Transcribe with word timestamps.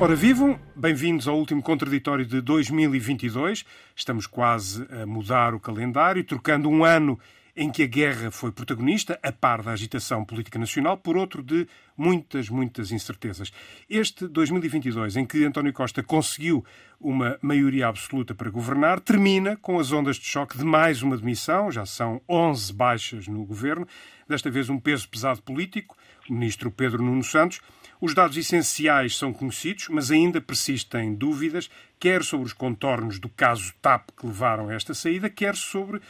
Ora, 0.00 0.14
vivam, 0.14 0.56
bem-vindos 0.76 1.26
ao 1.26 1.36
último 1.36 1.60
contraditório 1.60 2.24
de 2.24 2.40
2022. 2.40 3.64
Estamos 3.96 4.28
quase 4.28 4.86
a 4.92 5.04
mudar 5.04 5.54
o 5.54 5.58
calendário, 5.58 6.22
trocando 6.22 6.68
um 6.68 6.84
ano 6.84 7.18
em 7.56 7.68
que 7.68 7.82
a 7.82 7.86
guerra 7.86 8.30
foi 8.30 8.52
protagonista, 8.52 9.18
a 9.20 9.32
par 9.32 9.60
da 9.60 9.72
agitação 9.72 10.24
política 10.24 10.56
nacional, 10.56 10.96
por 10.96 11.16
outro 11.16 11.42
de 11.42 11.66
muitas, 11.96 12.48
muitas 12.48 12.92
incertezas. 12.92 13.52
Este 13.90 14.28
2022, 14.28 15.16
em 15.16 15.26
que 15.26 15.44
António 15.44 15.72
Costa 15.72 16.00
conseguiu 16.00 16.64
uma 17.00 17.36
maioria 17.42 17.88
absoluta 17.88 18.36
para 18.36 18.50
governar, 18.50 19.00
termina 19.00 19.56
com 19.56 19.80
as 19.80 19.90
ondas 19.90 20.14
de 20.14 20.26
choque 20.26 20.56
de 20.56 20.64
mais 20.64 21.02
uma 21.02 21.16
demissão, 21.16 21.72
já 21.72 21.84
são 21.84 22.22
11 22.28 22.72
baixas 22.72 23.26
no 23.26 23.44
governo, 23.44 23.84
desta 24.28 24.48
vez 24.48 24.68
um 24.68 24.78
peso 24.78 25.08
pesado 25.08 25.42
político, 25.42 25.96
o 26.30 26.34
ministro 26.34 26.70
Pedro 26.70 27.02
Nuno 27.02 27.24
Santos, 27.24 27.60
os 28.00 28.14
dados 28.14 28.36
essenciais 28.36 29.16
são 29.16 29.32
conhecidos, 29.32 29.88
mas 29.88 30.10
ainda 30.10 30.40
persistem 30.40 31.14
dúvidas, 31.14 31.68
quer 31.98 32.22
sobre 32.22 32.46
os 32.46 32.52
contornos 32.52 33.18
do 33.18 33.28
caso 33.28 33.74
TAP 33.82 34.10
que 34.16 34.26
levaram 34.26 34.68
a 34.68 34.74
esta 34.74 34.94
saída, 34.94 35.28
quer 35.28 35.56
sobre 35.56 35.98
uh, 35.98 36.02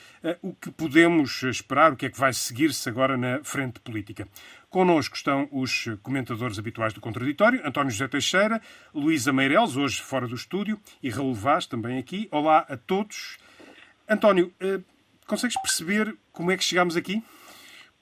o 0.43 0.55
que 0.55 0.71
podemos 0.71 1.43
esperar, 1.45 1.93
o 1.93 1.97
que 1.97 2.07
é 2.07 2.11
que 2.11 2.19
vai 2.19 2.33
seguir-se 2.33 2.89
agora 2.89 3.17
na 3.17 3.43
frente 3.43 3.81
política. 3.81 4.29
Connosco 4.69 5.17
estão 5.17 5.49
os 5.51 5.87
comentadores 6.03 6.59
habituais 6.59 6.93
do 6.93 7.01
Contraditório, 7.01 7.67
António 7.67 7.91
José 7.91 8.07
Teixeira, 8.07 8.61
Luísa 8.95 9.33
Meireles, 9.33 9.77
hoje 9.77 10.03
fora 10.03 10.29
do 10.29 10.35
estúdio, 10.35 10.79
e 11.03 11.09
Raul 11.09 11.35
Vaz, 11.35 11.65
também 11.65 11.99
aqui. 11.99 12.29
Olá 12.31 12.67
a 12.69 12.77
todos. 12.77 13.39
António, 14.07 14.53
uh, 14.63 14.85
consegues 15.27 15.59
perceber 15.61 16.15
como 16.33 16.51
é 16.51 16.57
que 16.57 16.65
chegámos 16.65 16.97
aqui? 16.97 17.23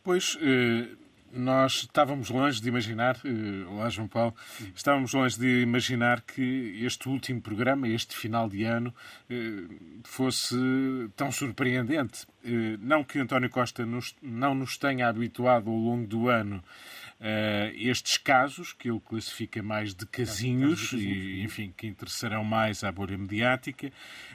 Pois, 0.03 0.35
uh 0.37 1.06
nós 1.37 1.83
estávamos 1.83 2.31
longe 2.31 2.61
de 2.61 2.69
imaginar, 2.69 3.17
uh, 3.17 3.73
olá 3.73 3.89
João 3.91 4.09
Paulo, 4.09 4.35
estávamos 4.75 5.13
longe 5.13 5.39
de 5.39 5.63
imaginar 5.63 6.23
que 6.23 6.81
este 6.83 7.09
último 7.09 7.41
programa, 7.41 7.89
este 7.89 8.17
final 8.17 8.49
de 8.49 8.65
ano, 8.65 8.93
uh, 9.31 9.75
fosse 10.05 10.57
tão 11.15 11.31
surpreendente. 11.31 12.27
Uh, 12.45 12.79
não 12.81 13.05
que 13.05 13.19
António 13.19 13.51
Costa 13.51 13.85
nos, 13.85 14.17
não 14.23 14.55
nos 14.55 14.77
tenha 14.77 15.09
habituado 15.09 15.69
ao 15.69 15.77
longo 15.77 16.07
do 16.07 16.29
ano 16.29 16.63
uh, 17.21 17.75
estes 17.75 18.17
casos, 18.19 18.73
que 18.73 18.91
ele 18.91 19.01
classifica 19.01 19.63
mais 19.63 19.95
de 19.95 20.07
casinhos, 20.07 20.93
e, 20.93 21.43
enfim, 21.43 21.73
que 21.77 21.87
interessarão 21.87 22.45
mais 22.45 22.85
à 22.85 22.93
bolha 22.93 23.17
mediática, 23.17 23.93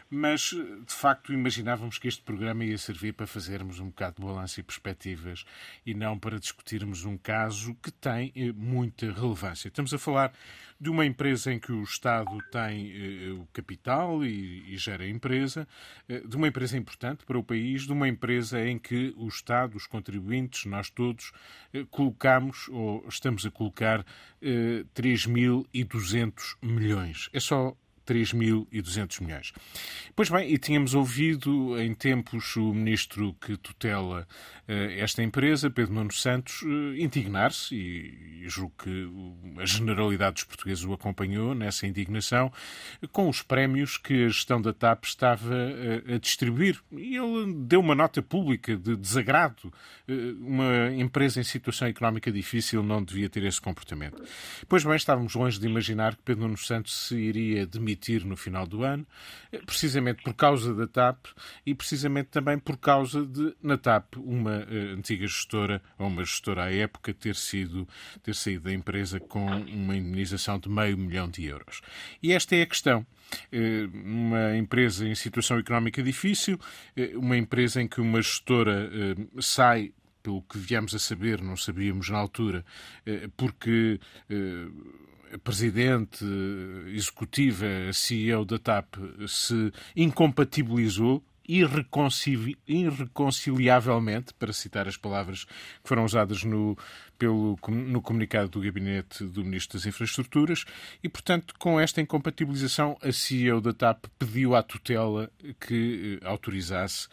mas 0.10 0.52
de 0.52 0.94
facto 0.94 1.34
imaginávamos 1.34 1.98
que 1.98 2.08
este 2.08 2.22
programa 2.22 2.66
ia 2.66 2.78
servir 2.78 3.14
para 3.14 3.28
fazermos 3.28 3.80
um 3.80 3.88
bocado 3.88 4.18
de 4.18 4.28
balanço 4.28 4.60
e 4.60 4.64
perspectivas 4.64 5.46
e 5.86 5.94
não 5.94 6.18
para 6.20 6.40
discutirmos 6.40 7.06
um 7.06 7.18
caso 7.18 7.76
que 7.82 7.92
tem 7.92 8.32
eh, 8.36 8.52
muita 8.52 9.12
relevância. 9.12 9.70
Estamos 9.70 9.94
a 9.94 9.98
falar 9.98 10.34
de 10.82 10.90
uma 10.90 11.06
empresa 11.06 11.54
em 11.54 11.60
que 11.60 11.72
o 11.72 11.84
Estado 11.84 12.36
tem 12.52 12.92
eh, 12.92 13.30
o 13.34 13.48
capital 13.54 14.26
e, 14.26 14.74
e, 14.74 14.78
gera 14.78 15.04
a 15.04 15.08
empresa, 15.08 15.68
eh, 16.10 16.22
de 16.22 16.36
uma 16.36 16.48
empresa 16.48 16.76
importante 16.76 17.24
para 17.24 17.38
o 17.38 17.44
país, 17.44 17.84
de 17.84 17.92
uma 17.92 18.08
empresa 18.08 18.60
em 18.66 18.80
que 18.80 19.14
o 19.16 19.28
Estado, 19.28 19.78
os 19.78 19.86
contribuintes, 19.86 20.66
nós 20.66 20.90
todos, 20.90 21.32
eh, 21.72 21.86
colocamos 21.92 22.68
ou 22.70 23.06
estamos 23.08 23.46
a 23.46 23.52
colocar 23.52 24.04
eh, 24.42 24.84
3.200 24.96 26.58
milhões. 26.64 27.30
É 27.32 27.40
só 27.40 27.78
3.200 28.12 29.22
milhões. 29.22 29.54
Pois 30.14 30.30
bem, 30.30 30.52
e 30.52 30.58
tínhamos 30.58 30.94
ouvido 30.94 31.80
em 31.80 31.94
tempos 31.94 32.58
o 32.58 32.74
ministro 32.74 33.34
que 33.40 33.56
tutela 33.56 34.28
uh, 34.68 34.72
esta 34.98 35.24
empresa, 35.24 35.70
Pedro 35.70 35.94
Nuno 35.94 36.12
Santos, 36.12 36.62
uh, 36.64 36.96
indignar-se, 36.98 37.74
e, 37.74 38.50
julgo 38.50 38.74
que 38.84 39.10
a 39.62 39.66
generalidade 39.66 40.34
dos 40.34 40.44
portugueses 40.44 40.84
o 40.84 40.92
acompanhou 40.92 41.56
nessa 41.56 41.88
indignação, 41.88 42.52
com 43.14 43.30
os 43.30 43.42
prémios 43.42 43.98
que 43.98 44.26
a 44.26 44.28
gestão 44.28 44.62
da 44.62 44.74
TAP 44.74 45.06
estava 45.06 45.54
uh, 45.54 46.16
a 46.16 46.18
distribuir. 46.18 46.82
E 46.92 47.16
ele 47.16 47.54
deu 47.66 47.80
uma 47.80 47.96
nota 47.96 48.22
pública 48.22 48.76
de 48.76 48.98
desagrado. 48.98 49.72
uma 50.40 50.92
empresa 50.92 51.40
em 51.40 51.44
situação 51.44 51.88
económica 51.88 52.32
difícil 52.32 52.84
não 52.84 53.02
devia 53.02 53.30
ter 53.30 53.44
esse 53.46 53.62
comportamento. 53.62 54.22
Pois 54.68 54.84
bem, 54.84 54.96
estávamos 54.96 55.34
longe 55.36 55.60
de 55.60 55.66
imaginar 55.66 56.16
que 56.16 56.24
Pedro 56.24 56.44
Nuno 56.44 56.58
Santos 56.58 57.08
se 57.08 57.16
iria 57.16 57.66
demitir 57.66 58.01
emitir 58.02 58.26
no 58.26 58.36
final 58.36 58.66
do 58.66 58.84
ano, 58.84 59.06
eh, 59.52 59.60
precisamente 59.60 60.24
por 60.24 60.34
causa 60.34 60.74
da 60.74 60.88
TAP 60.88 61.28
e 61.66 61.76
precisamente 61.76 62.30
também 62.30 62.58
por 62.58 62.78
causa 62.78 63.26
de, 63.26 63.56
na 63.62 63.78
TAP, 63.78 64.18
uma 64.18 64.60
uh, 64.60 64.98
antiga 64.98 65.28
gestora, 65.28 65.82
ou 65.98 66.08
uma 66.08 66.24
gestora 66.24 66.64
à 66.64 66.74
época, 66.74 67.14
ter, 67.14 67.36
sido, 67.36 67.88
ter 68.24 68.34
saído 68.34 68.64
da 68.64 68.74
empresa 68.74 69.20
com 69.20 69.46
uma 69.46 69.96
indenização 69.96 70.60
de 70.60 70.68
meio 70.68 70.98
milhão 70.98 71.30
de 71.30 71.46
euros. 71.46 71.82
E 72.22 72.34
esta 72.34 72.56
é 72.56 72.64
a 72.64 72.66
questão 72.66 73.06
eh, 73.52 73.88
uma 73.94 74.58
empresa 74.58 75.08
em 75.08 75.16
situação 75.16 75.60
económica 75.60 76.02
difícil, 76.02 76.60
uma 77.16 77.38
empresa 77.38 77.82
em 77.82 77.88
que 77.88 78.02
uma 78.02 78.22
gestora 78.22 78.90
sai 79.40 79.94
pelo 80.24 80.42
que 80.42 80.58
viemos 80.58 80.94
a 80.94 81.00
saber, 81.00 81.42
não 81.42 81.56
sabíamos 81.56 82.10
na 82.10 82.18
altura, 82.18 82.66
porque 83.36 84.00
presidente, 85.44 86.24
executiva, 86.88 87.66
CEO 87.94 88.46
da 88.46 88.60
TAP 88.60 88.96
se 89.28 89.74
incompatibilizou 89.96 91.24
irreconciliavelmente, 91.48 94.34
para 94.34 94.54
citar 94.54 94.88
as 94.88 94.96
palavras 94.96 95.44
que 95.44 95.52
foram 95.84 96.06
usadas 96.06 96.44
no, 96.44 96.78
pelo, 97.22 97.56
no 97.68 98.02
comunicado 98.02 98.50
do 98.50 98.62
Gabinete 98.62 99.24
do 99.26 99.46
Ministro 99.46 99.78
das 99.78 99.86
Infraestruturas, 99.86 100.66
e, 101.04 101.08
portanto, 101.08 101.54
com 101.60 101.80
esta 101.80 102.02
incompatibilização, 102.02 102.98
a 103.00 103.12
CEO 103.12 103.62
da 103.62 103.72
TAP 103.72 104.06
pediu 104.18 104.56
à 104.56 104.64
tutela 104.64 105.30
que 105.60 106.20
eh, 106.20 106.28
autorizasse 106.28 107.08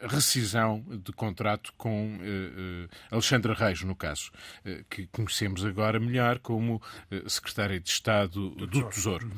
a 0.00 0.06
rescisão 0.06 0.84
de 0.88 1.12
contrato 1.12 1.72
com 1.76 2.18
eh, 2.20 2.26
eh, 2.26 2.88
Alexandra 3.10 3.54
Reis, 3.54 3.82
no 3.82 3.96
caso, 3.96 4.30
que 4.88 5.08
conhecemos 5.08 5.64
agora 5.64 5.98
melhor 5.98 6.38
como 6.38 6.80
Secretária 7.26 7.80
de 7.80 7.88
Estado 7.88 8.50
do 8.50 8.88
Tesouro. 8.88 9.30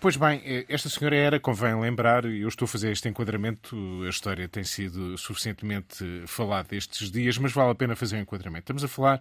Pois 0.00 0.16
bem, 0.16 0.42
esta 0.68 0.88
senhora 0.88 1.16
era, 1.16 1.40
convém 1.40 1.78
lembrar, 1.80 2.24
eu 2.26 2.46
estou 2.46 2.66
a 2.66 2.68
fazer 2.68 2.92
este 2.92 3.08
enquadramento 3.08 3.76
a 4.04 4.08
história 4.08 4.48
tem 4.48 4.64
sido 4.64 5.16
suficientemente 5.16 6.04
falada 6.26 6.76
estes 6.76 7.10
dias, 7.10 7.38
mas 7.38 7.52
vale 7.52 7.70
a 7.70 7.74
pena 7.74 7.96
fazer 7.96 8.16
um 8.16 8.20
enquadramento. 8.20 8.64
Estamos 8.64 8.84
a 8.84 8.88
falar 8.88 9.15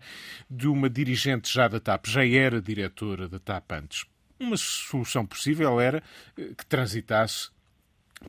de 0.50 0.68
uma 0.68 0.90
dirigente 0.90 1.52
já 1.52 1.68
da 1.68 1.80
TAP, 1.80 2.08
já 2.08 2.26
era 2.26 2.62
diretora 2.62 3.28
da 3.28 3.40
TAP 3.40 3.72
antes. 3.72 4.06
Uma 4.40 4.58
solução 4.58 5.26
possível 5.26 5.80
era 5.80 6.04
eh, 6.38 6.54
que 6.58 6.66
transitasse 6.66 7.50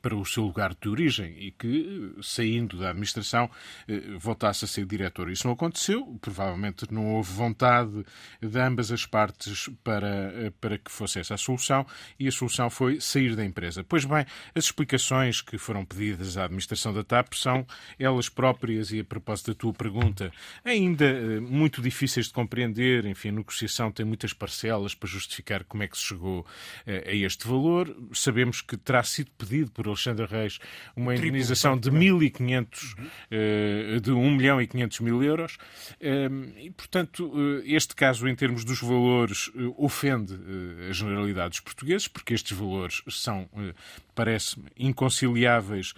para 0.00 0.14
o 0.14 0.24
seu 0.24 0.44
lugar 0.44 0.74
de 0.74 0.88
origem 0.88 1.36
e 1.38 1.50
que, 1.50 2.14
saindo 2.22 2.78
da 2.78 2.90
administração, 2.90 3.50
eh, 3.88 4.00
voltasse 4.18 4.64
a 4.64 4.68
ser 4.68 4.84
diretor. 4.84 5.30
Isso 5.30 5.46
não 5.46 5.54
aconteceu, 5.54 6.18
provavelmente 6.20 6.86
não 6.92 7.14
houve 7.14 7.32
vontade 7.32 8.04
de 8.40 8.60
ambas 8.60 8.90
as 8.90 9.06
partes 9.06 9.68
para, 9.82 10.08
eh, 10.08 10.52
para 10.60 10.78
que 10.78 10.90
fosse 10.90 11.18
essa 11.20 11.34
a 11.34 11.38
solução 11.38 11.86
e 12.18 12.26
a 12.26 12.32
solução 12.32 12.68
foi 12.70 13.00
sair 13.00 13.36
da 13.36 13.44
empresa. 13.44 13.84
Pois 13.84 14.04
bem, 14.04 14.24
as 14.54 14.64
explicações 14.64 15.40
que 15.40 15.58
foram 15.58 15.84
pedidas 15.84 16.36
à 16.36 16.44
administração 16.44 16.92
da 16.92 17.04
TAP 17.04 17.34
são 17.34 17.66
elas 17.98 18.28
próprias, 18.28 18.90
e 18.92 19.00
a 19.00 19.04
propósito 19.04 19.52
da 19.52 19.54
tua 19.54 19.72
pergunta, 19.72 20.32
ainda 20.64 21.04
eh, 21.04 21.40
muito 21.40 21.80
difíceis 21.82 22.26
de 22.26 22.32
compreender. 22.32 23.04
Enfim, 23.06 23.28
a 23.28 23.32
negociação 23.32 23.92
tem 23.92 24.04
muitas 24.04 24.32
parcelas 24.32 24.94
para 24.94 25.08
justificar 25.08 25.64
como 25.64 25.82
é 25.82 25.88
que 25.88 25.96
se 25.96 26.04
chegou 26.04 26.46
a 26.86 27.12
este 27.12 27.46
valor. 27.46 27.94
Sabemos 28.12 28.60
que 28.60 28.76
terá 28.76 29.02
sido 29.02 29.30
pedido 29.32 29.70
por 29.70 29.85
Alexandre 29.88 30.26
Reis 30.26 30.58
uma 30.94 31.14
indenização 31.14 31.78
de 31.78 31.90
1.500, 31.90 32.98
uhum. 32.98 33.06
Eh, 33.30 34.00
de 34.00 34.12
1 34.12 34.30
milhão 34.30 34.60
e 34.60 34.66
500 34.66 35.00
mil 35.00 35.22
euros. 35.22 35.58
Eh, 36.00 36.28
e, 36.58 36.70
portanto, 36.70 37.32
eh, 37.34 37.74
este 37.74 37.94
caso, 37.94 38.28
em 38.28 38.34
termos 38.34 38.64
dos 38.64 38.80
valores, 38.80 39.50
ofende 39.76 40.34
a 40.88 40.92
generalidade 40.92 41.50
dos 41.50 41.60
portugueses, 41.60 42.08
porque 42.08 42.34
estes 42.34 42.56
valores 42.56 43.02
são, 43.08 43.48
parece-me, 44.14 44.66
inconciliáveis 44.78 45.94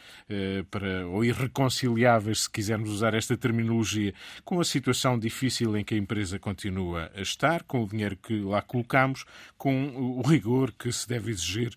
para, 0.71 1.07
ou 1.07 1.25
irreconciliáveis, 1.25 2.43
se 2.43 2.51
quisermos 2.51 2.91
usar 2.91 3.15
esta 3.15 3.37
terminologia, 3.37 4.15
com 4.45 4.61
a 4.61 4.65
situação 4.65 5.19
difícil 5.19 5.77
em 5.77 5.85
que 5.85 5.95
a 5.95 5.99
empresa 5.99 6.39
continua 6.39 7.11
a 7.15 7.21
estar, 7.21 7.63
com 7.65 7.83
o 7.83 7.89
dinheiro 7.89 8.17
que 8.17 8.41
lá 8.41 8.63
colocamos, 8.63 9.25
com 9.57 9.89
o 9.97 10.23
rigor 10.23 10.73
que 10.73 10.91
se 10.93 11.09
deve 11.09 11.31
exigir 11.31 11.75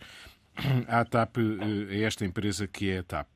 à 0.87 1.05
TAP, 1.05 1.37
eh, 1.37 2.03
a 2.03 2.07
esta 2.07 2.25
empresa 2.25 2.67
que 2.67 2.89
é 2.89 2.99
a 2.99 3.03
TAP. 3.03 3.27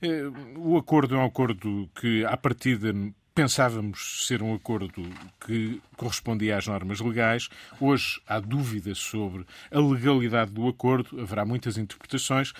Eh, 0.00 0.24
o 0.56 0.76
acordo 0.76 1.14
é 1.14 1.18
um 1.18 1.24
acordo 1.24 1.88
que, 1.94 2.24
à 2.24 2.36
partida, 2.36 2.92
pensávamos 3.34 4.26
ser 4.26 4.42
um 4.42 4.54
acordo 4.54 5.02
que 5.46 5.80
correspondia 5.96 6.56
às 6.56 6.66
normas 6.66 7.00
legais. 7.00 7.48
Hoje 7.80 8.20
há 8.26 8.38
dúvidas 8.38 8.98
sobre 8.98 9.46
a 9.70 9.78
legalidade 9.78 10.50
do 10.50 10.68
acordo, 10.68 11.20
haverá 11.20 11.44
muitas 11.44 11.78
interpretações. 11.78 12.52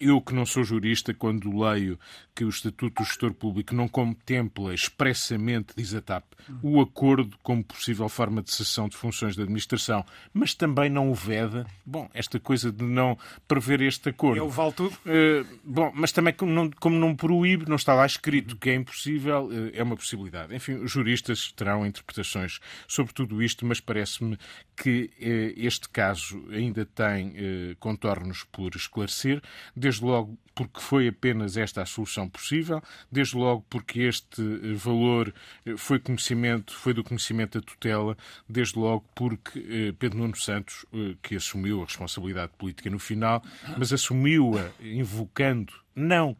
Eu 0.00 0.20
que 0.20 0.34
não 0.34 0.46
sou 0.46 0.64
jurista, 0.64 1.14
quando 1.14 1.58
leio 1.58 1.98
que 2.34 2.44
o 2.44 2.48
Estatuto 2.48 3.02
do 3.02 3.06
Gestor 3.06 3.32
Público 3.32 3.74
não 3.74 3.88
contempla 3.88 4.74
expressamente, 4.74 5.74
diz 5.76 5.94
a 5.94 6.02
TAP, 6.02 6.24
o 6.62 6.80
acordo 6.80 7.36
como 7.42 7.64
possível 7.64 8.08
forma 8.08 8.42
de 8.42 8.50
cessão 8.52 8.88
de 8.88 8.96
funções 8.96 9.34
de 9.34 9.42
administração, 9.42 10.04
mas 10.32 10.54
também 10.54 10.90
não 10.90 11.10
o 11.10 11.14
veda, 11.14 11.66
bom, 11.84 12.08
esta 12.12 12.38
coisa 12.38 12.70
de 12.70 12.84
não 12.84 13.18
prever 13.48 13.80
este 13.80 14.10
acordo. 14.10 14.44
O 14.44 14.50
vale 14.50 14.72
tudo. 14.72 14.94
Uh, 15.06 15.46
bom, 15.64 15.90
mas 15.94 16.12
também 16.12 16.34
como 16.34 16.52
não, 16.52 16.70
como 16.70 16.98
não 16.98 17.16
proíbe, 17.16 17.68
não 17.68 17.76
está 17.76 17.94
lá 17.94 18.04
escrito 18.04 18.56
que 18.56 18.70
é 18.70 18.74
impossível, 18.74 19.46
uh, 19.46 19.70
é 19.72 19.82
uma 19.82 19.96
possibilidade. 19.96 20.54
Enfim, 20.54 20.74
os 20.74 20.90
juristas 20.90 21.52
terão 21.52 21.86
interpretações 21.86 22.60
sobre 22.86 23.12
tudo 23.12 23.42
isto, 23.42 23.64
mas 23.64 23.80
parece-me 23.80 24.38
que 24.76 25.10
uh, 25.20 25.60
este 25.66 25.88
caso 25.88 26.44
ainda 26.50 26.84
tem 26.84 27.34
contornos 27.78 28.44
por 28.44 28.74
esclarecer 28.74 29.42
desde 29.86 30.04
logo 30.04 30.36
porque 30.52 30.80
foi 30.80 31.06
apenas 31.06 31.56
esta 31.56 31.80
a 31.80 31.86
solução 31.86 32.28
possível, 32.28 32.82
desde 33.12 33.36
logo 33.36 33.64
porque 33.70 34.00
este 34.00 34.42
eh, 34.42 34.74
valor 34.74 35.32
eh, 35.64 35.76
foi 35.76 36.00
conhecimento, 36.00 36.74
foi 36.74 36.92
do 36.92 37.04
conhecimento 37.04 37.60
da 37.60 37.64
tutela, 37.64 38.16
desde 38.48 38.76
logo 38.76 39.04
porque 39.14 39.60
eh, 39.60 39.94
Pedro 39.96 40.18
Nuno 40.18 40.34
Santos, 40.34 40.84
que 41.22 41.36
assumiu 41.36 41.82
a 41.82 41.84
responsabilidade 41.84 42.50
política 42.58 42.90
no 42.90 42.98
final, 42.98 43.44
mas 43.78 43.92
assumiu-a 43.92 44.72
invocando 44.82 45.72
não 45.94 46.36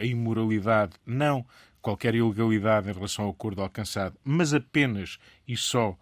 a 0.00 0.04
imoralidade, 0.04 0.94
não 1.06 1.46
qualquer 1.80 2.16
ilegalidade 2.16 2.88
em 2.88 2.92
relação 2.92 3.26
ao 3.26 3.30
acordo 3.30 3.62
alcançado, 3.62 4.16
mas 4.24 4.52
apenas 4.52 5.18
e 5.46 5.56
só 5.56 5.96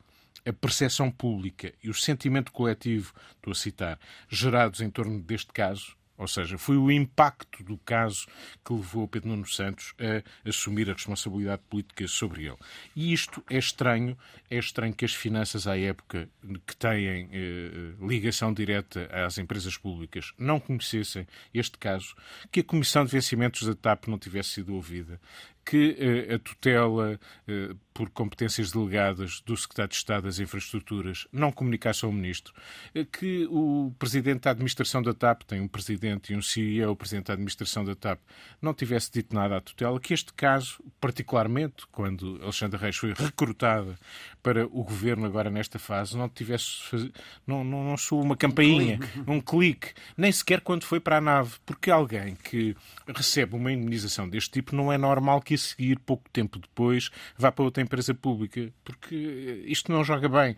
a 0.46 0.52
percepção 0.52 1.10
pública 1.10 1.74
e 1.82 1.90
o 1.90 1.94
sentimento 1.94 2.50
coletivo, 2.52 3.12
estou 3.36 3.50
a 3.50 3.54
citar, 3.54 3.98
gerados 4.28 4.80
em 4.80 4.88
torno 4.88 5.20
deste 5.20 5.52
caso, 5.52 5.96
ou 6.18 6.26
seja, 6.26 6.56
foi 6.58 6.76
o 6.76 6.90
impacto 6.90 7.62
do 7.62 7.76
caso 7.78 8.26
que 8.64 8.72
levou 8.72 9.08
Pedro 9.08 9.30
Nuno 9.30 9.46
Santos 9.46 9.94
a 9.98 10.48
assumir 10.48 10.88
a 10.90 10.92
responsabilidade 10.92 11.62
política 11.68 12.06
sobre 12.08 12.46
ele. 12.46 12.56
E 12.94 13.12
isto 13.12 13.42
é 13.50 13.58
estranho, 13.58 14.16
é 14.50 14.58
estranho 14.58 14.94
que 14.94 15.04
as 15.04 15.14
finanças 15.14 15.66
à 15.66 15.78
época 15.78 16.28
que 16.66 16.76
têm 16.76 17.28
eh, 17.32 17.94
ligação 18.00 18.52
direta 18.52 19.08
às 19.12 19.38
empresas 19.38 19.76
públicas 19.76 20.32
não 20.38 20.58
conhecessem 20.58 21.26
este 21.52 21.78
caso, 21.78 22.14
que 22.50 22.60
a 22.60 22.64
Comissão 22.64 23.04
de 23.04 23.12
Vencimentos 23.12 23.62
da 23.66 23.74
TAP 23.74 24.08
não 24.08 24.18
tivesse 24.18 24.50
sido 24.50 24.74
ouvida, 24.74 25.20
que 25.66 25.96
eh, 25.98 26.34
a 26.34 26.38
tutela 26.38 27.18
eh, 27.48 27.74
por 27.92 28.08
competências 28.10 28.70
delegadas 28.70 29.40
do 29.40 29.56
Secretário 29.56 29.88
de 29.88 29.96
Estado 29.96 30.22
das 30.24 30.38
Infraestruturas 30.38 31.26
não 31.32 31.50
comunicasse 31.50 32.04
ao 32.04 32.12
Ministro, 32.12 32.54
eh, 32.94 33.04
que 33.04 33.48
o 33.50 33.92
Presidente 33.98 34.42
da 34.42 34.52
Administração 34.52 35.02
da 35.02 35.12
TAP, 35.12 35.42
tem 35.42 35.60
um 35.60 35.66
Presidente 35.66 36.32
e 36.32 36.36
um 36.36 36.42
CEO, 36.42 36.92
o 36.92 36.96
Presidente 36.96 37.26
da 37.26 37.32
Administração 37.32 37.84
da 37.84 37.96
TAP, 37.96 38.20
não 38.62 38.72
tivesse 38.72 39.10
dito 39.10 39.34
nada 39.34 39.56
à 39.56 39.60
tutela, 39.60 39.98
que 39.98 40.14
este 40.14 40.32
caso, 40.34 40.78
particularmente 41.00 41.84
quando 41.90 42.38
Alexandre 42.42 42.78
Reis 42.78 42.96
foi 42.96 43.12
recrutada 43.12 43.96
para 44.44 44.66
o 44.66 44.84
Governo 44.84 45.26
agora 45.26 45.50
nesta 45.50 45.80
fase, 45.80 46.16
não 46.16 46.28
tivesse, 46.28 47.10
não, 47.44 47.64
não, 47.64 47.82
não 47.82 47.96
soou 47.96 48.22
uma 48.22 48.36
campainha, 48.36 49.00
um 49.26 49.40
clique, 49.40 49.94
nem 50.16 50.30
sequer 50.30 50.60
quando 50.60 50.84
foi 50.84 51.00
para 51.00 51.16
a 51.16 51.20
nave, 51.20 51.54
porque 51.66 51.90
alguém 51.90 52.36
que 52.36 52.76
recebe 53.08 53.56
uma 53.56 53.72
indemnização 53.72 54.28
deste 54.28 54.50
tipo 54.50 54.76
não 54.76 54.92
é 54.92 54.98
normal 54.98 55.40
que 55.40 55.55
a 55.56 55.58
seguir, 55.58 55.98
pouco 55.98 56.24
tempo 56.30 56.58
depois, 56.58 57.10
vá 57.36 57.50
para 57.50 57.64
outra 57.64 57.82
empresa 57.82 58.14
pública, 58.14 58.72
porque 58.84 59.64
isto 59.66 59.90
não 59.90 60.04
joga 60.04 60.28
bem. 60.28 60.56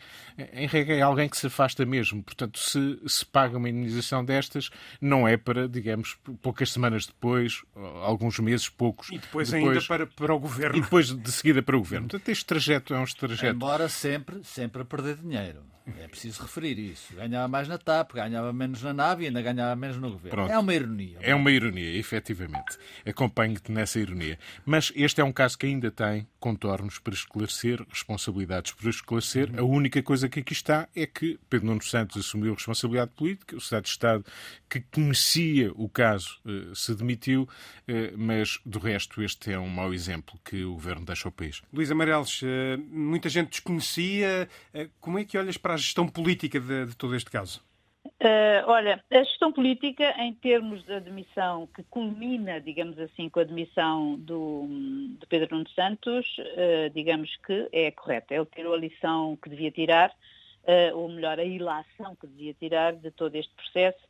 Em 0.52 0.66
regra, 0.66 0.94
é 0.94 1.00
alguém 1.00 1.28
que 1.28 1.36
se 1.36 1.46
afasta 1.46 1.86
mesmo. 1.86 2.22
Portanto, 2.22 2.58
se 2.58 2.98
se 3.06 3.24
paga 3.24 3.56
uma 3.56 3.68
indenização 3.68 4.24
destas, 4.24 4.70
não 5.00 5.26
é 5.26 5.36
para, 5.36 5.68
digamos, 5.68 6.18
poucas 6.42 6.72
semanas 6.72 7.06
depois, 7.06 7.62
alguns 8.02 8.38
meses, 8.38 8.68
poucos. 8.68 9.08
E 9.08 9.18
depois, 9.18 9.50
depois 9.50 9.54
ainda 9.54 9.86
para, 9.86 10.06
para 10.06 10.34
o 10.34 10.38
governo. 10.38 10.76
E 10.76 10.80
depois 10.80 11.08
de 11.14 11.32
seguida 11.32 11.62
para 11.62 11.76
o 11.76 11.80
governo. 11.80 12.08
Portanto, 12.08 12.28
este 12.28 12.44
trajeto 12.44 12.94
é 12.94 12.98
um 12.98 13.04
trajeto. 13.04 13.54
Embora 13.54 13.88
sempre, 13.88 14.40
sempre 14.44 14.82
a 14.82 14.84
perder 14.84 15.16
dinheiro. 15.16 15.62
É 16.00 16.08
preciso 16.08 16.42
referir 16.42 16.78
isso. 16.78 17.14
Ganhava 17.14 17.48
mais 17.48 17.68
na 17.68 17.78
TAP, 17.78 18.12
ganhava 18.14 18.52
menos 18.52 18.82
na 18.82 18.92
nave 18.92 19.24
e 19.24 19.26
ainda 19.28 19.42
ganhava 19.42 19.74
menos 19.76 19.96
no 19.96 20.10
governo. 20.10 20.30
Pronto. 20.30 20.52
É 20.52 20.58
uma 20.58 20.74
ironia. 20.74 21.18
É 21.20 21.34
uma 21.34 21.50
ironia, 21.50 21.96
efetivamente. 21.96 22.78
Acompanho-te 23.06 23.70
nessa 23.72 23.98
ironia. 23.98 24.38
Mas 24.64 24.92
este 24.94 25.20
é 25.20 25.24
um 25.24 25.32
caso 25.32 25.58
que 25.58 25.66
ainda 25.66 25.90
tem 25.90 26.26
contornos 26.38 26.98
para 26.98 27.14
esclarecer, 27.14 27.84
responsabilidades 27.88 28.72
para 28.72 28.90
esclarecer. 28.90 29.50
A 29.58 29.62
única 29.62 30.02
coisa 30.02 30.28
que 30.28 30.40
aqui 30.40 30.52
está 30.52 30.88
é 30.94 31.06
que 31.06 31.38
Pedro 31.48 31.66
Nuno 31.66 31.82
Santos 31.82 32.16
assumiu 32.16 32.52
a 32.52 32.54
responsabilidade 32.54 33.10
política, 33.12 33.56
o 33.56 33.58
Estado 33.58 33.82
de 33.82 33.88
Estado 33.88 34.24
que 34.68 34.80
conhecia 34.80 35.72
o 35.74 35.88
caso 35.88 36.38
eh, 36.46 36.70
se 36.74 36.94
demitiu, 36.94 37.48
eh, 37.86 38.12
mas 38.16 38.60
do 38.64 38.78
resto 38.78 39.22
este 39.22 39.52
é 39.52 39.58
um 39.58 39.68
mau 39.68 39.94
exemplo 39.94 40.38
que 40.44 40.62
o 40.62 40.74
governo 40.74 41.06
deixa 41.06 41.26
ao 41.26 41.32
país. 41.32 41.62
Luís 41.72 41.90
Amarelos, 41.90 42.40
eh, 42.44 42.76
muita 42.90 43.28
gente 43.28 43.50
desconhecia. 43.50 44.48
Como 45.00 45.18
é 45.18 45.24
que 45.24 45.38
olhas 45.38 45.56
para 45.56 45.74
a 45.74 45.76
gestão 45.78 46.06
política 46.06 46.60
de, 46.60 46.86
de 46.86 46.96
todo 46.96 47.14
este 47.14 47.30
caso? 47.30 47.66
Uh, 48.20 48.66
olha, 48.66 49.02
a 49.12 49.22
gestão 49.22 49.52
política, 49.52 50.12
em 50.18 50.34
termos 50.34 50.84
de 50.84 50.92
admissão, 50.92 51.68
que 51.68 51.84
culmina, 51.84 52.60
digamos 52.60 52.98
assim, 52.98 53.28
com 53.28 53.38
a 53.38 53.42
admissão 53.42 54.16
do, 54.18 54.66
de 55.20 55.26
Pedro 55.28 55.56
Nuno 55.56 55.68
Santos, 55.70 56.26
uh, 56.38 56.90
digamos 56.92 57.36
que 57.46 57.68
é 57.70 57.90
correta. 57.92 58.34
Ele 58.34 58.46
tirou 58.46 58.74
a 58.74 58.78
lição 58.78 59.36
que 59.40 59.48
devia 59.48 59.70
tirar, 59.70 60.10
uh, 60.10 60.96
ou 60.96 61.08
melhor, 61.08 61.38
a 61.38 61.44
ilação 61.44 62.16
que 62.16 62.26
devia 62.26 62.54
tirar 62.54 62.94
de 62.94 63.10
todo 63.12 63.34
este 63.36 63.54
processo 63.54 64.08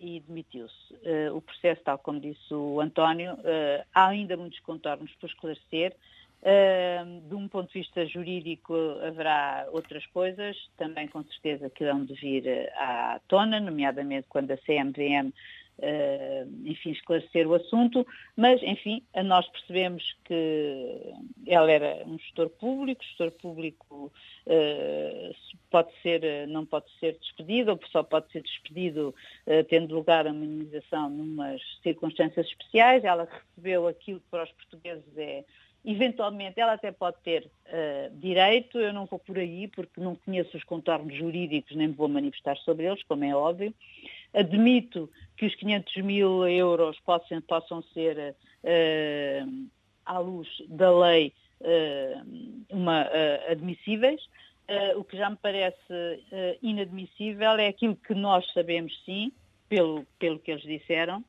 e 0.00 0.22
demitiu-se. 0.26 0.94
o 1.34 1.40
processo, 1.42 1.82
tal 1.84 1.98
como 1.98 2.20
disse 2.20 2.54
o 2.54 2.80
António, 2.80 3.36
há 3.92 4.06
ainda 4.06 4.36
muitos 4.36 4.60
contornos 4.60 5.12
por 5.16 5.28
esclarecer. 5.28 5.94
Uh, 6.44 7.26
de 7.26 7.34
um 7.34 7.48
ponto 7.48 7.72
de 7.72 7.78
vista 7.78 8.04
jurídico 8.04 8.74
haverá 9.02 9.66
outras 9.72 10.04
coisas, 10.08 10.54
também 10.76 11.08
com 11.08 11.24
certeza 11.24 11.70
que 11.70 11.82
irão 11.82 12.04
de 12.04 12.12
vir 12.12 12.46
eh, 12.46 12.70
à 12.76 13.18
tona, 13.26 13.58
nomeadamente 13.58 14.26
quando 14.28 14.50
a 14.50 14.58
CMVM, 14.58 15.28
uh, 15.78 16.66
enfim, 16.66 16.90
esclarecer 16.90 17.48
o 17.48 17.54
assunto, 17.54 18.06
mas, 18.36 18.62
enfim, 18.62 19.02
nós 19.24 19.48
percebemos 19.48 20.14
que 20.26 21.14
ela 21.46 21.72
era 21.72 22.04
um 22.06 22.18
gestor 22.18 22.50
público, 22.50 23.02
gestor 23.02 23.30
público 23.30 24.12
uh, 24.46 25.34
pode 25.70 25.92
ser, 26.02 26.46
não 26.48 26.66
pode 26.66 26.90
ser 27.00 27.16
despedido, 27.20 27.70
ou 27.70 27.80
só 27.90 28.02
pode 28.02 28.30
ser 28.30 28.42
despedido 28.42 29.14
tendo 29.70 29.94
lugar 29.94 30.26
a 30.26 30.32
minimização 30.32 31.08
numas 31.08 31.62
circunstâncias 31.82 32.46
especiais, 32.46 33.02
ela 33.02 33.26
recebeu 33.30 33.88
aquilo 33.88 34.20
que 34.20 34.28
para 34.30 34.44
os 34.44 34.52
portugueses 34.52 35.16
é 35.16 35.42
Eventualmente 35.84 36.58
ela 36.58 36.72
até 36.72 36.90
pode 36.90 37.18
ter 37.22 37.44
uh, 37.66 38.16
direito, 38.16 38.78
eu 38.78 38.92
não 38.92 39.04
vou 39.04 39.18
por 39.18 39.38
aí 39.38 39.68
porque 39.68 40.00
não 40.00 40.16
conheço 40.16 40.56
os 40.56 40.64
contornos 40.64 41.14
jurídicos 41.14 41.76
nem 41.76 41.88
me 41.88 41.94
vou 41.94 42.08
manifestar 42.08 42.56
sobre 42.58 42.86
eles, 42.86 43.02
como 43.02 43.22
é 43.22 43.36
óbvio. 43.36 43.74
Admito 44.32 45.10
que 45.36 45.44
os 45.44 45.54
500 45.54 45.96
mil 45.98 46.48
euros 46.48 46.98
possam, 47.00 47.40
possam 47.42 47.82
ser, 47.92 48.34
uh, 48.64 49.68
à 50.06 50.18
luz 50.18 50.48
da 50.68 50.90
lei, 50.90 51.34
uh, 51.60 52.64
uma, 52.70 53.06
admissíveis. 53.50 54.22
o 54.96 55.04
que 55.04 55.18
já 55.18 55.28
me 55.28 55.36
parece 55.36 55.76
inadmissível 56.62 57.52
é 57.58 57.68
aquilo 57.68 57.94
que 57.94 58.14
nós 58.14 58.50
sabemos 58.54 58.98
sim, 59.04 59.30
pelo, 59.68 60.06
pelo 60.18 60.38
que 60.38 60.50
eles 60.50 60.62
disseram, 60.62 61.22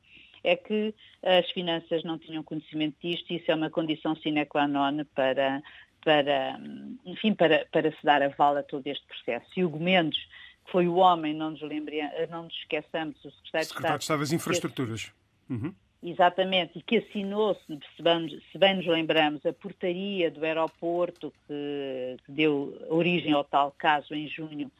é 0.44 0.56
que 0.56 0.94
as 1.22 1.50
finanças 1.50 2.02
não 2.04 2.18
tinham 2.18 2.42
conhecimento 2.42 2.96
disto 3.02 3.30
e 3.30 3.36
isso 3.36 3.50
é 3.50 3.54
uma 3.54 3.70
condição 3.70 4.16
sine 4.16 4.46
qua 4.46 4.66
non 4.66 5.04
para, 5.14 5.62
para, 6.04 6.60
enfim, 7.04 7.34
para, 7.34 7.66
para 7.72 7.90
se 7.90 8.04
dar 8.04 8.22
aval 8.22 8.56
a 8.56 8.62
todo 8.62 8.86
este 8.86 9.04
processo. 9.06 9.46
E 9.56 9.64
o 9.64 9.70
Gomendes, 9.70 10.18
que 10.64 10.72
foi 10.72 10.86
o 10.86 10.96
homem, 10.96 11.34
não 11.34 11.50
nos, 11.50 11.62
lembre, 11.62 12.00
não 12.30 12.44
nos 12.44 12.54
esqueçamos, 12.54 13.16
o 13.24 13.30
Secretário, 13.30 13.66
Secretário 13.66 13.98
de 13.98 14.04
Estado 14.04 14.20
das 14.20 14.32
Infraestruturas. 14.32 15.12
Uhum. 15.48 15.74
Exatamente, 16.02 16.78
e 16.78 16.82
que 16.82 16.98
assinou, 16.98 17.54
se, 17.66 17.78
se 17.96 18.58
bem 18.58 18.76
nos 18.76 18.86
lembramos, 18.86 19.44
a 19.44 19.52
portaria 19.52 20.30
do 20.30 20.44
aeroporto 20.44 21.32
que, 21.46 22.16
que 22.24 22.32
deu 22.32 22.76
origem 22.88 23.32
ao 23.32 23.42
tal 23.42 23.74
caso 23.76 24.14
em 24.14 24.28
junho 24.28 24.70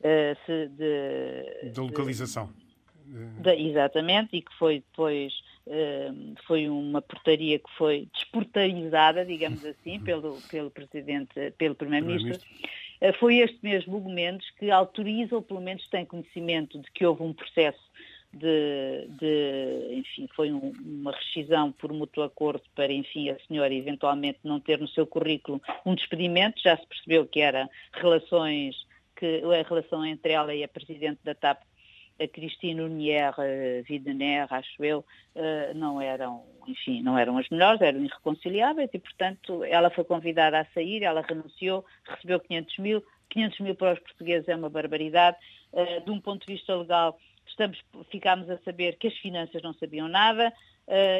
uh, 0.00 0.68
de, 0.70 1.70
de 1.70 1.80
localização. 1.80 2.46
De, 2.46 2.71
da, 3.12 3.54
exatamente, 3.54 4.36
e 4.36 4.42
que 4.42 4.54
foi 4.58 4.76
depois 4.76 5.32
uh, 5.66 6.34
foi 6.46 6.68
uma 6.68 7.02
portaria 7.02 7.58
que 7.58 7.70
foi 7.76 8.08
desportarizada, 8.14 9.24
digamos 9.24 9.64
assim, 9.64 10.00
pelo, 10.00 10.38
pelo 10.50 10.70
Presidente, 10.70 11.50
pelo 11.58 11.74
Primeiro-Ministro. 11.74 12.48
uh, 13.02 13.12
foi 13.18 13.38
este 13.38 13.58
mesmo 13.62 14.00
Gomes 14.00 14.48
que 14.58 14.70
autoriza, 14.70 15.36
ou 15.36 15.42
pelo 15.42 15.60
menos 15.60 15.86
tem 15.88 16.06
conhecimento 16.06 16.78
de 16.78 16.90
que 16.90 17.04
houve 17.04 17.22
um 17.22 17.32
processo 17.32 17.80
de, 18.32 19.08
de 19.18 19.94
enfim, 19.98 20.26
foi 20.34 20.50
um, 20.50 20.72
uma 20.82 21.12
rescisão 21.12 21.70
por 21.70 21.92
mútuo 21.92 22.22
acordo 22.22 22.62
para, 22.74 22.90
enfim, 22.90 23.28
a 23.28 23.38
senhora 23.46 23.74
eventualmente 23.74 24.38
não 24.42 24.58
ter 24.58 24.78
no 24.78 24.88
seu 24.88 25.06
currículo 25.06 25.60
um 25.84 25.94
despedimento, 25.94 26.62
já 26.62 26.76
se 26.76 26.86
percebeu 26.86 27.26
que 27.26 27.40
era 27.40 27.68
relações, 27.92 28.86
que 29.16 29.42
a 29.44 29.68
relação 29.68 30.04
entre 30.04 30.32
ela 30.32 30.54
e 30.54 30.64
a 30.64 30.68
Presidente 30.68 31.20
da 31.22 31.34
TAP 31.34 31.62
a 32.20 32.28
Cristina 32.28 32.84
Unier 32.84 33.34
Widener, 33.88 34.46
acho 34.50 34.84
eu, 34.84 35.04
não 35.74 36.00
eram, 36.00 36.44
enfim, 36.66 37.02
não 37.02 37.18
eram 37.18 37.38
as 37.38 37.48
melhores, 37.48 37.80
eram 37.80 38.04
irreconciliáveis 38.04 38.90
e, 38.92 38.98
portanto, 38.98 39.64
ela 39.64 39.90
foi 39.90 40.04
convidada 40.04 40.60
a 40.60 40.64
sair, 40.66 41.02
ela 41.02 41.22
renunciou, 41.22 41.84
recebeu 42.04 42.40
500 42.40 42.78
mil, 42.78 43.04
500 43.30 43.60
mil 43.60 43.74
para 43.74 43.94
os 43.94 43.98
portugueses 44.00 44.48
é 44.48 44.56
uma 44.56 44.68
barbaridade. 44.68 45.36
de 46.04 46.10
um 46.10 46.20
ponto 46.20 46.46
de 46.46 46.52
vista 46.52 46.76
legal, 46.76 47.18
estamos, 47.46 47.82
ficámos 48.10 48.48
a 48.50 48.58
saber 48.58 48.96
que 48.96 49.08
as 49.08 49.18
finanças 49.18 49.62
não 49.62 49.74
sabiam 49.74 50.08
nada 50.08 50.52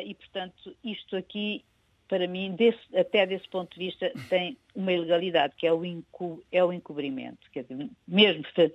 e, 0.04 0.14
portanto, 0.14 0.76
isto 0.84 1.16
aqui 1.16 1.64
para 2.12 2.28
mim, 2.28 2.54
desse, 2.54 2.78
até 2.94 3.26
desse 3.26 3.48
ponto 3.48 3.72
de 3.72 3.86
vista, 3.86 4.12
tem 4.28 4.58
uma 4.74 4.92
ilegalidade, 4.92 5.54
que 5.56 5.66
é 5.66 5.72
o, 5.72 5.82
é 6.52 6.62
o 6.62 6.70
encobrimento. 6.70 7.50
Quer 7.50 7.62
dizer, 7.62 7.88
mesmo 8.06 8.44
se 8.54 8.70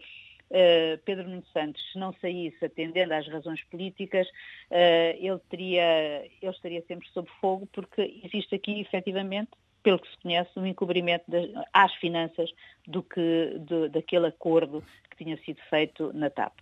Pedro 1.04 1.27
Nuno 1.27 1.46
Santos 1.54 1.84
não 1.96 2.13
saísse 2.22 2.63
atendendo 2.63 3.13
às 3.13 3.27
razões 3.27 3.63
políticas, 3.66 4.27
uh, 4.27 5.16
ele, 5.18 5.39
teria, 5.50 6.25
ele 6.42 6.51
estaria 6.51 6.84
sempre 6.88 7.08
sob 7.10 7.30
fogo, 7.42 7.68
porque 7.72 8.22
existe 8.24 8.56
aqui, 8.56 8.80
efetivamente, 8.80 9.51
pelo 9.84 10.00
que 10.00 10.10
se 10.10 10.18
conhece, 10.18 10.50
um 10.58 10.66
encobrimento 10.66 11.25
às 11.74 11.94
finanças 11.96 12.50
do 12.88 13.04
que, 13.04 13.56
do, 13.60 13.89
daquele 13.89 14.27
acordo 14.27 14.84
que 15.10 15.24
tinha 15.24 15.38
sido 15.44 15.62
feito 15.70 16.12
na 16.13 16.30
TAP. 16.30 16.54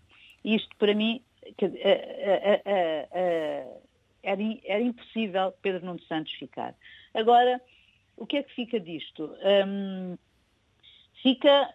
Isto, 0.43 0.75
para 0.77 0.93
mim, 0.93 1.21
que, 1.57 1.65
uh, 1.65 1.71
era, 4.25 4.41
era 4.65 4.81
impossível 4.81 5.53
Pedro 5.61 5.85
Nuno 5.85 6.01
Santos 6.03 6.33
ficar. 6.33 6.75
Agora, 7.13 7.61
o 8.17 8.25
que 8.25 8.37
é 8.37 8.43
que 8.43 8.53
fica 8.53 8.79
disto? 8.79 9.31
Um, 9.67 10.17
fica 11.21 11.73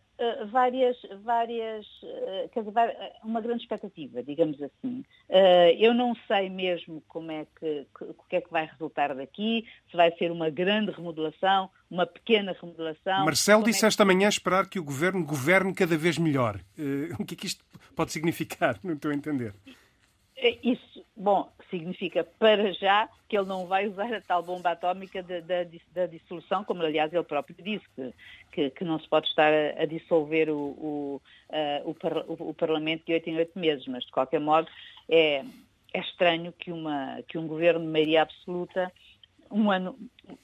várias, 0.50 0.96
várias, 1.22 1.86
uh, 2.02 2.48
quer 2.52 2.64
dizer, 2.64 2.96
uma 3.24 3.40
grande 3.40 3.62
expectativa, 3.62 4.22
digamos 4.22 4.60
assim. 4.62 5.04
Eu 5.78 5.94
não 5.94 6.14
sei 6.26 6.48
mesmo 6.50 7.02
como 7.08 7.30
é 7.30 7.46
que, 7.58 7.86
que, 7.96 8.04
o 8.04 8.24
que 8.28 8.36
é 8.36 8.40
que 8.40 8.50
vai 8.50 8.66
resultar 8.66 9.14
daqui, 9.14 9.64
se 9.90 9.96
vai 9.96 10.10
ser 10.16 10.30
uma 10.30 10.50
grande 10.50 10.90
remodelação, 10.90 11.70
uma 11.90 12.06
pequena 12.06 12.56
remodelação. 12.60 13.24
Marcelo 13.24 13.64
disse 13.64 13.78
é 13.78 13.80
que... 13.80 13.86
esta 13.86 14.04
manhã 14.04 14.28
esperar 14.28 14.68
que 14.68 14.78
o 14.78 14.84
governo 14.84 15.24
governe 15.24 15.74
cada 15.74 15.96
vez 15.96 16.18
melhor. 16.18 16.60
o 17.18 17.24
que 17.24 17.34
é 17.34 17.36
que 17.36 17.46
isto 17.46 17.64
pode 17.94 18.12
significar, 18.12 18.78
no 18.84 18.96
teu 18.96 19.12
entender? 19.12 19.54
Isso, 20.62 21.04
bom, 21.14 21.52
significa 21.68 22.24
para 22.38 22.72
já 22.72 23.08
que 23.28 23.36
ele 23.36 23.46
não 23.46 23.66
vai 23.66 23.86
usar 23.86 24.12
a 24.12 24.20
tal 24.22 24.42
bomba 24.42 24.70
atómica 24.70 25.22
da, 25.22 26.06
dissolução, 26.06 26.64
como 26.64 26.82
aliás 26.82 27.12
ele 27.12 27.22
próprio 27.22 27.54
disse, 27.62 27.84
que, 28.50 28.70
que, 28.70 28.84
não 28.84 28.98
se 28.98 29.06
pode 29.06 29.28
estar 29.28 29.52
a, 29.52 29.82
a 29.82 29.84
dissolver 29.84 30.48
o, 30.48 30.56
o, 30.56 31.22
uh, 31.50 31.94
o, 32.26 32.48
o, 32.50 32.54
Parlamento 32.54 33.04
de 33.04 33.12
oito 33.12 33.28
em 33.28 33.36
oito 33.36 33.58
meses, 33.58 33.86
mas 33.86 34.04
de 34.04 34.10
qualquer 34.10 34.40
modo 34.40 34.66
é, 35.10 35.44
é 35.92 36.00
estranho 36.00 36.52
que, 36.52 36.72
uma, 36.72 37.22
que 37.28 37.36
um 37.36 37.46
governo 37.46 37.84
de 37.84 37.92
maioria 37.92 38.22
absoluta 38.22 38.90
um 39.50 39.70
ano, 39.70 39.98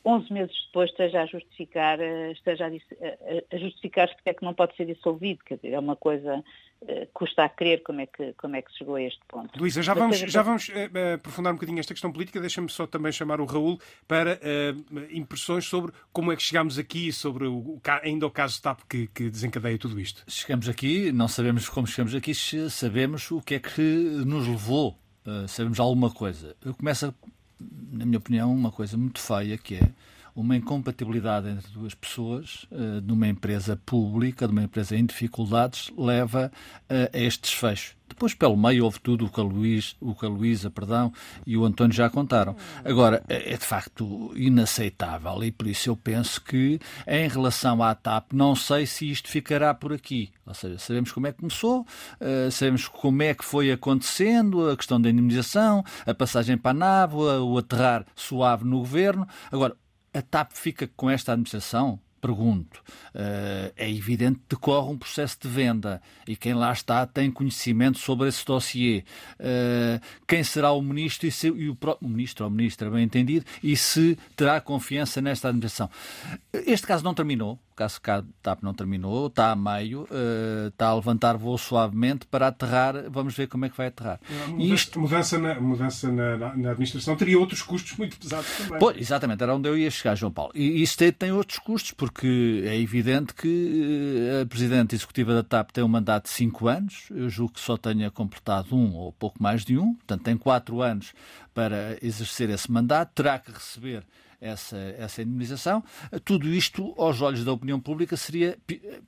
11 0.05 0.33
meses 0.33 0.55
depois 0.67 0.91
esteja 0.91 1.23
a 1.23 1.27
justificar, 1.27 2.01
eh, 2.01 2.33
esteja 2.33 2.67
a, 2.67 3.55
a 3.55 3.59
justificar 3.59 4.13
porque 4.15 4.31
é 4.31 4.35
que 4.35 4.45
não 4.45 4.53
pode 4.53 4.75
ser 4.77 4.87
dissolvido. 4.87 5.45
Quer 5.45 5.57
dizer, 5.57 5.73
é 5.73 5.79
uma 5.79 5.95
coisa 5.95 6.43
uh, 6.83 7.09
custa 7.13 7.45
a 7.45 7.49
crer 7.49 7.83
como 7.83 8.01
é 8.01 8.07
que, 8.07 8.33
como 8.35 8.57
é 8.57 8.63
que 8.63 8.71
se 8.73 8.79
chegou 8.79 8.97
a 8.97 9.03
este 9.03 9.21
ponto. 9.29 9.57
Luísa, 9.59 9.83
já 9.83 9.95
vamos, 9.95 10.19
já 10.19 10.43
vamos 10.43 10.69
uh, 10.69 11.15
aprofundar 11.15 11.53
um 11.53 11.57
bocadinho 11.57 11.79
esta 11.79 11.95
questão 11.95 12.13
política. 12.13 12.41
Deixa-me 12.41 12.69
só 12.69 12.87
também 12.87 13.13
chamar 13.13 13.41
o 13.41 13.45
Raul 13.45 13.79
para 14.09 14.35
uh, 14.35 14.99
impressões 15.11 15.65
sobre 15.67 15.93
como 16.13 16.33
é 16.33 16.37
que 16.37 16.43
chegámos 16.43 16.79
aqui, 16.79 17.13
sobre 17.13 17.47
o, 17.47 17.81
ainda 18.03 18.27
o 18.27 18.31
caso 18.31 18.61
TAP 18.61 18.81
que, 18.89 19.07
que 19.09 19.31
desencadeia 19.31 19.79
tudo 19.79 20.01
isto. 20.01 20.25
Chegamos 20.27 20.69
aqui, 20.69 21.13
não 21.13 21.29
sabemos 21.29 21.69
como 21.69 21.87
chegamos 21.87 22.15
aqui, 22.15 22.35
sabemos 22.35 23.31
o 23.31 23.41
que 23.41 23.55
é 23.55 23.61
que 23.61 23.81
nos 23.81 24.49
levou. 24.49 24.99
sabemos 25.47 25.79
alguma 25.79 26.11
coisa. 26.11 26.57
Eu 26.65 26.75
começo 26.75 27.15
na 27.59 28.05
minha 28.05 28.19
opinião, 28.19 28.55
uma 28.55 28.71
coisa 28.71 28.97
muito 28.97 29.21
feia 29.21 29.57
que 29.57 29.77
é 29.77 29.91
uma 30.35 30.55
incompatibilidade 30.55 31.49
entre 31.49 31.73
duas 31.73 31.95
pessoas 31.95 32.67
uh, 32.71 33.01
numa 33.03 33.27
empresa 33.27 33.81
pública, 33.87 34.47
de 34.47 34.53
uma 34.53 34.63
empresa 34.65 34.95
em 34.95 35.07
dificuldades, 35.07 35.91
leva 35.97 36.53
uh, 36.91 37.17
a 37.17 37.19
este 37.19 37.43
desfecho. 37.43 37.97
Depois, 38.17 38.33
pelo 38.33 38.57
meio, 38.57 38.87
houve 38.87 38.99
tudo 38.99 39.27
o 39.27 39.29
que 39.29 39.39
a, 39.39 39.43
Luís, 39.43 39.95
o 40.01 40.15
que 40.15 40.25
a 40.25 40.29
Luísa 40.29 40.71
perdão, 40.71 41.13
e 41.47 41.55
o 41.55 41.67
António 41.67 41.95
já 41.95 42.09
contaram. 42.09 42.57
Agora, 42.83 43.23
é, 43.29 43.53
é 43.53 43.57
de 43.59 43.65
facto 43.65 44.33
inaceitável 44.35 45.45
e 45.45 45.53
por 45.53 45.67
isso 45.67 45.91
eu 45.91 45.97
penso 45.99 46.41
que, 46.41 46.81
em 47.07 47.29
relação 47.29 47.83
à 47.83 47.95
TAP, 47.95 48.33
não 48.33 48.57
sei 48.57 48.87
se 48.87 49.11
isto 49.11 49.29
ficará 49.29 49.75
por 49.75 49.93
aqui. 49.93 50.31
Ou 50.47 50.55
seja, 50.55 50.79
sabemos 50.79 51.13
como 51.13 51.27
é 51.27 51.33
que 51.33 51.41
começou, 51.41 51.83
uh, 51.83 52.51
sabemos 52.51 52.89
como 52.89 53.23
é 53.23 53.35
que 53.35 53.45
foi 53.45 53.71
acontecendo, 53.71 54.71
a 54.71 54.77
questão 54.79 54.99
da 54.99 55.11
indemnização, 55.11 55.85
a 56.07 56.15
passagem 56.15 56.57
para 56.57 56.71
a 56.71 56.75
nave, 56.75 57.17
o 57.17 57.59
aterrar 57.59 58.07
suave 58.15 58.65
no 58.65 58.79
governo. 58.79 59.29
Agora, 59.53 59.77
a 60.15 60.23
TAP 60.23 60.53
fica 60.55 60.89
com 60.97 61.11
esta 61.11 61.33
administração? 61.33 62.01
Pergunto. 62.27 62.83
Uh, 63.15 63.73
é 63.77 63.89
evidente 63.89 64.41
que 64.41 64.57
decorre 64.57 64.93
um 64.93 64.99
processo 64.99 65.39
de 65.41 65.47
venda 65.47 66.03
e 66.27 66.35
quem 66.35 66.55
lá 66.55 66.73
está 66.73 67.07
tem 67.07 67.31
conhecimento 67.31 67.99
sobre 67.99 68.29
esse 68.29 68.45
dossiê. 68.45 69.05
Uh, 69.39 70.05
quem 70.27 70.43
será 70.43 70.73
o 70.73 70.83
ministro 70.83 71.29
e, 71.29 71.31
se, 71.31 71.47
e 71.47 71.69
o, 71.69 71.79
o, 72.01 72.09
ministro 72.09 72.45
ou 72.45 72.51
ministra, 72.51 72.91
bem 72.91 73.05
entendido, 73.05 73.47
e 73.63 73.77
se 73.77 74.19
terá 74.35 74.61
confiança 74.61 75.21
nesta 75.21 75.49
administração. 75.49 75.89
Este 76.53 76.85
caso 76.85 77.05
não 77.05 77.15
terminou 77.15 77.61
caso 77.77 78.01
a 78.07 78.23
TAP 78.43 78.63
não 78.63 78.73
terminou, 78.73 79.27
está 79.27 79.53
a 79.53 79.57
meio, 79.57 80.03
uh, 80.05 80.69
está 80.69 80.89
a 80.89 80.95
levantar 80.95 81.37
voo 81.37 81.59
suavemente 81.59 82.27
para 82.27 82.49
aterrar, 82.49 83.11
vamos 83.11 83.37
ver 83.37 83.47
como 83.47 83.67
é 83.67 83.69
que 83.69 83.77
vai 83.77 83.89
aterrar. 83.89 84.19
mudança, 84.49 84.75
Isto... 84.75 85.01
mudança, 85.01 85.39
na, 85.39 85.61
mudança 85.61 86.11
na, 86.11 86.37
na, 86.57 86.71
administração 86.71 87.15
teria 87.17 87.39
outros 87.39 87.63
custos 87.63 87.97
muito 87.99 88.19
pesados 88.19 88.47
também. 88.57 88.79
Pois, 88.79 88.97
exatamente, 88.97 89.43
era 89.43 89.55
onde 89.55 89.69
eu 89.69 89.77
ia 89.77 89.91
chegar, 89.91 90.15
João 90.15 90.33
Paulo. 90.33 90.53
E 90.55 90.83
isso 90.83 90.97
tem, 90.97 91.13
tem 91.13 91.33
outros 91.33 91.59
custos, 91.59 91.93
porque 91.93 92.65
é 92.65 92.81
evidente 92.81 93.35
que 93.35 94.31
eh, 94.31 94.43
a 94.43 94.47
Presidente 94.47 94.95
Executiva 94.95 95.35
da 95.35 95.43
TAP 95.43 95.71
tem 95.71 95.85
um 95.85 95.89
mandato 95.89 96.25
de 96.25 96.31
5 96.31 96.69
anos, 96.69 97.09
eu 97.11 97.29
julgo 97.29 97.53
que 97.53 97.61
só 97.61 97.77
tenha 97.77 98.11
completado 98.11 98.75
um 98.75 98.95
ou 98.95 99.13
pouco 99.13 99.43
mais 99.43 99.65
de 99.65 99.77
um, 99.79 99.95
portanto 99.95 100.23
tem 100.23 100.37
4 100.37 100.81
anos 100.81 101.13
para 101.53 101.99
exercer 102.03 102.49
esse 102.49 102.71
mandato, 102.71 103.13
terá 103.15 103.39
que 103.39 103.53
receber 103.53 104.03
essa, 104.41 104.77
essa 104.99 105.23
indemnização. 105.23 105.83
Tudo 106.25 106.49
isto, 106.49 106.95
aos 106.97 107.21
olhos 107.21 107.45
da 107.45 107.53
opinião 107.53 107.81
pública, 107.81 108.17
seria 108.17 108.59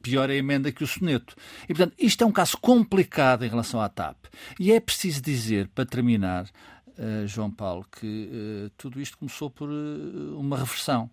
pior 0.02 0.30
a 0.30 0.34
emenda 0.34 0.72
que 0.72 0.84
o 0.84 0.86
soneto. 0.86 1.34
E, 1.64 1.68
portanto, 1.68 1.94
isto 1.98 2.22
é 2.24 2.26
um 2.26 2.32
caso 2.32 2.56
complicado 2.58 3.44
em 3.44 3.48
relação 3.48 3.80
à 3.80 3.88
TAP. 3.88 4.16
E 4.58 4.72
é 4.72 4.80
preciso 4.80 5.20
dizer, 5.20 5.68
para 5.68 5.86
terminar, 5.86 6.44
uh, 6.44 7.26
João 7.26 7.50
Paulo, 7.50 7.86
que 7.90 8.30
uh, 8.66 8.70
tudo 8.76 9.00
isto 9.00 9.18
começou 9.18 9.50
por 9.50 9.68
uh, 9.68 10.38
uma 10.38 10.56
reversão. 10.56 11.10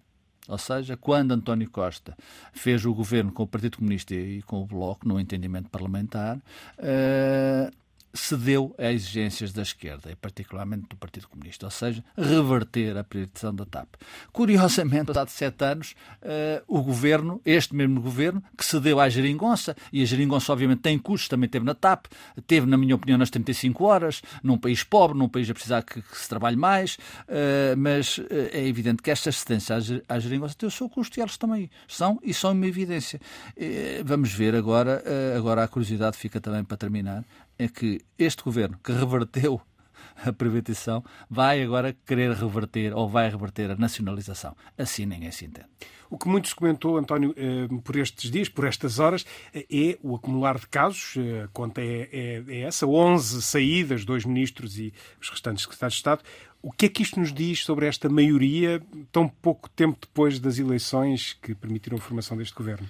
Ou 0.47 0.57
seja, 0.59 0.95
quando 0.95 1.31
António 1.31 1.69
Costa 1.69 2.15
fez 2.53 2.85
o 2.85 2.93
governo 2.93 3.31
com 3.31 3.43
o 3.43 3.47
Partido 3.47 3.77
Comunista 3.77 4.13
e 4.13 4.43
com 4.43 4.61
o 4.61 4.65
Bloco, 4.65 5.07
no 5.07 5.19
entendimento 5.19 5.69
parlamentar, 5.69 6.39
cedeu 8.15 8.73
a 8.77 8.91
exigências 8.91 9.51
da 9.51 9.61
esquerda, 9.61 10.11
e 10.11 10.15
particularmente 10.15 10.87
do 10.89 10.95
Partido 10.95 11.27
Comunista, 11.27 11.65
ou 11.65 11.71
seja, 11.71 12.03
reverter 12.17 12.97
a 12.97 13.03
privatização 13.03 13.53
da 13.53 13.65
TAP. 13.65 13.95
Curiosamente, 14.31 15.05
passado 15.05 15.29
sete 15.29 15.63
anos, 15.63 15.95
uh, 16.21 16.63
o 16.67 16.81
governo, 16.81 17.41
este 17.45 17.75
mesmo 17.75 18.01
governo, 18.01 18.41
que 18.57 18.65
cedeu 18.65 18.99
à 18.99 19.09
geringonça, 19.09 19.75
e 19.91 20.01
a 20.01 20.05
geringonça 20.05 20.51
obviamente 20.51 20.79
tem 20.79 20.97
custos, 20.97 21.27
também 21.27 21.49
teve 21.49 21.65
na 21.65 21.75
TAP, 21.75 22.05
teve, 22.47 22.65
na 22.65 22.77
minha 22.77 22.95
opinião, 22.95 23.17
nas 23.17 23.29
35 23.29 23.83
horas, 23.83 24.21
num 24.41 24.57
país 24.57 24.83
pobre, 24.83 25.17
num 25.17 25.29
país 25.29 25.49
a 25.49 25.53
precisar 25.53 25.83
que, 25.83 26.01
que 26.01 26.17
se 26.17 26.29
trabalhe 26.29 26.55
mais, 26.55 26.95
uh, 26.95 27.77
mas 27.77 28.17
uh, 28.17 28.25
é 28.51 28.65
evidente 28.65 29.01
que 29.01 29.11
esta 29.11 29.31
cedência 29.31 29.75
à, 29.75 30.15
à 30.15 30.19
geringonça 30.19 30.55
tem 30.55 30.67
o 30.67 30.71
seu 30.71 30.89
custo, 30.89 31.19
e 31.19 31.21
eles 31.21 31.37
também 31.37 31.69
são, 31.87 32.19
e 32.23 32.33
são 32.33 32.51
uma 32.51 32.65
evidência. 32.65 33.19
vamos 34.03 34.31
ver 34.31 34.55
agora, 34.55 35.03
agora 35.37 35.63
a 35.63 35.67
curiosidade 35.67 36.17
fica 36.17 36.39
também 36.39 36.63
para 36.63 36.77
terminar, 36.77 37.23
é 37.57 37.67
que 37.67 38.01
este 38.17 38.43
governo, 38.43 38.79
que 38.83 38.91
reverteu 38.91 39.61
a 40.23 40.31
privatização, 40.31 41.03
vai 41.29 41.61
agora 41.61 41.95
querer 42.05 42.31
reverter 42.31 42.93
ou 42.93 43.09
vai 43.09 43.29
reverter 43.29 43.71
a 43.71 43.75
nacionalização. 43.75 44.55
Assim 44.77 45.05
ninguém 45.05 45.31
se 45.31 45.45
entende. 45.45 45.67
O 46.09 46.17
que 46.17 46.27
muito 46.27 46.47
se 46.47 46.55
comentou, 46.55 46.97
António, 46.97 47.33
eh, 47.35 47.67
por 47.83 47.95
estes 47.95 48.29
dias, 48.29 48.47
por 48.47 48.65
estas 48.65 48.99
horas, 48.99 49.25
eh, 49.53 49.65
é 49.69 49.97
o 50.03 50.15
acumular 50.15 50.59
de 50.59 50.67
casos. 50.67 51.15
Eh, 51.17 51.43
a 51.43 51.47
conta 51.47 51.81
é, 51.81 52.09
é, 52.11 52.43
é 52.47 52.59
essa: 52.61 52.85
11 52.85 53.41
saídas, 53.41 54.05
dois 54.05 54.23
ministros 54.23 54.77
e 54.77 54.93
os 55.19 55.29
restantes 55.29 55.63
secretários 55.63 55.95
de 55.95 55.99
Estado. 55.99 56.23
O 56.61 56.71
que 56.71 56.85
é 56.85 56.89
que 56.89 57.03
isto 57.03 57.19
nos 57.19 57.33
diz 57.33 57.63
sobre 57.63 57.87
esta 57.87 58.07
maioria, 58.07 58.81
tão 59.11 59.27
pouco 59.27 59.69
tempo 59.69 59.97
depois 60.01 60.39
das 60.39 60.57
eleições 60.57 61.33
que 61.41 61.53
permitiram 61.53 61.97
a 61.97 62.01
formação 62.01 62.37
deste 62.37 62.55
governo? 62.55 62.87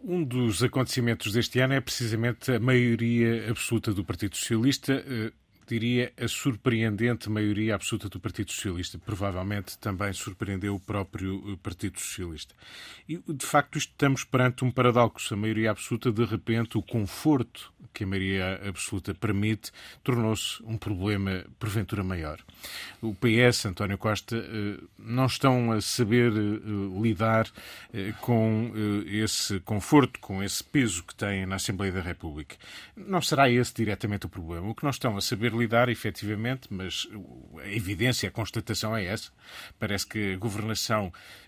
Um 0.00 0.22
dos 0.22 0.62
acontecimentos 0.62 1.32
deste 1.32 1.58
ano 1.58 1.74
é 1.74 1.80
precisamente 1.80 2.52
a 2.52 2.60
maioria 2.60 3.50
absoluta 3.50 3.92
do 3.92 4.04
Partido 4.04 4.36
Socialista, 4.36 4.92
eh, 4.92 5.32
diria, 5.66 6.12
a 6.16 6.28
surpreendente 6.28 7.28
maioria 7.28 7.74
absoluta 7.74 8.08
do 8.08 8.20
Partido 8.20 8.52
Socialista. 8.52 8.96
Provavelmente 8.98 9.76
também 9.78 10.12
surpreendeu 10.12 10.76
o 10.76 10.80
próprio 10.80 11.52
eh, 11.52 11.56
Partido 11.60 11.98
Socialista. 11.98 12.54
E, 13.08 13.18
de 13.18 13.44
facto, 13.44 13.76
estamos 13.76 14.22
perante 14.22 14.64
um 14.64 14.70
paradoxo. 14.70 15.34
A 15.34 15.36
maioria 15.36 15.72
absoluta, 15.72 16.12
de 16.12 16.24
repente, 16.24 16.78
o 16.78 16.82
conforto 16.82 17.72
que 17.98 18.04
a 18.04 18.06
maioria 18.06 18.60
absoluta 18.64 19.12
permite, 19.12 19.72
tornou-se 20.04 20.62
um 20.62 20.78
problema, 20.78 21.44
porventura, 21.58 22.04
maior. 22.04 22.38
O 23.02 23.12
PS, 23.12 23.66
António 23.66 23.98
Costa, 23.98 24.36
eh, 24.36 24.80
não 24.96 25.26
estão 25.26 25.72
a 25.72 25.80
saber 25.80 26.32
eh, 26.32 27.00
lidar 27.02 27.50
com 28.20 28.72
esse 29.06 29.58
conforto, 29.60 30.20
com 30.20 30.42
esse 30.42 30.62
peso 30.62 31.02
que 31.02 31.14
têm 31.14 31.44
na 31.44 31.56
Assembleia 31.56 31.92
da 31.92 32.00
República. 32.00 32.56
Não 32.96 33.20
será 33.20 33.50
esse 33.50 33.74
diretamente 33.74 34.26
o 34.26 34.28
problema. 34.28 34.68
O 34.68 34.74
que 34.74 34.84
não 34.84 34.90
estão 34.90 35.16
a 35.16 35.20
saber 35.20 35.52
lidar, 35.52 35.88
efetivamente, 35.88 36.68
mas 36.70 37.08
a 37.56 37.68
evidência, 37.68 38.28
a 38.28 38.32
constatação 38.32 38.96
é 38.96 39.06
essa. 39.06 39.30
Parece 39.78 40.06
que 40.06 40.34
a 40.34 40.36
governação, 40.36 41.12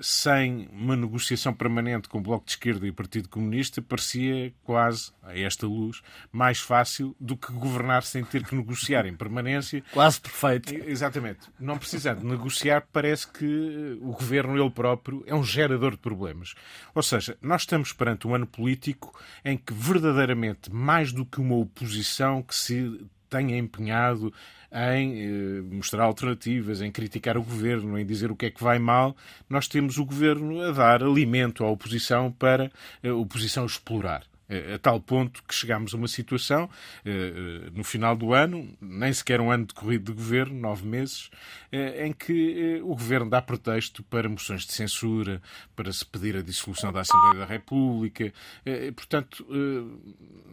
sem 0.00 0.68
uma 0.72 0.96
negociação 0.96 1.52
permanente 1.52 2.08
com 2.08 2.18
o 2.18 2.20
Bloco 2.20 2.44
de 2.44 2.52
Esquerda 2.52 2.86
e 2.86 2.90
o 2.90 2.94
Partido 2.94 3.28
Comunista, 3.28 3.80
parecia 3.80 4.52
quase, 4.62 5.12
a 5.22 5.38
esta 5.38 5.66
luz, 5.66 6.02
mais 6.32 6.58
fácil 6.58 7.14
do 7.20 7.36
que 7.36 7.52
governar 7.52 8.02
sem 8.02 8.24
ter 8.24 8.44
que 8.44 8.54
negociar 8.54 9.06
em 9.06 9.14
permanência. 9.14 9.82
Quase 9.92 10.20
perfeito. 10.20 10.74
Exatamente. 10.74 11.40
Não 11.58 11.78
precisando 11.78 12.24
negociar, 12.24 12.86
parece 12.92 13.26
que 13.26 13.98
o 14.00 14.12
governo, 14.12 14.56
ele 14.56 14.70
próprio, 14.70 15.22
é 15.26 15.34
um 15.34 15.44
gerador 15.44 15.92
de 15.92 15.98
problemas. 15.98 16.54
Ou 16.94 17.02
seja, 17.02 17.36
nós 17.40 17.62
estamos 17.62 17.92
perante 17.92 18.26
um 18.26 18.34
ano 18.34 18.46
político 18.46 19.18
em 19.44 19.56
que 19.56 19.72
verdadeiramente, 19.72 20.72
mais 20.72 21.12
do 21.12 21.24
que 21.24 21.40
uma 21.40 21.56
oposição 21.56 22.42
que 22.42 22.54
se 22.54 23.00
tenha 23.30 23.56
empenhado 23.56 24.34
em 24.72 25.20
eh, 25.20 25.60
mostrar 25.62 26.04
alternativas, 26.04 26.80
em 26.80 26.90
criticar 26.90 27.36
o 27.36 27.42
governo, 27.42 27.98
em 27.98 28.06
dizer 28.06 28.30
o 28.30 28.36
que 28.36 28.46
é 28.46 28.50
que 28.50 28.62
vai 28.62 28.78
mal, 28.78 29.16
nós 29.48 29.66
temos 29.66 29.98
o 29.98 30.04
governo 30.04 30.60
a 30.62 30.70
dar 30.70 31.02
alimento 31.02 31.64
à 31.64 31.70
oposição 31.70 32.30
para 32.30 32.70
a 33.04 33.12
oposição 33.12 33.66
explorar 33.66 34.29
a 34.74 34.78
tal 34.78 35.00
ponto 35.00 35.42
que 35.44 35.54
chegámos 35.54 35.94
a 35.94 35.96
uma 35.96 36.08
situação 36.08 36.68
eh, 37.04 37.10
eh, 37.10 37.70
no 37.72 37.84
final 37.84 38.16
do 38.16 38.34
ano, 38.34 38.76
nem 38.80 39.12
sequer 39.12 39.40
um 39.40 39.50
ano 39.50 39.66
decorrido 39.66 40.12
de 40.12 40.16
governo, 40.16 40.58
nove 40.58 40.86
meses, 40.86 41.30
eh, 41.70 42.06
em 42.06 42.12
que 42.12 42.80
o 42.82 42.94
governo 42.94 43.30
dá 43.30 43.40
pretexto 43.40 44.02
para 44.02 44.28
moções 44.28 44.64
de 44.66 44.72
censura, 44.72 45.40
para 45.76 45.92
se 45.92 46.04
pedir 46.04 46.36
a 46.36 46.42
dissolução 46.42 46.92
da 46.92 47.00
Assembleia 47.00 47.38
da 47.38 47.44
República. 47.46 48.32
Portanto, 48.94 49.46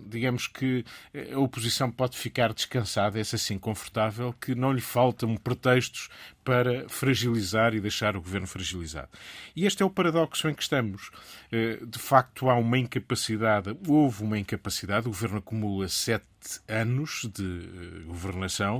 digamos 0.05 0.47
que 0.47 0.85
a 1.33 1.39
oposição 1.39 1.91
pode 1.91 2.17
ficar 2.17 2.53
descansada, 2.53 3.19
essa 3.19 3.37
sim 3.37 3.57
confortável, 3.57 4.33
que 4.33 4.53
não 4.53 4.71
lhe 4.71 4.81
faltam 4.81 5.35
pretextos 5.35 6.09
para 6.47 6.87
fragilizar 6.87 7.75
e 7.75 7.81
deixar 7.81 8.15
o 8.15 8.21
governo 8.21 8.47
fragilizado. 8.47 9.09
E 9.53 9.65
este 9.65 9.83
é 9.83 9.85
o 9.85 9.89
paradoxo 9.89 10.47
em 10.47 10.53
que 10.53 10.63
estamos. 10.63 11.11
De 11.85 11.99
facto, 11.99 12.49
há 12.49 12.55
uma 12.55 12.77
incapacidade 12.77 13.75
houve 13.87 14.23
uma 14.23 14.37
incapacidade, 14.37 15.07
o 15.07 15.11
governo 15.11 15.39
acumula 15.39 15.87
sete 15.89 16.25
anos 16.67 17.29
de 17.33 17.43
uh, 17.43 18.03
governação 18.05 18.79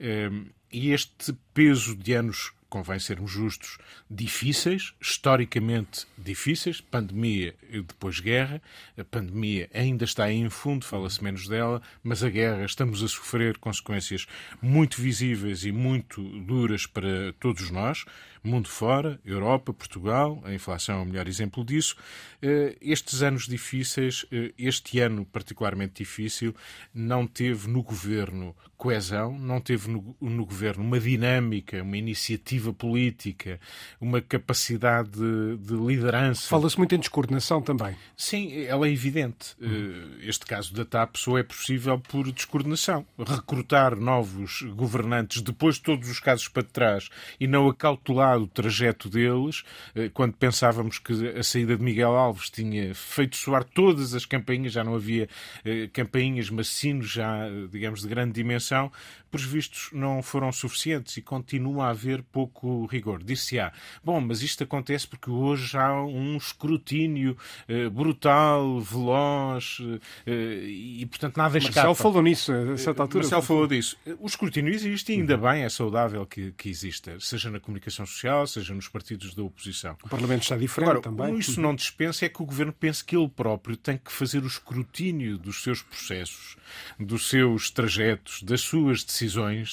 uh, 0.00 0.50
e 0.72 0.92
este 0.92 1.36
peso 1.52 1.94
de 1.94 2.14
anos 2.14 2.52
convém 2.72 2.98
sermos 2.98 3.30
justos, 3.30 3.76
difíceis, 4.10 4.94
historicamente 4.98 6.06
difíceis, 6.16 6.80
pandemia 6.80 7.54
e 7.68 7.82
depois 7.82 8.18
guerra. 8.18 8.62
A 8.96 9.04
pandemia 9.04 9.68
ainda 9.74 10.06
está 10.06 10.32
em 10.32 10.48
fundo, 10.48 10.86
fala-se 10.86 11.22
menos 11.22 11.46
dela, 11.46 11.82
mas 12.02 12.24
a 12.24 12.30
guerra 12.30 12.64
estamos 12.64 13.02
a 13.02 13.08
sofrer 13.08 13.58
consequências 13.58 14.26
muito 14.62 15.02
visíveis 15.02 15.66
e 15.66 15.70
muito 15.70 16.22
duras 16.40 16.86
para 16.86 17.34
todos 17.38 17.70
nós 17.70 18.06
mundo 18.48 18.68
fora, 18.68 19.20
Europa, 19.24 19.72
Portugal, 19.72 20.40
a 20.44 20.52
inflação 20.52 20.98
é 20.98 21.02
o 21.02 21.06
melhor 21.06 21.28
exemplo 21.28 21.64
disso. 21.64 21.96
Eh, 22.40 22.76
estes 22.80 23.22
anos 23.22 23.46
difíceis, 23.46 24.26
eh, 24.32 24.52
este 24.58 24.98
ano 24.98 25.24
particularmente 25.24 26.02
difícil, 26.02 26.54
não 26.92 27.26
teve 27.26 27.68
no 27.68 27.82
governo 27.82 28.54
coesão, 28.76 29.38
não 29.38 29.60
teve 29.60 29.88
no, 29.88 30.16
no 30.20 30.44
governo 30.44 30.82
uma 30.82 30.98
dinâmica, 30.98 31.80
uma 31.84 31.96
iniciativa 31.96 32.72
política, 32.72 33.60
uma 34.00 34.20
capacidade 34.20 35.10
de, 35.10 35.56
de 35.58 35.74
liderança. 35.74 36.48
Fala-se 36.48 36.76
muito 36.76 36.92
em 36.92 36.98
descoordenação 36.98 37.62
também. 37.62 37.94
Sim, 38.16 38.64
ela 38.64 38.88
é 38.88 38.90
evidente. 38.90 39.54
Uhum. 39.60 40.16
Este 40.22 40.44
caso 40.44 40.74
da 40.74 40.84
TAP 40.84 41.14
só 41.14 41.38
é 41.38 41.44
possível 41.44 41.96
por 42.00 42.32
descoordenação. 42.32 43.06
Recrutar 43.16 43.94
novos 43.94 44.62
governantes 44.74 45.42
depois 45.42 45.76
de 45.76 45.82
todos 45.82 46.08
os 46.10 46.18
casos 46.18 46.48
para 46.48 46.64
trás 46.64 47.08
e 47.38 47.46
não 47.46 47.68
acautelar 47.68 48.31
o 48.40 48.46
trajeto 48.46 49.08
deles, 49.08 49.62
eh, 49.94 50.10
quando 50.12 50.34
pensávamos 50.34 50.98
que 50.98 51.12
a 51.36 51.42
saída 51.42 51.76
de 51.76 51.82
Miguel 51.82 52.14
Alves 52.16 52.50
tinha 52.50 52.94
feito 52.94 53.36
soar 53.36 53.64
todas 53.64 54.14
as 54.14 54.24
campainhas, 54.24 54.72
já 54.72 54.84
não 54.84 54.94
havia 54.94 55.28
eh, 55.64 55.88
campainhas, 55.92 56.50
mas 56.50 56.68
sinos 56.68 57.10
já, 57.10 57.48
digamos, 57.70 58.02
de 58.02 58.08
grande 58.08 58.32
dimensão, 58.32 58.90
por 59.32 59.40
vistos 59.40 59.88
não 59.92 60.22
foram 60.22 60.52
suficientes 60.52 61.16
e 61.16 61.22
continua 61.22 61.86
a 61.86 61.90
haver 61.90 62.22
pouco 62.22 62.86
rigor. 62.86 63.22
Disse-se, 63.22 63.56
bom, 64.04 64.20
mas 64.20 64.42
isto 64.42 64.62
acontece 64.62 65.06
porque 65.08 65.30
hoje 65.30 65.76
há 65.76 66.02
um 66.02 66.36
escrutínio 66.36 67.36
eh, 67.66 67.88
brutal, 67.88 68.80
veloz 68.80 69.78
e, 70.26 71.06
portanto, 71.06 71.36
nada 71.36 71.58
escapa. 71.58 71.88
Marcelo 71.88 71.94
falou 71.94 72.22
nisso 72.22 72.52
a 72.52 72.76
certa 72.76 73.02
altura. 73.02 73.24
Marcelo 73.24 73.42
falou 73.42 73.66
disso. 73.66 73.96
O 74.20 74.26
escrutínio 74.26 74.72
existe 74.72 75.12
e 75.12 75.16
ainda 75.16 75.36
uhum. 75.36 75.42
bem, 75.42 75.64
é 75.64 75.68
saudável 75.68 76.24
que, 76.26 76.52
que 76.52 76.68
exista, 76.68 77.18
seja 77.18 77.50
na 77.50 77.58
comunicação 77.58 78.06
social, 78.06 78.22
social, 78.22 78.46
seja 78.46 78.74
nos 78.74 78.88
partidos 78.88 79.34
da 79.34 79.42
oposição. 79.42 79.96
O 80.02 80.08
Parlamento 80.08 80.42
está 80.42 80.56
diferente 80.56 80.90
Agora, 80.90 81.02
também. 81.02 81.38
Isso 81.38 81.60
não 81.60 81.74
dispensa 81.74 82.24
é 82.24 82.28
que 82.28 82.42
o 82.42 82.46
Governo 82.46 82.72
pense 82.72 83.04
que 83.04 83.16
ele 83.16 83.28
próprio 83.28 83.76
tem 83.76 83.98
que 83.98 84.12
fazer 84.12 84.42
o 84.42 84.46
escrutínio 84.46 85.38
dos 85.38 85.62
seus 85.62 85.82
processos, 85.82 86.56
dos 86.98 87.28
seus 87.28 87.70
trajetos, 87.70 88.42
das 88.42 88.60
suas 88.60 89.02
decisões, 89.02 89.21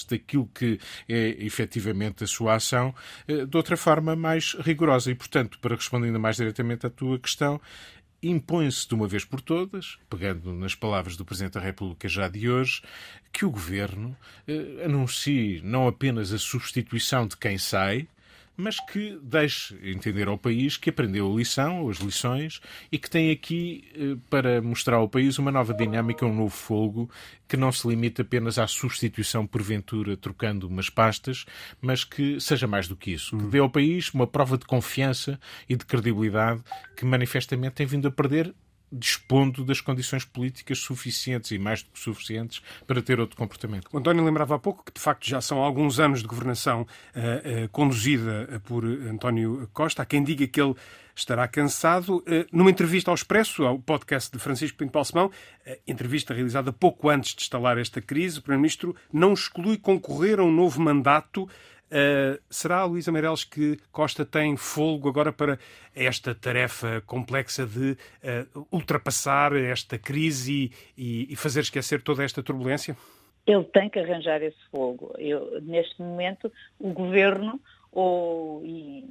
daquilo 0.07 0.49
que 0.53 0.79
é 1.07 1.35
efetivamente 1.43 2.23
a 2.23 2.27
sua 2.27 2.55
ação, 2.55 2.93
eh, 3.27 3.45
de 3.45 3.57
outra 3.57 3.77
forma 3.77 4.15
mais 4.15 4.53
rigorosa. 4.59 5.11
E, 5.11 5.15
portanto, 5.15 5.59
para 5.59 5.75
responder 5.75 6.07
ainda 6.07 6.19
mais 6.19 6.35
diretamente 6.35 6.85
à 6.85 6.89
tua 6.89 7.19
questão, 7.19 7.59
impõe-se 8.21 8.87
de 8.87 8.93
uma 8.93 9.07
vez 9.07 9.23
por 9.23 9.41
todas, 9.41 9.97
pegando 10.09 10.53
nas 10.53 10.75
palavras 10.75 11.15
do 11.15 11.25
Presidente 11.25 11.53
da 11.53 11.61
República 11.61 12.07
já 12.07 12.27
de 12.27 12.49
hoje, 12.49 12.81
que 13.31 13.45
o 13.45 13.51
Governo 13.51 14.15
eh, 14.47 14.83
anuncie 14.85 15.61
não 15.63 15.87
apenas 15.87 16.33
a 16.33 16.37
substituição 16.37 17.27
de 17.27 17.37
quem 17.37 17.57
sai, 17.57 18.07
mas 18.59 18.77
que 18.77 19.17
deixe 19.23 19.73
entender 19.81 20.27
ao 20.27 20.37
país 20.37 20.75
que 20.75 20.89
aprendeu 20.89 21.31
a 21.31 21.35
lição, 21.37 21.87
as 21.87 21.99
lições, 21.99 22.59
e 22.91 22.99
que 22.99 23.09
tem 23.09 23.31
aqui 23.31 23.85
eh, 23.95 24.17
para 24.29 24.61
mostrar 24.61 24.97
ao 24.97 25.07
país 25.07 25.39
uma 25.39 25.49
nova 25.49 25.73
dinâmica, 25.73 26.25
um 26.25 26.35
novo 26.35 26.53
fogo, 26.53 27.09
que 27.47 27.55
não 27.55 27.71
se 27.71 27.87
limita 27.87 28.21
apenas 28.21 28.59
à 28.59 28.67
substituição 28.67 29.47
porventura 29.47 30.17
trocando 30.17 30.67
umas 30.67 30.89
pastas, 30.89 31.45
mas 31.81 32.03
que 32.03 32.37
seja 32.41 32.67
mais 32.67 32.85
do 32.85 32.97
que 32.97 33.11
isso, 33.11 33.37
que 33.37 33.45
dê 33.45 33.59
ao 33.59 33.69
país 33.69 34.13
uma 34.13 34.27
prova 34.27 34.57
de 34.57 34.65
confiança 34.65 35.39
e 35.69 35.77
de 35.77 35.85
credibilidade 35.85 36.61
que 36.97 37.05
manifestamente 37.05 37.75
tem 37.75 37.85
vindo 37.85 38.09
a 38.09 38.11
perder 38.11 38.53
dispondo 38.91 39.63
das 39.63 39.81
condições 39.81 40.25
políticas 40.25 40.79
suficientes 40.79 41.51
e 41.51 41.59
mais 41.59 41.83
do 41.83 41.89
que 41.91 41.99
suficientes 41.99 42.61
para 42.87 43.01
ter 43.01 43.19
outro 43.19 43.37
comportamento. 43.37 43.89
O 43.91 43.97
António 43.97 44.23
lembrava 44.23 44.55
há 44.55 44.59
pouco 44.59 44.83
que, 44.83 44.93
de 44.93 44.99
facto, 44.99 45.27
já 45.27 45.41
são 45.41 45.59
alguns 45.59 45.99
anos 45.99 46.21
de 46.21 46.27
governação 46.27 46.81
uh, 46.81 47.65
uh, 47.65 47.69
conduzida 47.69 48.61
por 48.65 48.85
António 48.85 49.69
Costa. 49.73 50.01
Há 50.01 50.05
quem 50.05 50.23
diga 50.23 50.47
que 50.47 50.61
ele 50.61 50.75
estará 51.15 51.47
cansado. 51.49 52.23
Numa 52.49 52.71
entrevista 52.71 53.11
ao 53.11 53.15
Expresso, 53.15 53.65
ao 53.65 53.77
podcast 53.77 54.31
de 54.31 54.39
Francisco 54.39 54.77
Pinto 54.77 54.93
Balsemão, 54.93 55.29
entrevista 55.85 56.33
realizada 56.33 56.71
pouco 56.71 57.09
antes 57.09 57.35
de 57.35 57.41
instalar 57.41 57.77
esta 57.77 58.01
crise, 58.01 58.39
o 58.39 58.41
Primeiro-Ministro 58.41 58.95
não 59.11 59.33
exclui 59.33 59.77
concorrer 59.77 60.39
a 60.39 60.43
um 60.43 60.51
novo 60.51 60.81
mandato 60.81 61.49
Uh, 61.89 62.39
será, 62.51 62.85
Luísa 62.85 63.11
Meireles, 63.11 63.43
que 63.43 63.79
Costa 63.91 64.23
tem 64.23 64.55
folgo 64.55 65.09
agora 65.09 65.33
para 65.33 65.57
esta 65.95 66.35
tarefa 66.35 67.01
complexa 67.01 67.65
de 67.65 67.91
uh, 67.93 68.67
ultrapassar 68.71 69.55
esta 69.55 69.97
crise 69.97 70.71
e, 70.95 71.27
e, 71.31 71.35
fazer 71.35 71.61
esquecer 71.61 72.03
toda 72.03 72.23
esta 72.23 72.43
turbulência? 72.43 72.95
Ele 73.47 73.63
tem 73.63 73.89
que 73.89 73.97
arranjar 73.97 74.43
esse 74.43 74.63
fogo. 74.69 75.13
Eu, 75.17 75.59
neste 75.61 75.99
momento, 75.99 76.51
o 76.77 76.93
governo 76.93 77.59
ou, 77.91 78.63
e, 78.63 79.05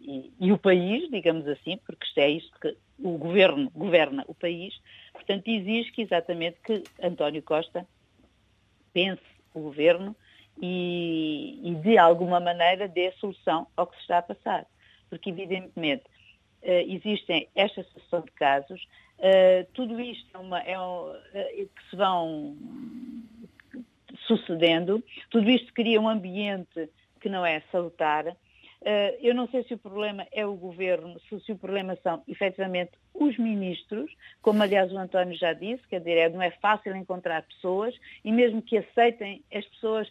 e, 0.00 0.32
e, 0.38 0.52
o 0.52 0.58
país, 0.58 1.10
digamos 1.10 1.48
assim, 1.48 1.78
porque 1.84 2.06
isto 2.06 2.18
é 2.18 2.30
isto 2.30 2.60
que 2.60 2.76
o 3.00 3.18
governo 3.18 3.68
governa 3.74 4.24
o 4.28 4.34
país, 4.34 4.72
portanto, 5.12 5.48
exige 5.48 5.90
que 5.90 6.02
exatamente 6.02 6.58
que 6.62 6.84
António 7.02 7.42
Costa 7.42 7.84
pense 8.92 9.22
o 9.52 9.62
governo 9.62 10.14
e, 10.60 11.58
e, 11.62 11.74
de 11.76 11.96
alguma 11.96 12.38
maneira 12.38 12.86
dê 12.86 13.10
solução 13.12 13.66
ao 13.76 13.86
que 13.86 13.96
se 13.96 14.02
está 14.02 14.18
a 14.18 14.22
passar. 14.22 14.66
Porque, 15.08 15.30
evidentemente, 15.30 16.04
uh, 16.62 16.84
existem 16.86 17.48
esta 17.54 17.82
sucessão 17.84 18.20
de 18.20 18.30
casos, 18.32 18.82
uh, 19.18 19.66
tudo 19.72 19.98
isto 20.00 20.28
é 20.34 20.38
uma, 20.38 20.60
é 20.60 20.78
um, 20.78 21.10
uh, 21.10 21.16
que 21.32 21.90
se 21.90 21.96
vão 21.96 22.56
sucedendo. 24.26 25.02
Tudo 25.30 25.48
isto 25.50 25.72
cria 25.72 26.00
um 26.00 26.08
ambiente 26.08 26.90
que 27.20 27.28
não 27.28 27.44
é 27.44 27.60
salutar. 27.72 28.36
Eu 29.20 29.34
não 29.34 29.46
sei 29.48 29.62
se 29.64 29.74
o 29.74 29.78
problema 29.78 30.26
é 30.32 30.46
o 30.46 30.54
governo, 30.54 31.20
se, 31.28 31.38
se, 31.40 31.52
o 31.52 31.58
problema 31.58 31.98
são 32.02 32.22
efetivamente 32.26 32.92
os 33.12 33.36
ministros, 33.36 34.10
como 34.40 34.62
aliás 34.62 34.90
o 34.90 34.96
António 34.96 35.36
já 35.36 35.52
disse, 35.52 35.86
quer 35.86 35.98
dizer, 35.98 36.16
é, 36.16 36.28
não 36.30 36.40
é 36.40 36.50
fácil 36.50 36.96
encontrar 36.96 37.42
pessoas 37.42 37.94
e 38.24 38.32
mesmo 38.32 38.62
que 38.62 38.78
aceitem, 38.78 39.44
as 39.52 39.66
pessoas 39.66 40.10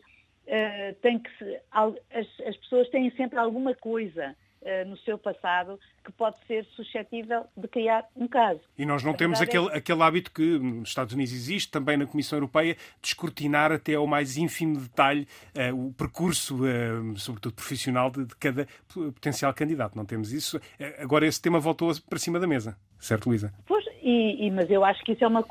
uh, 0.49 0.95
têm 1.01 1.19
que 1.19 1.29
se, 1.37 1.59
as, 1.71 2.27
as 2.45 2.57
pessoas 2.57 2.89
têm 2.89 3.11
sempre 3.11 3.37
alguma 3.37 3.75
coisa 3.75 4.35
uh, 4.61 4.89
no 4.89 4.97
seu 4.97 5.17
passado 5.17 5.79
que 6.03 6.11
pode 6.11 6.35
ser 6.47 6.65
suscetível 6.75 7.45
de 7.55 7.67
criar 7.67 8.05
um 8.15 8.27
caso. 8.27 8.61
E 8.77 8.85
nós 8.85 9.03
não 9.03 9.11
a 9.11 9.15
temos 9.15 9.39
aquele, 9.41 9.67
é... 9.67 9.77
aquele 9.77 10.01
hábito 10.01 10.31
que 10.31 10.57
nos 10.57 10.89
Estados 10.89 11.13
Unidos 11.13 11.33
existe, 11.33 11.69
também 11.69 11.97
na 11.97 12.05
Comissão 12.05 12.37
Europeia, 12.37 12.75
de 13.01 13.07
escrutinar 13.07 13.71
até 13.71 13.93
ao 13.93 14.07
mais 14.07 14.37
ínfimo 14.37 14.79
detalhe 14.79 15.27
uh, 15.55 15.87
o 15.87 15.93
percurso, 15.93 16.57
uh, 16.63 17.17
sobretudo 17.17 17.53
profissional, 17.53 18.09
de, 18.09 18.25
de, 18.25 18.35
cada 18.35 18.67
potencial 18.93 19.53
candidato. 19.53 19.95
Não 19.95 20.05
temos 20.05 20.33
isso. 20.33 20.59
agora 20.97 21.27
esse 21.27 21.41
tema 21.41 21.59
voltou 21.59 21.91
para 22.09 22.17
cima 22.17 22.39
da 22.39 22.47
mesa, 22.47 22.77
certo, 22.99 23.27
Luísa? 23.27 23.53
Pois, 23.65 23.85
e, 24.01 24.47
e, 24.47 24.51
mas 24.51 24.69
eu 24.69 24.83
acho 24.83 25.03
que 25.03 25.13
isso 25.13 25.23
é 25.23 25.27
uma 25.27 25.45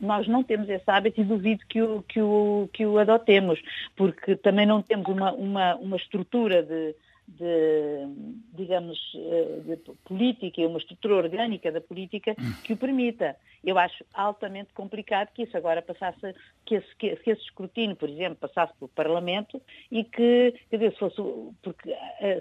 nós 0.00 0.26
não 0.26 0.42
temos 0.42 0.68
esse 0.68 0.88
hábito 0.90 1.20
e 1.20 1.24
duvido 1.24 1.64
que 1.68 1.80
o, 1.80 2.02
que 2.02 2.20
o, 2.20 2.68
que 2.72 2.86
o 2.86 2.98
adotemos, 2.98 3.60
porque 3.96 4.36
também 4.36 4.66
não 4.66 4.82
temos 4.82 5.06
uma, 5.08 5.32
uma, 5.32 5.74
uma 5.76 5.96
estrutura 5.96 6.62
de 6.62 6.94
de, 7.28 8.06
digamos, 8.54 8.98
eh, 9.16 9.60
de 9.64 9.76
política 10.04 10.60
e 10.60 10.66
uma 10.66 10.78
estrutura 10.78 11.16
orgânica 11.16 11.72
da 11.72 11.80
política 11.80 12.36
que 12.62 12.72
o 12.72 12.76
permita. 12.76 13.36
Eu 13.64 13.78
acho 13.78 14.04
altamente 14.14 14.72
complicado 14.72 15.32
que 15.32 15.42
isso 15.42 15.56
agora 15.56 15.82
passasse, 15.82 16.34
que 16.64 16.76
esse, 16.76 16.96
que 16.96 17.08
esse 17.08 17.42
escrutínio, 17.42 17.96
por 17.96 18.08
exemplo, 18.08 18.36
passasse 18.36 18.72
pelo 18.78 18.88
Parlamento 18.88 19.60
e 19.90 20.04
que, 20.04 20.54
quer 20.70 20.76
dizer, 20.76 20.92
se, 20.92 20.98
fosse, 20.98 21.16
porque 21.62 21.96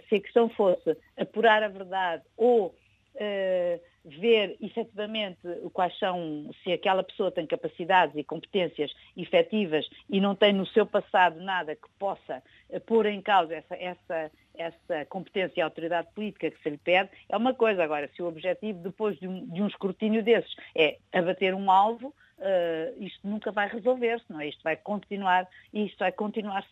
se 0.08 0.16
a 0.16 0.22
questão 0.22 0.50
fosse 0.50 0.96
apurar 1.18 1.64
a 1.64 1.68
verdade 1.68 2.24
ou 2.38 2.68
uh, 2.68 3.80
ver 4.06 4.56
efetivamente 4.62 5.39
quais 5.74 5.98
são, 5.98 6.50
se 6.63 6.72
aquela 6.72 7.04
pessoa 7.04 7.32
tem 7.32 7.46
capacidades 7.48 8.15
e 8.15 8.24
competências 8.24 8.94
efetivas 9.18 9.89
e 10.10 10.22
não 10.22 10.36
tem 10.36 10.54
no 10.54 10.65
seu 10.68 10.86
passado 10.86 11.41
nada 11.41 11.76
que 11.76 11.89
possa 11.98 12.44
pôr 12.86 13.08
em 13.08 13.22
causa 13.22 13.56
essa, 13.56 13.76
essa, 13.76 14.32
essa 14.56 15.06
competência 15.06 15.60
e 15.60 15.62
autoridade 15.62 16.08
política 16.13 16.52
que 16.52 16.62
se 16.62 16.70
lhe 16.70 16.78
pede, 16.78 17.10
é 17.28 17.36
uma 17.36 17.54
coisa. 17.54 17.84
Agora, 17.84 18.10
se 18.15 18.22
o 18.22 18.28
objetivo 18.28 18.80
depois 18.80 19.20
de 19.20 19.28
um, 19.28 19.46
de 19.48 19.62
um 19.62 19.68
escrutínio 19.68 20.24
desses 20.24 20.56
é 20.76 20.98
abater 21.12 21.56
um 21.56 21.72
alvo, 21.72 22.13
uh, 22.39 23.04
isto 23.04 23.28
nunca 23.28 23.52
vai 23.52 23.68
resolver-se, 23.68 24.26
não 24.30 24.39
é? 24.39 24.48
Isto 24.48 24.62
vai 24.63 24.76
continuar 24.76 25.48
e 25.74 25.86
isto 25.86 25.98
vai 26.00 26.12
continuar, 26.12 26.65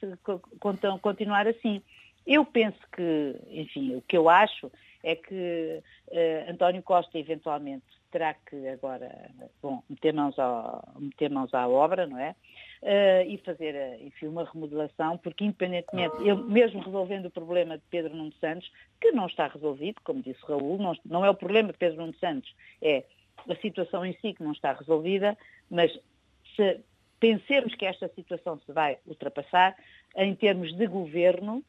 continuar 1.01 1.47
assim. 1.47 1.81
Eu 2.25 2.45
penso 2.45 2.79
que, 2.95 3.35
enfim, 3.49 3.95
o 3.95 4.01
que 4.01 4.15
eu 4.15 4.29
acho 4.29 4.71
é 5.03 5.15
que 5.15 5.83
uh, 6.07 6.51
António 6.51 6.81
Costa 6.81 7.17
eventualmente 7.17 7.85
terá 8.11 8.33
que 8.33 8.67
agora, 8.67 9.09
bom, 9.61 9.83
meter 9.89 10.13
mãos, 10.13 10.37
ao, 10.39 10.83
meter 10.99 11.29
mãos 11.29 11.53
à 11.53 11.67
obra, 11.67 12.07
não 12.07 12.17
é? 12.19 12.35
uh, 12.83 13.27
e 13.27 13.37
fazer, 13.39 13.73
uh, 13.75 14.05
enfim, 14.05 14.27
uma 14.27 14.43
remodelação, 14.43 15.17
porque 15.17 15.43
independentemente, 15.43 16.15
mesmo 16.47 16.81
resolvendo 16.81 17.25
o 17.25 17.31
problema 17.31 17.77
de 17.77 17.83
Pedro 17.89 18.15
Nuno 18.15 18.33
Santos, 18.39 18.71
que 19.01 19.11
não 19.11 19.27
está 19.27 19.47
resolvido, 19.47 19.99
como 20.03 20.21
disse 20.21 20.39
Raul, 20.45 20.77
não, 20.77 20.95
não 21.05 21.25
é 21.25 21.29
o 21.29 21.35
problema 21.35 21.71
de 21.71 21.77
Pedro 21.77 22.01
Nuno 22.01 22.15
Santos, 22.15 22.53
é 22.81 23.03
a 23.49 23.55
situação 23.55 24.05
em 24.05 24.13
si 24.21 24.33
que 24.33 24.43
não 24.43 24.51
está 24.51 24.73
resolvida, 24.73 25.37
mas 25.69 25.91
se 26.55 26.79
pensemos 27.19 27.73
que 27.75 27.85
esta 27.85 28.09
situação 28.09 28.59
se 28.65 28.71
vai 28.71 28.97
ultrapassar, 29.07 29.75
em 30.15 30.35
termos 30.35 30.75
de 30.75 30.85
governo, 30.85 31.63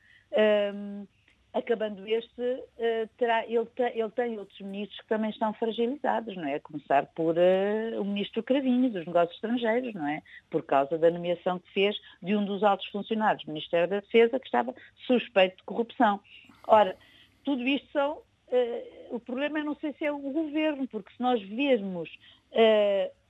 um, 0.75 1.07
acabando 1.55 2.07
este, 2.07 2.43
uh, 2.43 3.09
terá, 3.17 3.47
ele, 3.47 3.69
ele, 3.95 4.11
tem 4.11 4.38
outros 4.38 4.61
ministros 4.61 5.01
que 5.01 5.07
também 5.07 5.31
estão 5.31 5.55
fragilizados, 5.55 6.37
não 6.37 6.49
é? 6.49 6.57
A 6.57 6.61
começar 6.61 7.07
por 7.14 7.37
uh, 7.37 8.01
o 8.01 8.05
ministro 8.05 8.43
Cravinho, 8.43 8.90
dos 8.90 9.07
Negócios 9.07 9.37
Estrangeiros, 9.37 9.95
não 9.95 10.07
é? 10.09 10.21
Por 10.51 10.64
causa 10.64 10.99
da 10.99 11.11
nomeação 11.12 11.61
que 11.61 11.73
fez 11.73 11.97
de 12.21 12.35
um 12.35 12.45
dos 12.45 12.64
altos 12.64 12.87
funcionários 12.88 13.45
do 13.45 13.53
Ministério 13.53 13.88
da 13.88 14.01
Defesa 14.01 14.40
que 14.40 14.47
estava 14.47 14.75
suspeito 15.07 15.59
de 15.59 15.62
corrupção. 15.62 16.21
Ora, 16.67 16.97
tudo 17.45 17.62
isto 17.62 17.88
são... 17.93 18.19
Uh, 18.49 19.14
o 19.14 19.21
problema 19.21 19.61
é 19.61 19.62
não 19.62 19.77
sei 19.77 19.93
se 19.93 20.05
é 20.05 20.11
o 20.11 20.19
governo, 20.19 20.88
porque 20.88 21.12
se 21.14 21.23
nós 21.23 21.40
virmos 21.40 22.11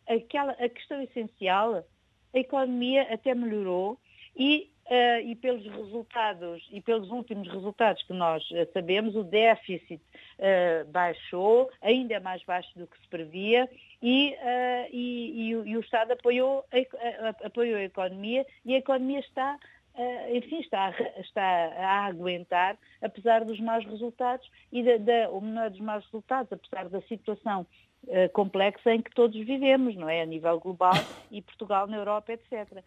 aquela, 0.09 0.53
a 0.53 0.69
questão 0.69 1.01
essencial, 1.03 1.85
a 2.35 2.39
economia 2.39 3.03
até 3.13 3.35
melhorou 3.35 3.99
e 4.37 4.71
Uh, 4.87 5.19
e 5.25 5.35
pelos 5.35 5.65
resultados 5.65 6.63
e 6.71 6.79
pelos 6.79 7.11
últimos 7.11 7.49
resultados 7.49 8.03
que 8.03 8.13
nós 8.13 8.43
uh, 8.51 8.71
sabemos, 8.75 9.17
o 9.17 9.25
déficit 9.25 9.95
uh, 9.95 10.87
baixou, 10.91 11.71
ainda 11.81 12.21
mais 12.21 12.45
baixo 12.45 12.69
do 12.79 12.87
que 12.87 13.01
se 13.01 13.09
previa, 13.09 13.67
e, 14.03 14.37
e, 14.93 15.49
e, 15.49 15.57
o, 15.57 15.67
e 15.67 15.77
o, 15.79 15.81
Estado 15.81 16.13
apoiou 16.13 16.67
a, 16.71 17.29
a, 17.29 17.47
apoiou 17.47 17.79
a 17.79 17.85
economia 17.85 18.45
e 18.63 18.75
a 18.75 18.79
economia 18.79 19.21
está, 19.21 19.59
enfim, 20.31 20.61
está, 20.61 20.95
está 21.19 21.43
a 21.43 22.05
aguentar, 22.05 22.77
apesar 23.01 23.43
dos 23.47 23.59
maus 23.61 23.87
resultados, 23.87 24.47
e 24.71 24.83
da, 24.83 24.99
da, 24.99 25.31
ou 25.31 25.41
melhor 25.41 25.71
dos 25.71 25.81
maus 25.81 26.05
resultados, 26.05 26.53
apesar 26.53 26.91
da 26.91 27.01
situação 27.03 27.67
eh, 28.09 28.29
complexa 28.29 28.93
em 28.93 29.03
que 29.03 29.11
todos 29.15 29.37
vivemos, 29.45 29.95
não 29.97 30.09
é? 30.09 30.23
A 30.23 30.27
nível 30.27 30.59
global 30.59 30.95
e 31.31 31.41
Portugal 31.43 31.87
na 31.87 31.97
Europa, 31.97 32.33
etc. 32.33 32.83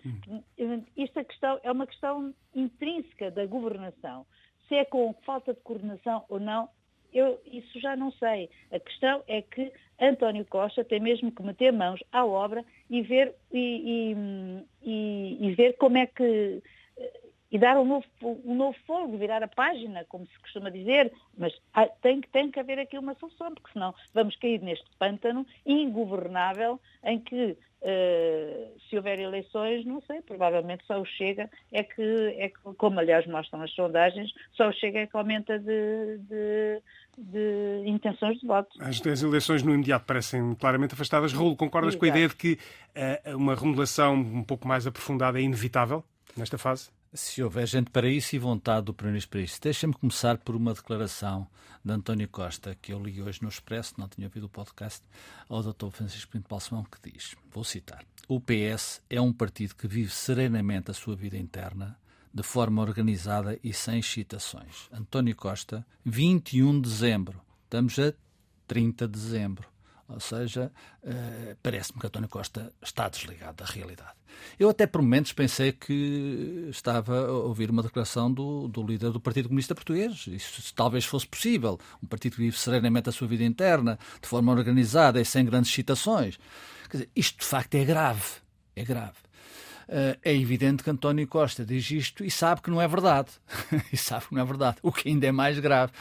Esta 0.98 1.24
questão 1.24 1.60
é 1.64 1.72
uma 1.72 1.88
questão 1.88 2.34
intrínseca 2.56 3.32
da 3.32 3.46
governação. 3.46 4.26
Se 4.68 4.76
é 4.76 4.86
com 4.86 5.14
falta 5.26 5.54
de 5.54 5.60
coordenação 5.62 6.26
ou 6.30 6.40
não, 6.40 6.70
eu 7.14 7.40
isso 7.46 7.80
já 7.80 7.96
não 7.96 8.12
sei. 8.12 8.50
A 8.72 8.80
questão 8.80 9.24
é 9.28 9.42
que 9.42 9.72
António 10.00 10.46
Costa 10.46 10.84
tem 10.84 11.00
mesmo 11.00 11.32
que 11.32 11.42
meter 11.42 11.72
mãos 11.72 12.04
à 12.12 12.26
obra 12.26 12.64
e 12.90 13.02
ver, 13.02 13.34
e, 13.52 14.14
e, 14.14 14.90
e, 14.90 15.48
e 15.48 15.56
ver 15.56 15.74
como 15.78 15.98
é 15.98 16.06
que 16.06 16.62
e 17.52 17.58
dar 17.58 17.78
um 17.78 17.86
novo, 17.86 18.06
um 18.22 18.56
novo 18.56 18.78
fogo, 18.86 19.18
virar 19.18 19.42
a 19.42 19.48
página, 19.48 20.06
como 20.10 20.26
se 20.28 20.40
costuma 20.40 20.70
dizer, 20.70 21.12
mas 21.38 21.54
tem, 22.02 22.22
tem 22.22 22.52
que 22.52 22.60
haver 22.60 22.80
aqui 22.80 22.98
uma 22.98 23.16
solução, 23.16 23.54
porque 23.54 23.72
senão 23.72 23.94
vamos 24.14 24.36
cair 24.36 24.62
neste 24.62 24.86
pântano 25.00 25.46
ingovernável 25.66 26.80
em 27.04 27.20
que, 27.20 27.52
uh, 27.52 28.80
se 28.90 28.98
houver 28.98 29.20
eleições, 29.20 29.86
não 29.86 30.02
sei, 30.02 30.22
provavelmente 30.22 30.86
só 30.86 31.00
o 31.00 31.06
Chega 31.06 31.50
é 31.72 31.84
que, 31.84 32.36
é 32.38 32.50
que 32.50 32.60
como 32.78 33.00
aliás 33.00 33.26
mostram 33.28 33.62
as 33.62 33.74
sondagens, 33.74 34.30
só 34.52 34.68
o 34.68 34.74
Chega 34.74 35.00
é 35.00 35.08
que 35.08 35.16
aumenta 35.16 35.58
de, 35.58 36.18
de, 36.18 36.82
de 37.18 37.84
intenções 37.86 38.40
de 38.40 38.46
voto. 38.46 38.70
As, 38.82 39.06
as, 39.06 39.24
eleições 39.24 39.64
no 39.64 39.74
imediato 39.74 40.06
parecem 40.06 40.54
claramente 40.56 40.96
afastadas. 40.96 41.32
Raul, 41.32 41.56
concordas 41.56 41.94
Exato. 41.94 42.00
com 42.00 42.06
a 42.06 42.10
ideia 42.10 42.28
de 42.28 42.36
que 42.36 42.60
uh, 43.26 43.38
uma 43.38 43.56
remodelação 43.56 44.16
um 44.16 44.44
pouco 44.44 44.68
mais 44.68 44.86
aprofundada 44.86 45.40
é 45.40 45.44
inevitável 45.44 46.04
nesta 46.36 46.58
fase? 46.58 46.97
Se 47.14 47.42
houver 47.42 47.66
gente 47.66 47.90
para 47.90 48.10
isso 48.10 48.36
e 48.36 48.40
vontade 48.40 48.86
do 48.86 48.94
Primeiro-Ministro 48.94 49.32
para 49.32 49.42
isso. 49.42 49.60
Deixa-me 49.62 49.94
começar 49.94 50.38
por 50.38 50.56
uma 50.56 50.74
declaração 50.74 51.48
de 51.84 51.94
António 51.94 52.28
Costa, 52.28 52.78
que 52.82 52.94
eu 52.94 53.02
li 53.02 53.22
hoje 53.22 53.42
no 53.42 53.50
Expresso, 53.50 53.94
não 53.98 54.08
tinha 54.08 54.28
ouvido 54.28 54.46
o 54.46 54.50
podcast, 54.50 55.02
ao 55.48 55.64
Dr. 55.64 55.90
Francisco 55.90 56.32
Pinto 56.32 56.50
Balsemão, 56.50 56.84
que 56.84 57.12
diz, 57.12 57.36
vou 57.52 57.64
citar, 57.64 58.06
o 58.28 58.42
PS 58.42 59.02
é 59.10 59.22
um 59.22 59.32
partido 59.32 59.74
que 59.76 59.88
vive 59.88 60.12
serenamente 60.12 60.92
a 60.92 60.94
sua 60.94 61.16
vida 61.16 61.38
interna, 61.38 61.98
de 62.34 62.44
forma 62.44 62.82
organizada 62.82 63.58
e 63.64 63.74
sem 63.74 64.00
excitações. 64.00 64.90
António 64.92 65.36
Costa, 65.36 65.86
21 66.06 66.82
de 66.82 66.90
dezembro. 66.90 67.42
Estamos 67.64 67.98
a 68.00 68.14
30 68.68 69.08
de 69.08 69.14
dezembro. 69.14 69.77
Ou 70.10 70.20
seja, 70.22 70.72
uh, 71.04 71.58
parece-me 71.62 72.00
que 72.00 72.08
António 72.08 72.30
Costa 72.30 72.72
está 72.82 73.10
desligado 73.10 73.58
da 73.58 73.66
realidade. 73.66 74.14
Eu 74.58 74.70
até 74.70 74.88
por 74.88 75.02
momentos 75.02 75.34
pensei 75.34 75.72
que 75.72 76.68
estava 76.70 77.28
a 77.28 77.32
ouvir 77.32 77.70
uma 77.70 77.84
declaração 77.84 78.32
do, 78.32 78.68
do 78.68 78.84
líder 78.84 79.12
do 79.12 79.20
Partido 79.20 79.50
Comunista 79.50 79.76
Português. 79.76 80.26
Isso 80.28 80.74
talvez 80.74 81.06
fosse 81.06 81.28
possível. 81.28 81.80
Um 82.02 82.08
partido 82.08 82.36
que 82.36 82.42
vive 82.42 82.58
serenamente 82.58 83.10
a 83.10 83.12
sua 83.12 83.28
vida 83.28 83.44
interna, 83.44 84.00
de 84.22 84.28
forma 84.28 84.52
organizada 84.52 85.20
e 85.20 85.26
sem 85.26 85.44
grandes 85.44 85.72
citações. 85.74 86.38
Quer 86.90 86.98
dizer, 86.98 87.10
isto 87.16 87.40
de 87.40 87.46
facto 87.46 87.76
é 87.76 87.84
grave. 87.84 88.24
É 88.76 88.84
grave. 88.84 89.18
Uh, 89.88 90.20
é 90.22 90.36
evidente 90.36 90.84
que 90.84 90.90
António 90.90 91.26
Costa 91.28 91.66
diz 91.66 91.90
isto 91.92 92.24
e 92.24 92.30
sabe 92.30 92.62
que 92.62 92.70
não 92.70 92.82
é 92.82 92.88
verdade. 92.88 93.30
e 93.92 93.98
sabe 93.98 94.28
que 94.28 94.36
não 94.36 94.42
é 94.42 94.46
verdade, 94.46 94.78
o 94.82 94.92
que 94.92 95.08
ainda 95.08 95.28
é 95.28 95.32
mais 95.32 95.58
grave. 95.60 95.94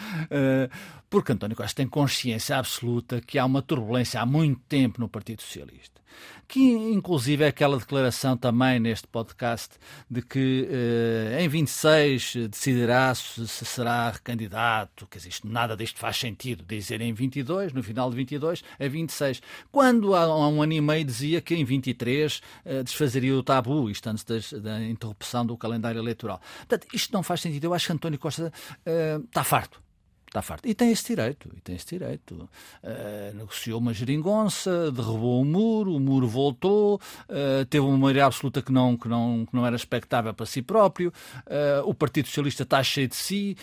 Porque 1.08 1.32
António 1.32 1.56
Costa 1.56 1.76
tem 1.76 1.86
consciência 1.86 2.56
absoluta 2.56 3.20
que 3.20 3.38
há 3.38 3.44
uma 3.44 3.62
turbulência 3.62 4.20
há 4.20 4.26
muito 4.26 4.60
tempo 4.68 5.00
no 5.00 5.08
Partido 5.08 5.42
Socialista. 5.42 6.00
que 6.48 6.60
inclusive 6.60 7.44
é 7.44 7.48
aquela 7.48 7.78
declaração 7.78 8.36
também 8.36 8.80
neste 8.80 9.06
podcast 9.06 9.74
de 10.10 10.22
que 10.22 10.68
eh, 10.70 11.42
em 11.42 11.48
26 11.48 12.48
decidirá 12.50 13.14
se, 13.14 13.46
se 13.46 13.64
será 13.64 14.14
candidato, 14.22 15.06
que 15.08 15.18
existe 15.18 15.46
nada 15.46 15.76
disto 15.76 15.98
faz 15.98 16.16
sentido 16.16 16.64
dizer 16.64 17.00
em 17.00 17.12
22, 17.12 17.72
no 17.72 17.82
final 17.82 18.08
de 18.10 18.16
22 18.16 18.64
a 18.78 18.88
26, 18.88 19.42
quando 19.70 20.14
há, 20.14 20.22
há 20.22 20.48
um 20.48 20.62
ano 20.62 20.72
e 20.72 20.80
meio 20.80 21.04
dizia 21.04 21.40
que 21.40 21.54
em 21.54 21.64
23 21.64 22.40
eh, 22.64 22.82
desfazeria 22.82 23.36
o 23.36 23.42
tabu, 23.42 23.90
isto 23.90 24.08
antes 24.08 24.24
das, 24.24 24.52
da 24.52 24.82
interrupção 24.84 25.44
do 25.44 25.56
calendário 25.56 26.00
eleitoral. 26.00 26.40
Portanto, 26.58 26.86
isto 26.94 27.12
não 27.12 27.22
faz 27.22 27.40
sentido. 27.40 27.64
Eu 27.64 27.74
acho 27.74 27.86
que 27.86 27.92
António 27.92 28.18
Costa 28.18 28.52
uh, 28.86 29.24
está 29.24 29.44
farto 29.44 29.85
está 30.28 30.42
farto. 30.42 30.68
E 30.68 30.74
tem 30.74 30.90
esse 30.90 31.06
direito, 31.06 31.50
e 31.56 31.60
tem 31.60 31.76
esse 31.76 31.86
direito. 31.86 32.48
Uh, 32.82 33.34
negociou 33.34 33.80
uma 33.80 33.92
geringonça, 33.92 34.90
derrubou 34.90 35.40
o 35.40 35.44
muro, 35.44 35.94
o 35.94 36.00
muro 36.00 36.28
voltou, 36.28 36.96
uh, 37.28 37.64
teve 37.66 37.84
uma 37.84 37.96
maioria 37.96 38.26
absoluta 38.26 38.60
que 38.60 38.72
não, 38.72 38.96
que 38.96 39.08
não, 39.08 39.46
que 39.46 39.54
não 39.54 39.66
era 39.66 39.76
expectável 39.76 40.34
para 40.34 40.46
si 40.46 40.62
próprio, 40.62 41.12
uh, 41.46 41.88
o 41.88 41.94
Partido 41.94 42.26
Socialista 42.26 42.64
está 42.64 42.82
cheio 42.82 43.08
de 43.08 43.16
si, 43.16 43.56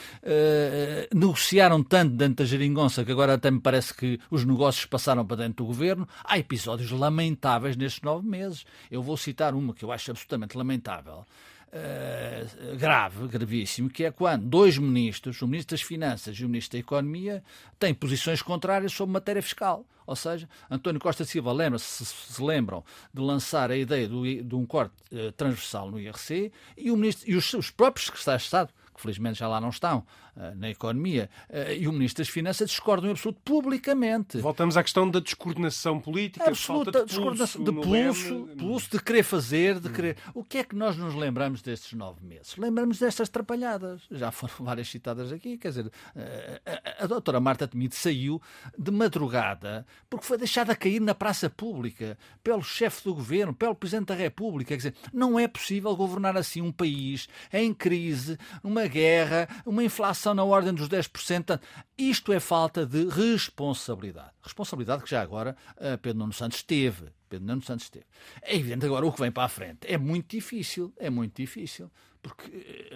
negociaram 1.13 1.84
tanto 1.84 2.15
dentro 2.15 2.38
da 2.38 2.45
geringonça 2.45 3.04
que 3.04 3.12
agora 3.12 3.34
até 3.34 3.52
me 3.52 3.60
parece 3.60 3.93
que 3.93 4.19
os 4.30 4.45
negócios 4.45 4.86
passaram 4.86 5.26
para 5.26 5.38
dentro 5.38 5.63
do 5.63 5.65
governo. 5.65 6.08
Há 6.23 6.38
episódios 6.38 6.91
lamentáveis 6.91 7.76
nestes 7.76 8.02
nove 8.02 8.28
meses. 8.28 8.65
Eu 8.89 9.02
vou 9.02 9.17
citar 9.17 9.54
uma 9.54 9.73
que 9.73 9.84
eu 9.84 9.91
acho 9.91 10.12
absolutamente 10.12 10.58
lamentável. 10.58 11.26
Uh, 11.74 12.78
grave, 12.78 13.28
gravíssimo, 13.28 13.90
que 13.90 14.04
é 14.04 14.12
quando 14.12 14.46
dois 14.46 14.78
ministros, 14.78 15.42
o 15.42 15.48
Ministro 15.48 15.76
das 15.76 15.82
Finanças 15.82 16.38
e 16.38 16.46
o 16.46 16.48
Ministro 16.48 16.74
da 16.74 16.80
Economia, 16.80 17.44
têm 17.80 17.96
posições 17.96 18.44
contrárias 18.44 18.94
sobre 18.94 19.12
matéria 19.12 19.42
fiscal. 19.42 19.84
Ou 20.06 20.16
seja, 20.16 20.48
António 20.70 21.00
Costa 21.00 21.26
Silva 21.26 21.52
lembra-se, 21.52 22.06
se, 22.06 22.44
lembram, 22.44 22.84
de 23.12 23.22
lançar 23.22 23.72
a 23.72 23.76
ideia 23.76 24.08
do, 24.08 24.24
de 24.24 24.56
um 24.56 24.68
corte 24.68 24.94
uh, 25.12 25.32
transversal 25.32 25.90
no 25.90 26.00
IRC 26.00 26.52
e, 26.78 26.92
o 26.92 26.96
ministro, 26.96 27.28
e 27.28 27.36
os, 27.36 27.52
os 27.54 27.72
próprios 27.72 28.06
secretários 28.06 28.44
de 28.44 28.48
Estado 28.48 28.70
que 28.94 29.02
felizmente 29.02 29.40
já 29.40 29.48
lá 29.48 29.60
não 29.60 29.70
estão, 29.70 30.06
eh, 30.23 30.23
na 30.56 30.69
economia, 30.69 31.30
eh, 31.50 31.78
e 31.78 31.88
o 31.88 31.91
Ministro 31.91 32.24
das 32.24 32.30
Finanças 32.30 32.69
discordam 32.69 33.10
em 33.10 33.12
absoluto 33.12 33.39
publicamente. 33.43 34.39
Voltamos 34.39 34.76
à 34.76 34.84
questão 34.84 35.10
da 35.10 35.19
descoordenação 35.19 36.00
política, 36.00 36.50
Absoluta 36.50 37.02
de 37.02 37.06
descoordenação, 37.06 37.63
de 37.63 37.72
pulso, 37.72 38.48
pulso, 38.58 38.89
de 38.91 39.04
querer 39.04 39.24
fazer, 39.24 39.80
de 39.80 39.89
querer... 39.89 40.17
O 40.34 40.43
que 40.43 40.58
é 40.58 40.63
que 40.63 40.76
nós 40.76 40.98
nos 40.98 41.13
lembramos 41.13 41.62
destes 41.62 41.93
nove 41.93 42.26
meses? 42.26 42.58
Lembramos 42.58 43.00
destas 43.00 43.30
trapalhadas. 43.30 44.02
Já 44.10 44.32
foram 44.32 44.54
várias 44.65 44.89
citadas 44.89 45.32
aqui, 45.32 45.58
quer 45.58 45.69
dizer, 45.69 45.91
eh, 46.15 46.62
a, 46.65 47.02
a, 47.02 47.04
a 47.04 47.08
doutora 47.08 47.39
Marta 47.39 47.67
Temido 47.67 47.93
saiu 47.93 48.41
de 48.78 48.91
madrugada 48.91 49.86
porque 50.10 50.26
foi 50.26 50.38
deixada 50.38 50.76
cair 50.76 51.00
na 51.00 51.13
praça 51.13 51.50
pública 51.50 52.17
pelo 52.43 52.63
chefe 52.63 53.04
do 53.04 53.13
governo, 53.13 53.54
pelo 53.54 53.76
Presidente 53.76 54.08
da 54.08 54.15
República. 54.15 54.69
Quer 54.69 54.78
dizer, 54.78 54.96
não 55.13 55.39
é 55.39 55.48
possível 55.48 55.96
governar 55.96 56.36
assim 56.36 56.62
um 56.62 56.72
país 56.72 57.28
em 57.52 57.74
crise, 57.74 58.38
uma 58.63 58.88
guerra, 58.88 59.48
uma 59.65 59.84
inflação 59.84 60.23
na 60.32 60.44
ordem 60.44 60.72
dos 60.72 60.88
10%. 60.88 61.60
Isto 61.98 62.32
é 62.32 62.40
falta 62.40 62.86
de 62.86 63.08
responsabilidade. 63.08 64.30
Responsabilidade 64.44 65.04
que 65.04 65.10
já 65.10 65.24
agora 65.24 65.58
uh, 65.78 65.98
Pedro 65.98 66.20
Nuno 66.20 66.34
Santos 66.34 66.62
teve. 66.62 67.08
Pedro 67.28 67.48
Nuno 67.48 67.64
Santos 67.64 67.90
teve. 67.90 68.06
É 68.44 68.56
evidente 68.56 68.86
agora 68.86 69.08
o 69.08 69.12
que 69.12 69.20
vem 69.20 69.32
para 69.32 69.46
a 69.46 69.50
frente. 69.50 69.80
É 69.92 69.98
muito 69.98 70.30
difícil, 70.30 70.94
é 70.98 71.10
muito 71.10 71.36
difícil. 71.36 71.92
Porque 72.22 72.48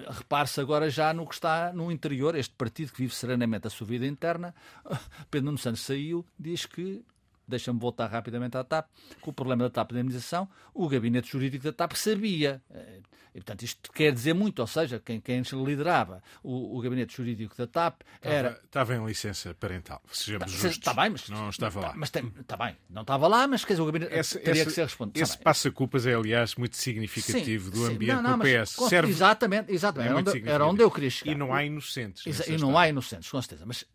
uh, 0.07 0.11
repare-se 0.11 0.61
agora 0.61 0.91
já 0.91 1.11
no 1.11 1.25
que 1.25 1.33
está 1.33 1.73
no 1.73 1.91
interior, 1.91 2.35
este 2.35 2.53
partido 2.53 2.91
que 2.91 2.99
vive 2.99 3.15
serenamente 3.15 3.65
a 3.65 3.71
sua 3.71 3.87
vida 3.87 4.05
interna. 4.05 4.53
Pedro 5.31 5.47
Nuno 5.47 5.57
Santos 5.57 5.81
saiu, 5.81 6.23
diz 6.37 6.67
que 6.67 7.03
deixa-me 7.47 7.79
voltar 7.79 8.07
rapidamente 8.07 8.57
à 8.57 8.63
TAP, 8.63 8.87
com 9.21 9.31
o 9.31 9.33
problema 9.33 9.63
da 9.63 9.69
TAP 9.69 9.91
da 9.91 9.99
indemnização, 9.99 10.47
o 10.73 10.87
gabinete 10.87 11.31
jurídico 11.31 11.63
da 11.63 11.71
TAP 11.71 11.93
sabia. 11.93 12.61
Eh, 12.69 12.99
e, 13.33 13.39
portanto, 13.39 13.61
isto 13.61 13.91
quer 13.91 14.11
dizer 14.11 14.33
muito, 14.33 14.59
ou 14.59 14.67
seja, 14.67 14.99
quem, 14.99 15.21
quem 15.21 15.43
liderava 15.63 16.23
o, 16.41 16.75
o 16.75 16.81
gabinete 16.81 17.15
jurídico 17.15 17.55
da 17.55 17.67
TAP 17.67 18.01
era... 18.19 18.49
Estava, 18.49 18.65
estava 18.65 18.95
em 18.95 19.05
licença 19.05 19.53
parental, 19.53 20.01
sejamos 20.11 20.45
tá, 20.45 20.51
justos. 20.51 20.77
Está 20.77 20.93
bem, 20.93 21.11
mas... 21.11 21.29
Não 21.29 21.49
estava 21.49 21.79
lá. 21.79 21.93
Mas 21.95 22.09
tem, 22.09 22.33
está 22.39 22.57
bem, 22.57 22.75
não 22.89 23.03
estava 23.03 23.27
lá, 23.27 23.47
mas 23.47 23.63
quer 23.63 23.73
dizer, 23.73 23.83
o 23.83 23.85
gabinete 23.85 24.13
esse, 24.13 24.39
teria 24.39 24.61
esse, 24.61 24.65
que 24.65 24.71
ser 24.71 24.83
respondido. 24.83 25.23
Esse 25.23 25.37
passa-culpas 25.37 26.07
é, 26.07 26.15
aliás, 26.15 26.55
muito 26.55 26.75
significativo 26.75 27.65
sim, 27.65 27.71
do 27.71 27.85
ambiente 27.85 28.15
não, 28.15 28.37
não, 28.37 28.39
do 28.39 28.43
PS. 28.43 28.71
Serve... 28.89 29.11
Exatamente, 29.11 29.71
exatamente. 29.71 30.09
É 30.09 30.11
era, 30.11 30.19
onde, 30.19 30.49
era 30.49 30.65
onde 30.65 30.81
eu 30.81 30.89
queria 30.89 31.11
chegar. 31.11 31.31
E 31.31 31.35
não 31.35 31.53
há 31.53 31.63
inocentes. 31.63 32.25
e 32.47 32.57
não 32.57 32.75
há 32.77 32.89
inocentes, 32.89 33.29
com 33.29 33.39
certeza. 33.39 33.65
Mas 33.67 33.85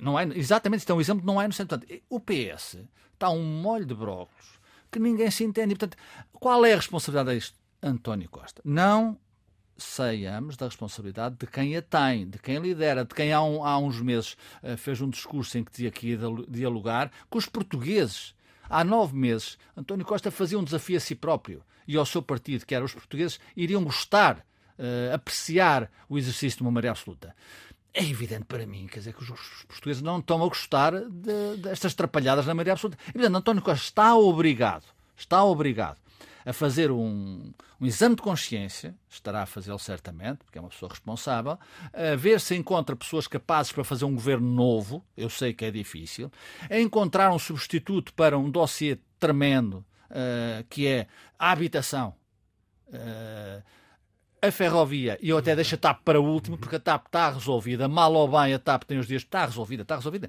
não 0.00 0.16
há, 0.16 0.24
exatamente, 0.24 0.80
isto 0.80 0.92
é 0.92 0.94
um 0.94 1.00
exemplo, 1.00 1.26
não 1.26 1.38
há 1.38 1.44
inocente. 1.44 1.68
Portanto, 1.68 2.02
o 2.08 2.20
PS 2.20 2.78
está 3.12 3.30
um 3.30 3.42
molho 3.42 3.84
de 3.84 3.94
brócolos 3.94 4.60
que 4.90 4.98
ninguém 4.98 5.30
se 5.30 5.42
entende. 5.42 5.74
Portanto, 5.74 5.96
qual 6.32 6.64
é 6.64 6.72
a 6.72 6.76
responsabilidade 6.76 7.36
disto? 7.36 7.58
António 7.82 8.28
Costa. 8.28 8.62
Não 8.64 9.18
saiamos 9.76 10.56
da 10.56 10.66
responsabilidade 10.66 11.36
de 11.38 11.46
quem 11.46 11.76
a 11.76 11.82
tem, 11.82 12.28
de 12.28 12.38
quem 12.38 12.58
lidera, 12.58 13.04
de 13.04 13.14
quem 13.14 13.32
há, 13.32 13.42
um, 13.42 13.64
há 13.64 13.78
uns 13.78 14.00
meses 14.00 14.36
uh, 14.62 14.76
fez 14.76 15.00
um 15.00 15.08
discurso 15.08 15.58
em 15.58 15.64
que 15.64 15.72
dizia 15.72 15.90
que 15.90 16.08
ia 16.08 16.18
dialogar 16.48 17.10
com 17.28 17.38
os 17.38 17.46
portugueses. 17.46 18.34
Há 18.68 18.84
nove 18.84 19.16
meses, 19.16 19.58
António 19.76 20.06
Costa 20.06 20.30
fazia 20.30 20.58
um 20.58 20.64
desafio 20.64 20.96
a 20.96 21.00
si 21.00 21.14
próprio 21.14 21.62
e 21.86 21.96
ao 21.96 22.06
seu 22.06 22.22
partido, 22.22 22.64
que 22.64 22.74
era 22.74 22.84
os 22.84 22.94
portugueses, 22.94 23.40
iriam 23.56 23.82
gostar, 23.82 24.38
uh, 24.78 25.14
apreciar 25.14 25.90
o 26.08 26.16
exercício 26.16 26.58
de 26.58 26.62
uma 26.62 26.70
maioria 26.70 26.92
absoluta 26.92 27.34
é 27.94 28.02
evidente 28.02 28.44
para 28.44 28.66
mim, 28.66 28.86
quer 28.86 29.00
dizer, 29.00 29.14
que 29.14 29.22
os 29.22 29.64
portugueses 29.66 30.02
não 30.02 30.18
estão 30.18 30.42
a 30.42 30.48
gostar 30.48 30.92
de, 30.92 31.56
destas 31.58 31.94
trapalhadas 31.94 32.46
na 32.46 32.54
maioria 32.54 32.72
absoluta. 32.72 32.98
É 33.06 33.10
evidente, 33.10 33.36
António 33.36 33.62
Costa 33.62 33.84
está 33.84 34.14
obrigado, 34.14 34.84
está 35.16 35.44
obrigado 35.44 36.00
a 36.44 36.52
fazer 36.52 36.90
um, 36.90 37.52
um 37.80 37.86
exame 37.86 38.16
de 38.16 38.22
consciência, 38.22 38.94
estará 39.08 39.42
a 39.42 39.46
fazê-lo 39.46 39.78
certamente, 39.78 40.38
porque 40.44 40.58
é 40.58 40.60
uma 40.60 40.70
pessoa 40.70 40.90
responsável, 40.90 41.58
a 41.92 42.16
ver 42.16 42.40
se 42.40 42.56
encontra 42.56 42.96
pessoas 42.96 43.28
capazes 43.28 43.72
para 43.72 43.84
fazer 43.84 44.04
um 44.04 44.14
governo 44.14 44.48
novo, 44.48 45.04
eu 45.16 45.30
sei 45.30 45.52
que 45.52 45.64
é 45.64 45.70
difícil, 45.70 46.30
a 46.68 46.78
encontrar 46.78 47.32
um 47.32 47.38
substituto 47.38 48.12
para 48.14 48.36
um 48.36 48.50
dossiê 48.50 48.98
tremendo, 49.18 49.84
uh, 50.10 50.64
que 50.68 50.86
é 50.86 51.06
a 51.38 51.52
habitação. 51.52 52.14
Uh, 52.88 53.62
a 54.42 54.50
ferrovia, 54.50 55.16
e 55.22 55.28
eu 55.28 55.38
até 55.38 55.54
deixo 55.54 55.76
a 55.76 55.78
TAP 55.78 56.00
para 56.04 56.20
o 56.20 56.24
último, 56.24 56.58
porque 56.58 56.74
a 56.74 56.80
TAP 56.80 57.06
está 57.06 57.30
resolvida, 57.30 57.86
mal 57.86 58.12
ou 58.12 58.26
bem 58.26 58.52
a 58.52 58.58
TAP 58.58 58.82
tem 58.82 58.98
os 58.98 59.06
dias, 59.06 59.22
está 59.22 59.46
resolvida, 59.46 59.82
está 59.82 59.94
resolvida. 59.94 60.28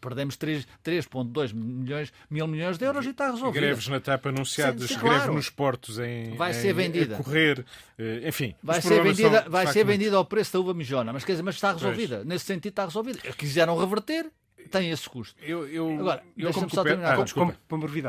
Perdemos 0.00 0.38
3,2 0.38 1.52
milhões, 1.52 2.10
mil 2.30 2.46
milhões 2.46 2.78
de 2.78 2.86
euros 2.86 3.04
e 3.04 3.10
está 3.10 3.30
resolvida. 3.30 3.60
Greves 3.60 3.86
na 3.88 4.00
TAP 4.00 4.26
anunciadas, 4.26 4.88
sim, 4.88 4.94
sim, 4.94 5.00
greve 5.00 5.16
claro. 5.16 5.34
nos 5.34 5.50
portos 5.50 5.98
em, 5.98 6.34
vai 6.36 6.54
ser 6.54 6.72
vendida. 6.72 7.16
correr, 7.16 7.62
eh, 7.98 8.26
enfim. 8.26 8.54
Vai 8.62 8.80
ser 8.80 9.02
vendida, 9.02 9.44
vai 9.46 9.66
ser 9.66 9.84
vendida 9.84 10.16
ao 10.16 10.24
preço 10.24 10.54
da 10.54 10.60
uva 10.60 10.72
mijona, 10.72 11.12
mas, 11.12 11.22
quer 11.22 11.32
dizer, 11.32 11.42
mas 11.42 11.56
está 11.56 11.74
resolvida. 11.74 12.16
Pois. 12.16 12.28
Nesse 12.28 12.46
sentido 12.46 12.72
está 12.72 12.86
resolvida. 12.86 13.18
Quiseram 13.36 13.76
reverter, 13.76 14.30
tem 14.68 14.90
esse 14.90 15.08
custo. 15.08 15.34
Eu, 15.42 15.66
eu, 15.68 15.98
Agora, 15.98 16.22
eu 16.36 16.52
como 16.52 16.70
só 16.70 16.82
terminar. 16.82 17.16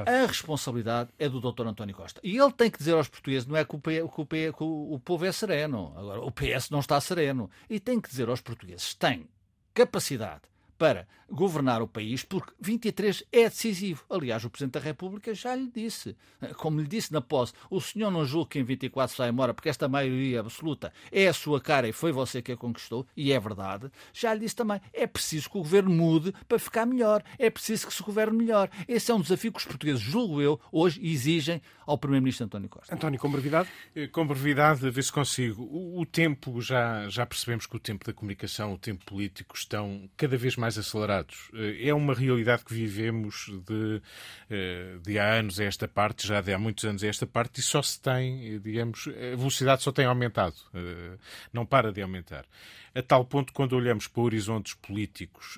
Ah. 0.08 0.24
A 0.24 0.26
responsabilidade 0.26 1.10
é 1.18 1.30
do 1.30 1.40
Dr. 1.40 1.68
António 1.68 1.96
Costa. 1.96 2.20
E 2.24 2.38
ele 2.38 2.52
tem 2.52 2.70
que 2.70 2.78
dizer 2.78 2.94
aos 2.94 3.08
portugueses, 3.08 3.48
não 3.48 3.56
é 3.56 3.66
que 3.66 3.76
o, 3.76 3.80
P, 3.80 4.08
que 4.08 4.22
o, 4.22 4.26
P, 4.26 4.54
que 4.54 4.64
o, 4.64 4.94
o 4.94 5.00
povo 5.00 5.26
é 5.26 5.32
sereno. 5.32 5.94
Agora, 5.96 6.22
o 6.22 6.32
PS 6.32 6.70
não 6.70 6.80
está 6.80 7.00
sereno. 7.00 7.50
E 7.70 7.80
tem 7.80 8.00
que 8.00 8.10
dizer 8.10 8.30
aos 8.30 8.42
portugueses, 8.42 8.94
tem 8.94 9.28
capacidade 9.74 10.42
para 10.82 11.06
governar 11.30 11.80
o 11.82 11.88
país, 11.88 12.24
porque 12.24 12.52
23 12.60 13.24
é 13.32 13.44
decisivo. 13.44 14.04
Aliás, 14.10 14.44
o 14.44 14.50
Presidente 14.50 14.74
da 14.74 14.80
República 14.80 15.32
já 15.32 15.56
lhe 15.56 15.70
disse, 15.74 16.18
como 16.58 16.82
lhe 16.82 16.88
disse 16.88 17.14
na 17.14 17.22
posse, 17.22 17.54
o 17.70 17.80
senhor 17.80 18.10
não 18.10 18.26
julga 18.26 18.50
que 18.50 18.60
em 18.60 18.64
24 18.64 19.16
sai 19.16 19.30
embora, 19.30 19.54
porque 19.54 19.70
esta 19.70 19.88
maioria 19.88 20.40
absoluta 20.40 20.92
é 21.12 21.28
a 21.28 21.34
sua 21.34 21.62
cara 21.62 21.88
e 21.88 21.94
foi 21.94 22.12
você 22.12 22.42
que 22.42 22.52
a 22.52 22.58
conquistou, 22.58 23.06
e 23.16 23.32
é 23.32 23.40
verdade. 23.40 23.92
Já 24.12 24.34
lhe 24.34 24.40
disse 24.42 24.56
também, 24.56 24.82
é 24.92 25.06
preciso 25.06 25.52
que 25.52 25.58
o 25.58 25.62
governo 25.62 25.92
mude 25.92 26.34
para 26.48 26.58
ficar 26.58 26.86
melhor, 26.86 27.24
é 27.38 27.50
preciso 27.50 27.88
que 27.88 27.94
se 27.94 28.02
governe 28.02 28.38
melhor. 28.38 28.68
Esse 28.88 29.12
é 29.12 29.16
um 29.16 29.22
desafio 29.22 29.54
que 29.54 29.60
os 29.60 29.66
portugueses, 29.66 30.02
julgo 30.02 30.42
eu, 30.42 30.60
hoje 30.72 31.00
exigem 31.02 31.62
ao 31.86 31.98
Primeiro-Ministro 31.98 32.46
António 32.46 32.70
Costa. 32.70 32.94
António, 32.94 33.20
com 33.20 33.32
brevidade? 33.32 33.70
Eh, 33.96 34.08
com 34.08 34.26
brevidade, 34.26 34.86
a 34.86 34.90
ver 34.90 35.04
se 35.04 35.12
consigo. 35.12 35.64
O, 35.64 36.02
o 36.02 36.06
tempo, 36.06 36.60
já, 36.62 37.08
já 37.08 37.26
percebemos 37.26 37.66
que 37.66 37.76
o 37.76 37.80
tempo 37.80 38.06
da 38.06 38.14
comunicação, 38.14 38.74
o 38.74 38.78
tempo 38.78 39.06
político 39.06 39.56
estão 39.56 40.10
cada 40.18 40.38
vez 40.38 40.56
mais 40.56 40.71
acelerados 40.78 41.50
eh, 41.54 41.88
é 41.88 41.94
uma 41.94 42.14
realidade 42.14 42.64
que 42.64 42.74
vivemos 42.74 43.52
de, 43.68 44.02
eh, 44.50 44.98
de 45.02 45.20
há 45.20 45.34
anos 45.34 45.60
a 45.60 45.64
esta 45.64 45.88
parte, 45.88 46.28
já 46.28 46.42
de 46.42 46.54
há 46.54 46.58
muitos 46.58 46.84
anos 46.86 47.04
a 47.04 47.08
esta 47.08 47.26
parte, 47.26 47.60
e 47.60 47.64
só 47.64 47.82
se 47.82 48.00
tem, 48.02 48.60
digamos, 48.60 49.08
a 49.08 49.36
velocidade 49.36 49.84
só 49.84 49.92
tem 49.92 50.06
aumentado, 50.06 50.56
eh, 50.74 51.18
não 51.52 51.66
para 51.66 51.92
de 51.92 52.02
aumentar. 52.02 52.46
A 52.94 53.02
tal 53.02 53.24
ponto, 53.26 53.54
quando 53.54 53.74
olhamos 53.74 54.08
para 54.08 54.24
horizontes 54.24 54.74
políticos 54.74 55.58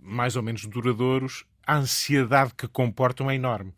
mais 0.00 0.36
ou 0.36 0.44
menos 0.44 0.64
duradouros, 0.64 1.44
a 1.66 1.76
ansiedade 1.76 2.52
que 2.56 2.68
comportam 2.68 3.28
é 3.28 3.34
enorme. 3.34 3.74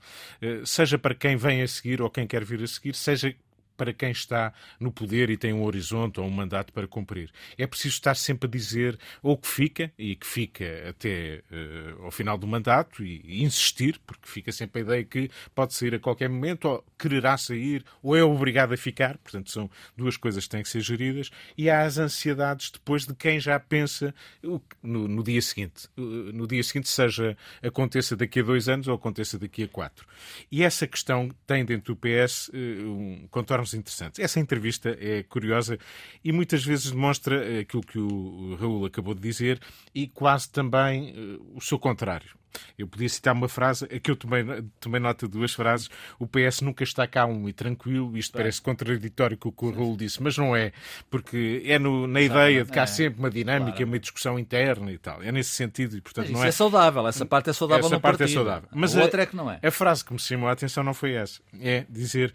Seja 0.67 0.99
para 0.99 1.15
quem 1.15 1.35
vem 1.35 1.63
a 1.63 1.69
seguir 1.69 2.03
ou 2.03 2.11
quem 2.11 2.27
quer 2.27 2.45
vir 2.45 2.63
a 2.63 2.67
seguir, 2.67 2.95
seja 2.95 3.35
para 3.77 3.93
quem 3.93 4.11
está 4.11 4.53
no 4.79 4.93
poder 4.93 5.31
e 5.31 5.37
tem 5.37 5.53
um 5.53 5.65
horizonte 5.65 6.21
ou 6.21 6.27
um 6.27 6.31
mandato 6.31 6.73
para 6.73 6.87
cumprir. 6.87 7.31
É 7.59 7.67
preciso 7.67 7.95
estar 7.95 8.15
sempre 8.15 8.49
a 8.49 8.51
dizer 8.51 8.99
ou 9.23 9.37
que 9.37 9.49
fica, 9.49 9.93
e 9.99 10.17
que 10.17 10.27
fica 10.27 10.89
até 10.89 11.43
uh, 11.51 12.05
ao 12.05 12.11
final 12.11 12.39
do 12.39 12.47
mandato, 12.47 13.05
e, 13.05 13.21
e, 13.25 13.43
insistir, 13.43 14.01
porque 14.07 14.29
fica 14.29 14.53
sempre 14.53 14.83
a 14.83 14.85
ideia 14.85 15.05
que 15.05 15.31
pode 15.55 15.75
sair 15.75 15.95
a 15.95 15.99
qualquer 15.99 16.29
momento, 16.29 16.69
ou 16.69 16.85
quererá 16.99 17.37
sair, 17.37 17.85
ou 18.03 18.17
é 18.17 18.23
obrigado 18.23 18.73
a 18.73 18.77
ficar. 18.77 19.19
Portanto, 19.19 19.51
são 19.51 19.71
duas 19.97 20.17
coisas 20.17 20.45
que 20.45 20.51
têm 20.51 20.63
que 20.63 20.69
ser 20.69 20.81
geridas. 20.81 21.31
E 21.57 21.69
há 21.71 21.83
as 21.83 21.99
ansiedades 21.99 22.71
depois 22.71 23.07
de 23.07 23.15
quem 23.15 23.41
já 23.41 23.59
pensa 23.59 24.15
no, 24.43 25.09
no 25.09 25.23
dia 25.23 25.41
seguinte. 25.43 25.89
No 25.97 26.47
dia 26.47 26.63
seguinte, 26.63 26.89
seja 26.89 27.37
aconteça 27.63 28.17
daqui 28.17 28.41
a 28.41 28.43
dois 28.43 28.69
anos 28.69 28.89
ou 28.89 28.95
aconteça 28.95 29.39
daqui 29.39 29.65
a 29.65 29.69
quatro. 29.69 30.07
E 30.51 30.63
essa 30.63 30.87
questão 30.87 31.31
tem 31.47 31.65
dentro 31.65 31.95
do 31.95 31.97
PS 31.97 32.49
uh, 32.49 32.53
eh, 32.55 32.85
um 32.85 33.29
contorno 33.31 33.64
interessantes. 33.73 34.19
Essa 34.19 34.41
entrevista 34.41 34.97
é 35.01 35.23
curiosa 35.23 35.79
e 36.23 36.33
muitas 36.33 36.65
vezes 36.65 36.91
demonstra 36.91 37.61
aquilo 37.61 37.83
que 37.83 37.99
o 37.99 38.57
Raul 38.57 38.85
acabou 38.85 39.15
de 39.15 39.21
dizer 39.21 39.61
e 39.95 40.07
quase 40.09 40.51
também 40.51 41.13
uh, 41.13 41.57
o 41.57 41.61
seu 41.61 41.79
contrário. 41.79 42.44
Eu 42.79 42.87
podia 42.87 43.09
citar 43.09 43.35
uma 43.35 43.49
frase, 43.49 43.85
aqui 43.85 44.11
eu 44.11 44.17
tomei, 44.17 44.45
tomei 44.81 45.01
nota 45.01 45.27
de 45.27 45.33
duas 45.33 45.53
frases. 45.53 45.89
O 46.19 46.27
PS 46.27 46.61
nunca 46.61 46.85
está 46.85 47.07
calmo 47.07 47.49
e 47.49 47.53
tranquilo. 47.53 48.17
Isto 48.17 48.33
parece 48.33 48.61
contraditório 48.61 49.37
com 49.37 49.49
o 49.49 49.53
que 49.53 49.65
o 49.65 49.71
Raul 49.71 49.97
disse, 49.97 50.23
mas 50.23 50.37
não 50.37 50.55
é, 50.55 50.73
porque 51.11 51.63
é 51.67 51.79
no, 51.79 52.07
na 52.07 52.21
ideia 52.21 52.65
de 52.65 52.71
que 52.71 52.79
há 52.79 52.83
é. 52.83 52.87
sempre 52.87 53.19
uma 53.21 53.31
dinâmica, 53.31 53.77
claro. 53.77 53.87
uma 53.87 53.99
discussão 53.99 54.39
interna 54.39 54.93
e 54.93 54.99
tal. 54.99 55.23
É 55.23 55.31
nesse 55.31 55.51
sentido. 55.51 55.97
E, 55.97 56.01
portanto, 56.01 56.29
não 56.29 56.37
isso 56.37 56.45
é... 56.45 56.49
é 56.49 56.53
saudável, 56.53 57.07
essa 57.07 57.27
parte 57.27 57.51
é 57.51 57.53
saudável 57.53 57.87
essa 57.87 58.01
parte 58.01 58.17
é 58.17 58.19
partido. 58.19 58.41
é 58.41 58.45
saudável. 58.45 58.69
Mas 58.73 58.97
a 58.97 59.03
outra 59.03 59.23
é 59.23 59.27
que 59.27 59.37
não 59.37 59.51
é. 59.51 59.59
A 59.63 59.71
frase 59.71 60.05
que 60.05 60.13
me 60.13 60.19
chamou 60.19 60.49
a 60.49 60.53
atenção 60.53 60.83
não 60.83 60.95
foi 60.95 61.13
essa. 61.15 61.41
É 61.61 61.85
dizer 61.89 62.33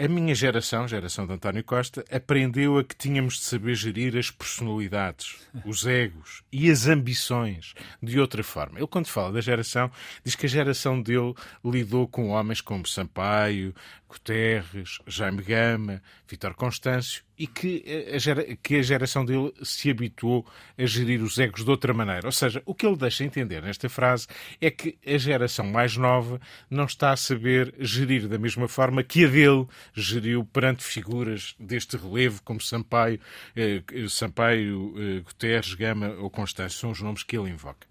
a 0.00 0.06
minha 0.06 0.32
geração, 0.32 0.86
geração 0.86 1.26
de 1.26 1.32
António 1.32 1.64
Costa, 1.64 2.04
aprendeu 2.08 2.78
a 2.78 2.84
que 2.84 2.94
tínhamos 2.94 3.34
de 3.34 3.40
saber 3.40 3.74
gerir 3.74 4.16
as 4.16 4.30
personalidades, 4.30 5.36
os 5.66 5.86
egos 5.86 6.44
e 6.52 6.70
as 6.70 6.86
ambições 6.86 7.74
de 8.00 8.20
outra 8.20 8.44
forma. 8.44 8.78
Ele, 8.78 8.86
quando 8.86 9.08
fala 9.08 9.32
da 9.32 9.40
geração, 9.40 9.57
diz 10.24 10.34
que 10.34 10.46
a 10.46 10.48
geração 10.48 11.00
dele 11.00 11.34
lidou 11.64 12.06
com 12.06 12.28
homens 12.28 12.60
como 12.60 12.86
Sampaio, 12.86 13.74
Guterres, 14.08 14.98
Jaime 15.06 15.42
Gama, 15.42 16.02
Vítor 16.26 16.54
Constâncio 16.54 17.22
e 17.38 17.46
que 17.46 17.84
a, 18.12 18.18
gera, 18.18 18.44
que 18.56 18.76
a 18.76 18.82
geração 18.82 19.24
dele 19.24 19.52
se 19.62 19.90
habituou 19.90 20.44
a 20.76 20.84
gerir 20.84 21.22
os 21.22 21.38
egos 21.38 21.64
de 21.64 21.70
outra 21.70 21.94
maneira. 21.94 22.26
Ou 22.26 22.32
seja, 22.32 22.60
o 22.66 22.74
que 22.74 22.84
ele 22.84 22.96
deixa 22.96 23.22
entender 23.22 23.62
nesta 23.62 23.88
frase 23.88 24.26
é 24.60 24.70
que 24.70 24.98
a 25.06 25.16
geração 25.16 25.66
mais 25.66 25.96
nova 25.96 26.40
não 26.68 26.84
está 26.84 27.12
a 27.12 27.16
saber 27.16 27.72
gerir 27.78 28.26
da 28.26 28.38
mesma 28.38 28.66
forma 28.66 29.04
que 29.04 29.24
a 29.24 29.28
dele 29.28 29.66
geriu 29.94 30.44
perante 30.44 30.82
figuras 30.82 31.54
deste 31.60 31.96
relevo, 31.96 32.42
como 32.42 32.60
Sampaio, 32.60 33.20
eh, 33.54 33.82
Sampaio 34.08 34.94
eh, 34.96 35.20
Guterres, 35.20 35.74
Gama 35.74 36.08
ou 36.18 36.28
Constâncio, 36.30 36.78
são 36.78 36.90
os 36.90 37.00
nomes 37.00 37.22
que 37.22 37.38
ele 37.38 37.50
invoca. 37.50 37.86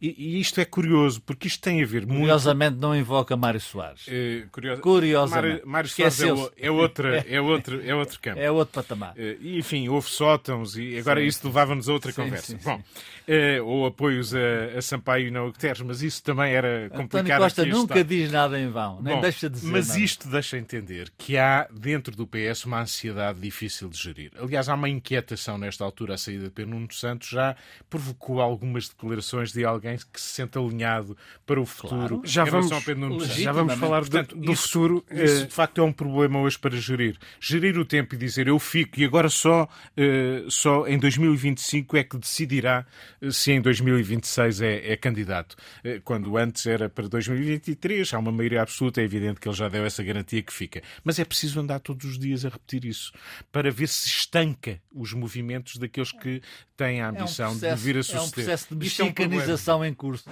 E, 0.00 0.14
e, 0.16 0.40
isto 0.40 0.60
é 0.60 0.64
curioso, 0.64 1.20
porque 1.22 1.48
isto 1.48 1.60
tem 1.60 1.82
a 1.82 1.86
ver 1.86 2.06
muito... 2.06 2.20
Curiosamente 2.20 2.76
não 2.76 2.94
invoca 2.94 3.36
Mário 3.36 3.60
Soares. 3.60 4.06
Eh. 4.08 4.46
Curiosamente. 4.80 5.34
Mário, 5.34 5.45
Mário 5.64 5.88
Soares 5.88 6.20
é, 6.20 6.26
é, 6.26 6.70
outra, 6.70 7.24
é, 7.28 7.40
outro, 7.40 7.80
é 7.84 7.94
outro 7.94 8.20
campo. 8.20 8.38
É 8.38 8.50
outro 8.50 8.74
patamar. 8.74 9.14
Uh, 9.14 9.36
enfim, 9.58 9.88
houve 9.88 10.08
sótãos 10.08 10.76
e 10.76 10.98
agora 10.98 11.20
sim, 11.20 11.26
isso 11.26 11.46
levava-nos 11.46 11.88
a 11.88 11.92
outra 11.92 12.12
sim, 12.12 12.22
conversa. 12.22 12.52
Sim, 12.52 12.58
Bom, 12.62 12.76
uh, 12.80 13.64
ou 13.64 13.86
apoios 13.86 14.34
a, 14.34 14.78
a 14.78 14.82
Sampaio 14.82 15.28
e 15.28 15.30
não 15.30 15.46
a 15.46 15.46
Guterres, 15.46 15.80
mas 15.82 16.02
isso 16.02 16.22
também 16.22 16.52
era 16.52 16.90
complicado. 16.90 17.26
António 17.26 17.38
Costa 17.38 17.66
nunca 17.66 18.04
diz 18.04 18.30
nada 18.30 18.58
em 18.58 18.70
vão, 18.70 19.00
nem 19.02 19.16
Bom, 19.16 19.20
deixa 19.20 19.48
de 19.48 19.56
dizer 19.56 19.70
Mas 19.70 19.88
nada. 19.88 20.00
isto 20.00 20.28
deixa 20.28 20.58
entender 20.58 21.12
que 21.16 21.36
há 21.36 21.68
dentro 21.70 22.16
do 22.16 22.26
PS 22.26 22.64
uma 22.64 22.80
ansiedade 22.80 23.40
difícil 23.40 23.88
de 23.88 23.98
gerir. 23.98 24.32
Aliás, 24.38 24.68
há 24.68 24.74
uma 24.74 24.88
inquietação 24.88 25.58
nesta 25.58 25.84
altura. 25.84 26.14
A 26.14 26.18
saída 26.18 26.44
de 26.44 26.50
Pedro 26.50 26.74
Nuno 26.74 26.92
Santos 26.92 27.28
já 27.28 27.56
provocou 27.88 28.40
algumas 28.40 28.88
declarações 28.88 29.52
de 29.52 29.64
alguém 29.64 29.96
que 29.96 30.20
se 30.20 30.28
sente 30.28 30.58
alinhado 30.58 31.16
para 31.44 31.60
o 31.60 31.66
futuro. 31.66 32.20
Claro. 32.20 32.22
Já, 32.24 32.44
vamos, 32.44 32.70
já 33.36 33.52
vamos 33.52 33.74
falar 33.74 34.00
Portanto, 34.00 34.36
do, 34.36 34.52
isso, 34.52 34.62
futuro. 34.64 35.04
Isso, 35.10 35.35
eh, 35.42 35.46
de 35.46 35.54
facto, 35.54 35.80
é 35.80 35.84
um 35.84 35.92
problema 35.92 36.40
hoje 36.40 36.58
para 36.58 36.76
gerir. 36.76 37.16
Gerir 37.40 37.78
o 37.78 37.84
tempo 37.84 38.14
e 38.14 38.18
dizer 38.18 38.48
eu 38.48 38.58
fico 38.58 39.00
e 39.00 39.04
agora 39.04 39.28
só, 39.28 39.64
uh, 39.64 40.50
só 40.50 40.86
em 40.86 40.98
2025 40.98 41.96
é 41.96 42.04
que 42.04 42.18
decidirá 42.18 42.86
uh, 43.22 43.32
se 43.32 43.52
em 43.52 43.60
2026 43.60 44.60
é, 44.60 44.92
é 44.92 44.96
candidato. 44.96 45.56
Uh, 45.84 46.00
quando 46.02 46.36
antes 46.36 46.66
era 46.66 46.88
para 46.88 47.08
2023, 47.08 48.12
há 48.14 48.18
uma 48.18 48.32
maioria 48.32 48.62
absoluta, 48.62 49.00
é 49.00 49.04
evidente 49.04 49.40
que 49.40 49.48
ele 49.48 49.56
já 49.56 49.68
deu 49.68 49.84
essa 49.84 50.02
garantia 50.02 50.42
que 50.42 50.52
fica. 50.52 50.82
Mas 51.04 51.18
é 51.18 51.24
preciso 51.24 51.60
andar 51.60 51.80
todos 51.80 52.04
os 52.04 52.18
dias 52.18 52.44
a 52.44 52.48
repetir 52.48 52.84
isso 52.84 53.12
para 53.52 53.70
ver 53.70 53.88
se 53.88 54.08
estanca 54.08 54.80
os 54.92 55.12
movimentos 55.12 55.76
daqueles 55.76 56.12
que 56.12 56.42
têm 56.76 57.00
a 57.00 57.08
ambição 57.08 57.46
é 57.46 57.50
um 57.50 57.58
processo, 57.58 57.76
de 57.76 57.84
vir 57.84 57.98
a 57.98 58.02
suceder. 58.02 58.20
É 58.20 58.26
um 58.26 58.30
processo 58.30 58.66
de 58.70 58.76
mexicanização 58.76 59.84
é 59.84 59.88
um 59.88 59.90
em 59.90 59.94
curso. 59.94 60.24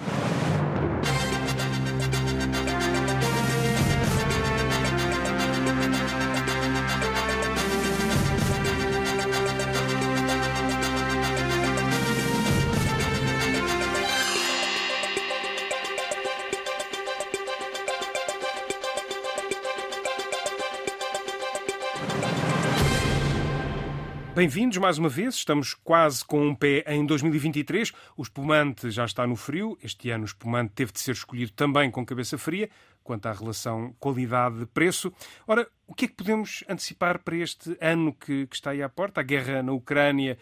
Bem-vindos 24.45 24.77
mais 24.77 24.99
uma 24.99 25.09
vez. 25.09 25.33
Estamos 25.33 25.73
quase 25.73 26.23
com 26.23 26.39
um 26.49 26.53
pé 26.53 26.83
em 26.85 27.03
2023. 27.03 27.91
O 28.15 28.21
espumante 28.21 28.91
já 28.91 29.03
está 29.03 29.25
no 29.25 29.35
frio. 29.35 29.75
Este 29.81 30.11
ano 30.11 30.21
o 30.21 30.27
espumante 30.27 30.71
teve 30.75 30.91
de 30.91 30.99
ser 30.99 31.13
escolhido 31.13 31.51
também 31.53 31.89
com 31.89 32.05
cabeça 32.05 32.37
fria, 32.37 32.69
quanto 33.03 33.25
à 33.25 33.33
relação 33.33 33.95
qualidade-preço. 33.99 35.11
Ora, 35.47 35.67
o 35.87 35.95
que 35.95 36.05
é 36.05 36.07
que 36.07 36.13
podemos 36.13 36.63
antecipar 36.69 37.23
para 37.23 37.37
este 37.37 37.75
ano 37.81 38.13
que, 38.13 38.45
que 38.45 38.55
está 38.55 38.69
aí 38.69 38.83
à 38.83 38.87
porta? 38.87 39.19
A 39.19 39.23
guerra 39.23 39.63
na 39.63 39.71
Ucrânia 39.71 40.37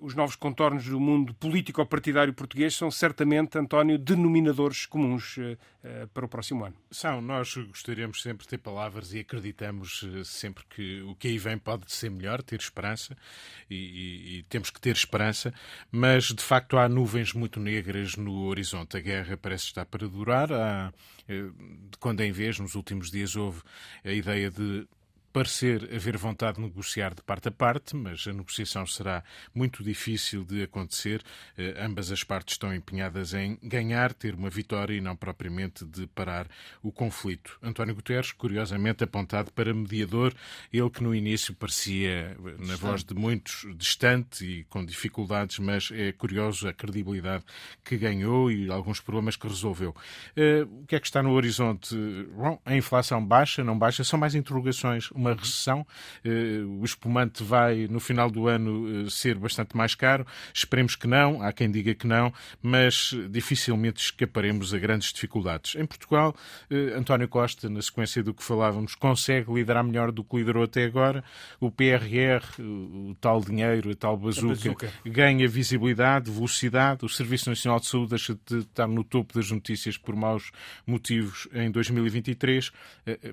os 0.00 0.14
novos 0.14 0.34
contornos 0.34 0.86
do 0.86 0.98
mundo 0.98 1.32
político-partidário 1.34 2.34
português 2.34 2.74
são 2.74 2.90
certamente, 2.90 3.56
António, 3.56 3.96
denominadores 3.96 4.86
comuns 4.86 5.36
eh, 5.38 5.56
eh, 5.84 6.08
para 6.12 6.24
o 6.24 6.28
próximo 6.28 6.64
ano. 6.64 6.74
São. 6.90 7.20
Nós 7.20 7.54
gostaríamos 7.54 8.20
sempre 8.20 8.42
de 8.42 8.48
ter 8.48 8.58
palavras 8.58 9.14
e 9.14 9.20
acreditamos 9.20 10.04
sempre 10.24 10.64
que 10.68 11.00
o 11.02 11.14
que 11.14 11.28
aí 11.28 11.38
vem 11.38 11.56
pode 11.58 11.92
ser 11.92 12.10
melhor, 12.10 12.42
ter 12.42 12.58
esperança 12.58 13.16
e, 13.70 13.76
e, 13.76 14.38
e 14.38 14.42
temos 14.44 14.70
que 14.70 14.80
ter 14.80 14.96
esperança, 14.96 15.54
mas 15.92 16.24
de 16.24 16.42
facto 16.42 16.76
há 16.76 16.88
nuvens 16.88 17.32
muito 17.32 17.60
negras 17.60 18.16
no 18.16 18.46
horizonte. 18.46 18.96
A 18.96 19.00
guerra 19.00 19.36
parece 19.36 19.66
estar 19.66 19.86
para 19.86 20.08
durar. 20.08 20.52
Há, 20.52 20.92
quando 22.00 22.22
em 22.22 22.32
vez, 22.32 22.58
nos 22.58 22.74
últimos 22.74 23.10
dias, 23.10 23.36
houve 23.36 23.60
a 24.04 24.10
ideia 24.10 24.50
de 24.50 24.88
parecer 25.38 25.88
haver 25.94 26.16
vontade 26.16 26.56
de 26.56 26.62
negociar 26.62 27.14
de 27.14 27.22
parte 27.22 27.46
a 27.46 27.50
parte, 27.52 27.94
mas 27.94 28.26
a 28.26 28.32
negociação 28.32 28.84
será 28.84 29.22
muito 29.54 29.84
difícil 29.84 30.42
de 30.44 30.64
acontecer. 30.64 31.22
Eh, 31.56 31.76
ambas 31.78 32.10
as 32.10 32.24
partes 32.24 32.54
estão 32.54 32.74
empenhadas 32.74 33.34
em 33.34 33.56
ganhar, 33.62 34.12
ter 34.12 34.34
uma 34.34 34.50
vitória 34.50 34.94
e 34.94 35.00
não 35.00 35.14
propriamente 35.14 35.84
de 35.84 36.08
parar 36.08 36.48
o 36.82 36.90
conflito. 36.90 37.56
António 37.62 37.94
Guterres, 37.94 38.32
curiosamente 38.32 39.04
apontado 39.04 39.52
para 39.52 39.72
mediador, 39.72 40.34
ele 40.72 40.90
que 40.90 41.04
no 41.04 41.14
início 41.14 41.54
parecia, 41.54 42.36
na 42.58 42.74
voz 42.74 43.04
de 43.04 43.14
muitos, 43.14 43.64
distante 43.76 44.44
e 44.44 44.64
com 44.64 44.84
dificuldades, 44.84 45.60
mas 45.60 45.88
é 45.92 46.10
curioso 46.10 46.66
a 46.66 46.72
credibilidade 46.72 47.44
que 47.84 47.96
ganhou 47.96 48.50
e 48.50 48.68
alguns 48.72 48.98
problemas 48.98 49.36
que 49.36 49.46
resolveu. 49.46 49.94
Eh, 50.34 50.66
o 50.68 50.84
que 50.84 50.96
é 50.96 50.98
que 50.98 51.06
está 51.06 51.22
no 51.22 51.30
horizonte? 51.30 51.94
Bom, 52.34 52.60
a 52.64 52.74
inflação 52.74 53.24
baixa, 53.24 53.62
não 53.62 53.78
baixa, 53.78 54.02
são 54.02 54.18
mais 54.18 54.34
interrogações 54.34 55.12
uma 55.12 55.27
recessão. 55.34 55.86
Eh, 56.24 56.62
o 56.80 56.84
espumante 56.84 57.42
vai, 57.42 57.86
no 57.88 58.00
final 58.00 58.30
do 58.30 58.46
ano, 58.46 59.06
eh, 59.06 59.10
ser 59.10 59.36
bastante 59.36 59.76
mais 59.76 59.94
caro. 59.94 60.26
Esperemos 60.52 60.94
que 60.96 61.06
não, 61.06 61.42
há 61.42 61.52
quem 61.52 61.70
diga 61.70 61.94
que 61.94 62.06
não, 62.06 62.32
mas 62.62 63.14
dificilmente 63.30 64.00
escaparemos 64.00 64.72
a 64.72 64.78
grandes 64.78 65.12
dificuldades. 65.12 65.74
Em 65.76 65.86
Portugal, 65.86 66.34
eh, 66.70 66.94
António 66.96 67.28
Costa, 67.28 67.68
na 67.68 67.82
sequência 67.82 68.22
do 68.22 68.32
que 68.32 68.42
falávamos, 68.42 68.94
consegue 68.94 69.52
liderar 69.52 69.84
melhor 69.84 70.12
do 70.12 70.22
que 70.22 70.36
liderou 70.36 70.64
até 70.64 70.84
agora. 70.84 71.24
O 71.60 71.70
PRR, 71.70 72.42
o 72.60 73.16
tal 73.20 73.40
dinheiro, 73.40 73.90
a 73.90 73.94
tal 73.94 74.16
bazuca, 74.16 74.46
a 74.46 74.48
bazuca. 74.48 74.92
ganha 75.04 75.48
visibilidade, 75.48 76.30
velocidade. 76.30 77.04
O 77.04 77.08
Serviço 77.08 77.48
Nacional 77.48 77.80
de 77.80 77.86
Saúde 77.86 78.10
deixa 78.10 78.38
de 78.46 78.58
estar 78.58 78.86
no 78.86 79.04
topo 79.04 79.34
das 79.34 79.50
notícias 79.50 79.96
por 79.96 80.14
maus 80.14 80.50
motivos 80.86 81.48
em 81.52 81.70
2023. 81.70 82.70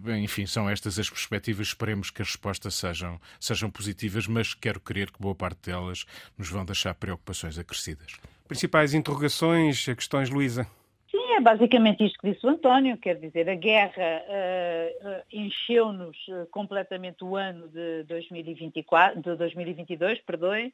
Bem, 0.01 0.23
enfim, 0.23 0.45
são 0.45 0.69
estas 0.69 0.97
as 0.99 1.09
perspectivas 1.09 1.73
Esperemos 1.75 2.09
que 2.09 2.21
as 2.21 2.29
respostas 2.29 2.73
sejam, 2.75 3.19
sejam 3.37 3.69
positivas, 3.69 4.27
mas 4.27 4.53
quero 4.53 4.79
crer 4.79 5.11
que 5.11 5.21
boa 5.21 5.35
parte 5.35 5.69
delas 5.69 6.05
nos 6.37 6.49
vão 6.49 6.63
deixar 6.63 6.95
preocupações 6.95 7.59
acrescidas. 7.59 8.13
Principais 8.47 8.93
interrogações, 8.93 9.83
questões, 9.83 10.29
Luísa? 10.29 10.65
Sim, 11.11 11.33
É 11.35 11.41
basicamente 11.41 12.05
isto 12.05 12.17
que 12.19 12.31
disse 12.31 12.45
o 12.45 12.49
António, 12.49 12.97
quer 12.97 13.15
dizer, 13.19 13.49
a 13.49 13.55
guerra 13.55 14.23
uh, 14.23 15.09
uh, 15.09 15.23
encheu-nos 15.33 16.17
uh, 16.29 16.47
completamente 16.49 17.25
o 17.25 17.35
ano 17.35 17.67
de, 17.67 18.03
2024, 18.03 19.21
de 19.21 19.35
2022, 19.35 20.21
perdoem, 20.21 20.73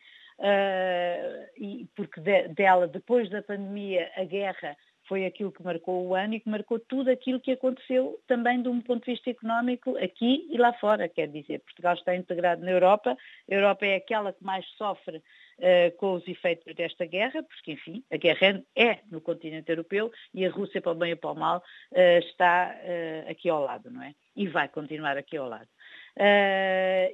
e 1.58 1.88
porque 1.96 2.22
de, 2.22 2.48
dela, 2.50 2.88
depois 2.88 3.28
da 3.30 3.42
pandemia, 3.42 4.08
a 4.16 4.24
guerra 4.24 4.78
foi 5.12 5.26
aquilo 5.26 5.52
que 5.52 5.62
marcou 5.62 6.08
o 6.08 6.16
ano 6.16 6.36
e 6.36 6.40
que 6.40 6.50
marcou 6.50 6.80
tudo 6.80 7.12
aquilo 7.12 7.38
que 7.38 7.52
aconteceu 7.52 8.18
também 8.28 8.62
de 8.62 8.70
um 8.70 8.80
ponto 8.80 9.04
de 9.04 9.12
vista 9.12 9.30
económico 9.30 9.98
aqui 9.98 10.48
e 10.50 10.58
lá 10.58 10.72
fora. 10.72 11.10
Quer 11.10 11.28
dizer, 11.28 11.60
Portugal 11.60 11.96
está 11.96 12.16
integrado 12.16 12.64
na 12.64 12.72
Europa, 12.72 13.18
a 13.50 13.54
Europa 13.54 13.86
é 13.86 13.98
aquela 13.98 14.32
que 14.32 14.42
mais 14.42 14.66
sofre 14.78 15.18
uh, 15.18 15.98
com 15.98 16.14
os 16.14 16.26
efeitos 16.26 16.74
desta 16.76 17.06
guerra, 17.06 17.44
porque, 17.44 17.74
enfim, 17.74 18.02
a 18.10 18.16
guerra 18.16 18.64
é 18.74 19.00
no 19.12 19.20
continente 19.20 19.70
europeu 19.70 20.10
e 20.34 20.46
a 20.46 20.50
Rússia, 20.50 20.82
para 20.82 20.94
o 20.94 20.96
bem 20.96 21.12
ou 21.12 21.18
para 21.18 21.32
o 21.32 21.36
mal, 21.36 21.58
uh, 21.58 22.20
está 22.20 22.74
uh, 22.74 23.30
aqui 23.30 23.50
ao 23.50 23.66
lado, 23.66 23.92
não 23.92 24.02
é? 24.02 24.16
E 24.34 24.48
vai 24.48 24.70
continuar 24.70 25.18
aqui 25.18 25.36
ao 25.36 25.50
lado. 25.50 25.68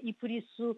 e 0.03 0.13
por 0.13 0.29
isso 0.29 0.77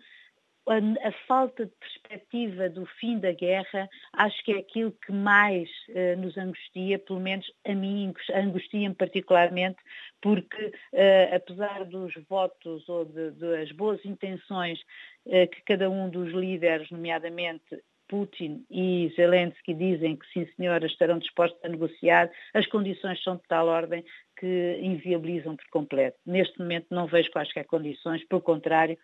a, 0.69 1.11
falta 1.27 1.65
de 1.65 1.71
perspectiva 1.79 2.69
do 2.69 2.85
fim 2.99 3.17
da 3.19 3.31
guerra 3.31 3.89
acho 4.13 4.43
que 4.43 4.51
é 4.51 4.57
aquilo 4.59 4.91
que 4.91 5.11
mais 5.11 5.69
uh, 5.89 6.19
nos 6.19 6.37
angustia, 6.37 6.99
pelo 6.99 7.19
menos 7.19 7.51
a 7.65 7.73
mim 7.73 8.13
angustia-me 8.33 8.95
particularmente, 8.95 9.77
porque 10.21 10.65
uh, 10.65 11.35
apesar 11.35 11.85
dos 11.85 12.13
votos 12.29 12.87
ou 12.87 13.05
de, 13.05 13.31
das 13.31 13.71
boas 13.71 14.03
intenções 14.05 14.79
uh, 15.25 15.47
que 15.49 15.61
cada 15.65 15.89
um 15.89 16.09
dos 16.09 16.31
líderes, 16.33 16.89
nomeadamente 16.91 17.81
Putin 18.09 18.65
e 18.71 19.13
Zelensky 19.15 19.73
dizem 19.73 20.17
que 20.17 20.25
sim 20.33 20.47
senhora 20.57 20.85
estarão 20.87 21.19
dispostos 21.19 21.63
a 21.63 21.69
negociar, 21.69 22.29
as 22.53 22.65
condições 22.65 23.21
são 23.23 23.35
de 23.35 23.43
tal 23.47 23.67
ordem 23.67 24.03
que 24.37 24.79
inviabilizam 24.81 25.55
por 25.55 25.67
completo. 25.69 26.17
Neste 26.25 26.57
momento 26.59 26.87
não 26.89 27.05
vejo 27.05 27.29
quaisquer 27.29 27.65
condições, 27.65 28.25
pelo 28.25 28.41
contrário, 28.41 28.97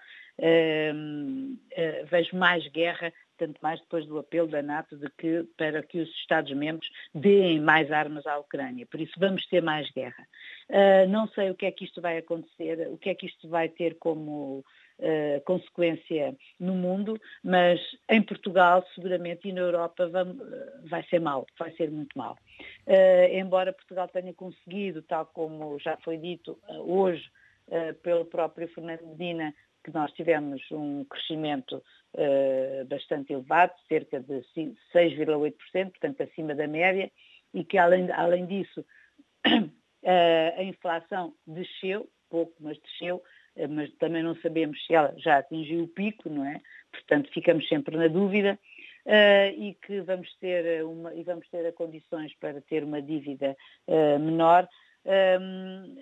vejo 2.10 2.36
mais 2.36 2.68
guerra, 2.68 3.12
tanto 3.38 3.60
mais 3.62 3.80
depois 3.82 4.06
do 4.06 4.18
apelo 4.18 4.48
da 4.48 4.62
NATO 4.62 4.96
de 4.98 5.10
que, 5.18 5.44
para 5.58 5.82
que 5.84 6.00
os 6.00 6.10
Estados-membros 6.10 6.90
deem 7.14 7.60
mais 7.60 7.92
armas 7.92 8.26
à 8.26 8.38
Ucrânia. 8.38 8.86
Por 8.86 9.00
isso 9.00 9.14
vamos 9.18 9.46
ter 9.48 9.62
mais 9.62 9.90
guerra. 9.92 10.28
Uh, 10.70 11.08
não 11.10 11.28
sei 11.30 11.52
o 11.52 11.56
que 11.56 11.66
é 11.66 11.72
que 11.72 11.86
isto 11.86 12.02
vai 12.02 12.18
acontecer, 12.18 12.88
o 12.90 12.98
que 12.98 13.10
é 13.10 13.16
que 13.16 13.26
isto 13.26 13.48
vai 13.48 13.70
ter 13.70 13.96
como 14.00 14.64
uh, 15.00 15.42
consequência 15.46 16.36
no 16.60 16.74
mundo, 16.74 17.20
mas 17.44 17.80
em 18.10 18.22
Portugal, 18.22 18.86
seguramente, 18.96 19.48
e 19.48 19.54
na 19.54 19.62
Europa 19.62 20.08
vamos, 20.08 20.38
vai 20.86 21.04
ser 21.04 21.20
mal, 21.20 21.46
vai 21.58 21.72
ser 21.72 21.92
muito 21.92 22.18
mal. 22.18 22.38
embora 23.32 23.74
Portugal 23.74 24.08
tenha 24.08 24.34
conseguido, 24.34 25.02
tal 25.02 25.26
como 25.28 25.78
já 25.80 25.98
foi 25.98 26.18
dito 26.18 26.58
hoje, 26.68 27.30
pelo 28.04 28.26
próprio 28.26 28.68
Fernando 28.68 29.08
Medina, 29.08 29.54
que 29.86 29.94
nós 29.94 30.12
tivemos 30.14 30.60
um 30.72 31.06
crescimento 31.06 31.76
uh, 32.16 32.86
bastante 32.88 33.32
elevado, 33.32 33.72
cerca 33.88 34.20
de 34.20 34.42
6,8%, 34.92 35.54
portanto 35.92 36.24
acima 36.24 36.56
da 36.56 36.68
média, 36.68 37.12
e 37.54 37.64
que 37.64 37.78
além, 37.78 38.12
além 38.12 38.48
disso 38.48 38.82
uh, 38.82 39.72
a 40.58 40.64
inflação 40.64 41.36
desceu, 41.46 42.10
pouco, 42.32 42.52
mas 42.60 42.80
desceu, 42.80 43.18
uh, 43.58 43.70
mas 43.70 43.94
também 44.00 44.24
não 44.24 44.36
sabemos 44.38 44.84
se 44.88 44.96
ela 44.96 45.14
já 45.18 45.38
atingiu 45.38 45.84
o 45.84 45.88
pico, 45.88 46.32
não 46.32 46.44
é? 46.44 46.60
Portanto, 46.92 47.32
ficamos 47.32 47.68
sempre 47.68 47.96
na 47.96 48.08
dúvida. 48.08 48.58
E 49.56 49.78
que 49.86 50.02
vamos 50.02 50.34
ter 50.40 50.84
uma, 50.84 51.14
e 51.14 51.22
vamos 51.22 51.48
ter 51.50 51.72
condições 51.74 52.34
para 52.40 52.60
ter 52.60 52.84
uma 52.84 53.00
dívida 53.00 53.56
menor, 54.20 54.68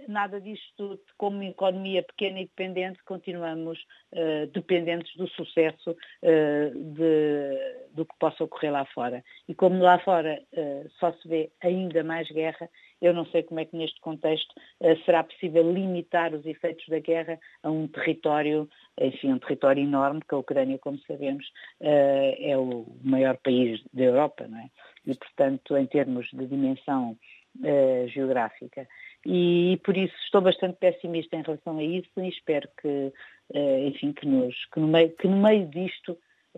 nada 0.08 0.40
disto, 0.40 1.00
como 1.18 1.44
economia 1.44 2.04
pequena 2.04 2.40
e 2.40 2.46
dependente, 2.46 3.04
continuamos 3.04 3.80
uh, 4.14 4.48
dependentes 4.54 5.16
do 5.18 5.28
sucesso 5.28 5.92
uh, 5.92 6.94
de, 6.94 7.94
do 7.94 8.06
que 8.06 8.16
possa 8.18 8.44
ocorrer 8.44 8.72
lá 8.72 8.86
fora. 8.86 9.24
E 9.48 9.54
como 9.54 9.82
lá 9.82 10.00
fora 10.00 10.42
uh, 10.54 10.90
só 11.00 11.12
se 11.14 11.28
vê 11.28 11.52
ainda 11.62 12.04
mais 12.04 12.30
guerra, 12.30 12.70
eu 13.02 13.14
não 13.14 13.26
sei 13.26 13.44
como 13.44 13.60
é 13.60 13.66
que 13.66 13.76
neste 13.76 14.00
contexto 14.00 14.56
será 15.04 15.26
possível 15.26 15.70
limitar 15.70 16.34
os 16.34 16.46
efeitos 16.46 16.88
da 16.88 17.00
guerra 17.00 17.38
a 17.62 17.70
um 17.70 17.86
território, 17.86 18.70
enfim, 18.98 19.34
um 19.34 19.40
território 19.40 19.84
enorme, 19.84 20.22
que 20.22 20.34
a 20.34 20.38
Ucrânia, 20.38 20.80
como 20.80 20.98
sabemos, 21.00 21.46
é 21.82 22.58
o 22.58 22.86
maior 23.04 23.36
país 23.44 23.84
da 23.94 24.04
Europa, 24.04 24.48
não 24.48 24.58
é? 24.58 24.70
E, 25.06 25.14
portanto, 25.14 25.76
em 25.76 25.86
termos 25.86 26.30
de 26.32 26.48
dimensão 26.48 27.18
uh, 27.60 28.08
geográfica. 28.08 28.88
E, 29.26 29.74
e, 29.74 29.78
por 29.78 29.96
isso 29.96 30.16
estou 30.24 30.42
bastante 30.42 30.78
pessimista 30.78 31.36
em 31.36 31.42
relação 31.42 31.78
a 31.78 31.84
isso 31.84 32.10
e 32.18 32.30
espero 32.30 32.68
que, 32.82 32.88
uh, 32.88 33.88
enfim, 33.88 34.12
que, 34.14 34.26
nos, 34.26 34.66
que, 34.66 34.80
no 34.80 34.88
meio, 34.88 35.10
que 35.12 35.28
no 35.28 35.38
meio 35.38 35.68
disto 35.68 36.18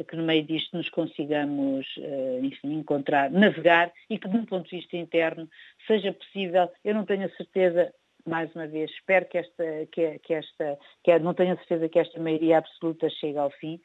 que 0.09 0.15
no 0.17 0.23
meio 0.23 0.43
disto 0.43 0.75
nos 0.75 0.89
consigamos, 0.89 1.87
uh, 1.97 2.43
enfim, 2.43 2.73
encontrar, 2.73 3.31
navegar 3.31 3.93
e 4.09 4.19
que 4.19 4.27
de 4.27 4.35
um 4.35 4.45
ponto 4.45 4.69
de 4.69 4.75
vista 4.75 4.97
interno 4.97 5.49
seja 5.87 6.11
possível, 6.11 6.69
eu 6.83 6.93
não 6.93 7.05
tenho 7.05 7.25
a 7.25 7.29
certeza, 7.29 7.93
mais 8.25 8.53
uma 8.53 8.67
vez, 8.67 8.91
espero 8.91 9.25
que 9.25 9.37
esta, 9.37 9.63
que, 9.93 10.19
que 10.19 10.33
esta, 10.33 10.77
que 11.01 11.17
não 11.19 11.33
tenho 11.33 11.53
a 11.53 11.57
certeza 11.57 11.87
que 11.87 11.99
esta 11.99 12.19
maioria 12.19 12.57
absoluta 12.57 13.09
chegue 13.09 13.37
ao 13.37 13.49
fim, 13.51 13.79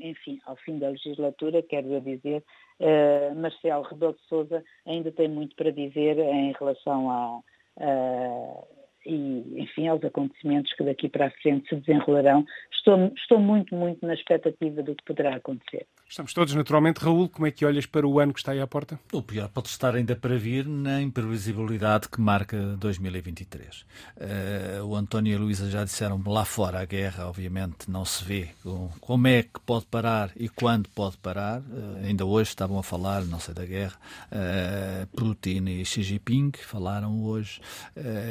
enfim, 0.00 0.40
ao 0.46 0.56
fim 0.56 0.78
da 0.78 0.88
legislatura, 0.88 1.62
quero 1.62 1.88
eu 1.88 2.00
dizer, 2.00 2.44
uh, 2.80 3.34
Marcelo 3.34 3.82
Rebelo 3.82 4.14
de 4.14 4.22
Sousa 4.28 4.64
ainda 4.86 5.10
tem 5.12 5.28
muito 5.28 5.56
para 5.56 5.72
dizer 5.72 6.18
em 6.18 6.52
relação 6.52 7.10
a, 7.10 7.40
a 7.80 8.77
e, 9.08 9.62
enfim, 9.62 9.88
aos 9.88 10.04
acontecimentos 10.04 10.72
que 10.74 10.84
daqui 10.84 11.08
para 11.08 11.28
a 11.28 11.30
frente 11.30 11.66
se 11.68 11.76
desenrolarão. 11.76 12.44
Estou, 12.70 13.10
estou 13.16 13.40
muito, 13.40 13.74
muito 13.74 14.06
na 14.06 14.12
expectativa 14.12 14.82
do 14.82 14.94
que 14.94 15.02
poderá 15.04 15.36
acontecer. 15.36 15.86
Estamos 16.06 16.32
todos, 16.34 16.54
naturalmente. 16.54 17.00
Raul, 17.00 17.28
como 17.28 17.46
é 17.46 17.50
que 17.50 17.64
olhas 17.64 17.86
para 17.86 18.06
o 18.06 18.20
ano 18.20 18.32
que 18.32 18.40
está 18.40 18.52
aí 18.52 18.60
à 18.60 18.66
porta? 18.66 19.00
O 19.12 19.22
pior 19.22 19.48
pode 19.48 19.68
estar 19.68 19.94
ainda 19.94 20.14
para 20.14 20.36
vir 20.36 20.66
na 20.66 21.00
imprevisibilidade 21.00 22.08
que 22.08 22.20
marca 22.20 22.56
2023. 22.78 23.80
Uh, 23.80 23.84
eh, 24.18 24.82
o 24.82 24.94
António 24.94 25.32
e 25.32 25.36
a 25.36 25.38
Luísa 25.38 25.70
já 25.70 25.84
disseram 25.84 26.22
lá 26.26 26.44
fora 26.44 26.80
a 26.80 26.84
guerra, 26.84 27.28
obviamente, 27.28 27.90
não 27.90 28.04
se 28.04 28.24
vê 28.24 28.48
como 29.00 29.26
é 29.26 29.42
que 29.42 29.60
pode 29.64 29.86
parar 29.86 30.30
e 30.36 30.48
quando 30.48 30.88
pode 30.90 31.16
parar. 31.18 31.60
Uh, 31.60 32.04
ainda 32.04 32.24
hoje 32.26 32.50
estavam 32.50 32.78
a 32.78 32.82
falar, 32.82 33.24
não 33.24 33.40
sei 33.40 33.54
da 33.54 33.64
guerra, 33.64 33.96
uh, 34.32 35.06
Putin 35.16 35.64
e 35.66 35.84
Xi 35.84 36.02
Jinping 36.02 36.52
falaram 36.58 37.22
hoje. 37.22 37.60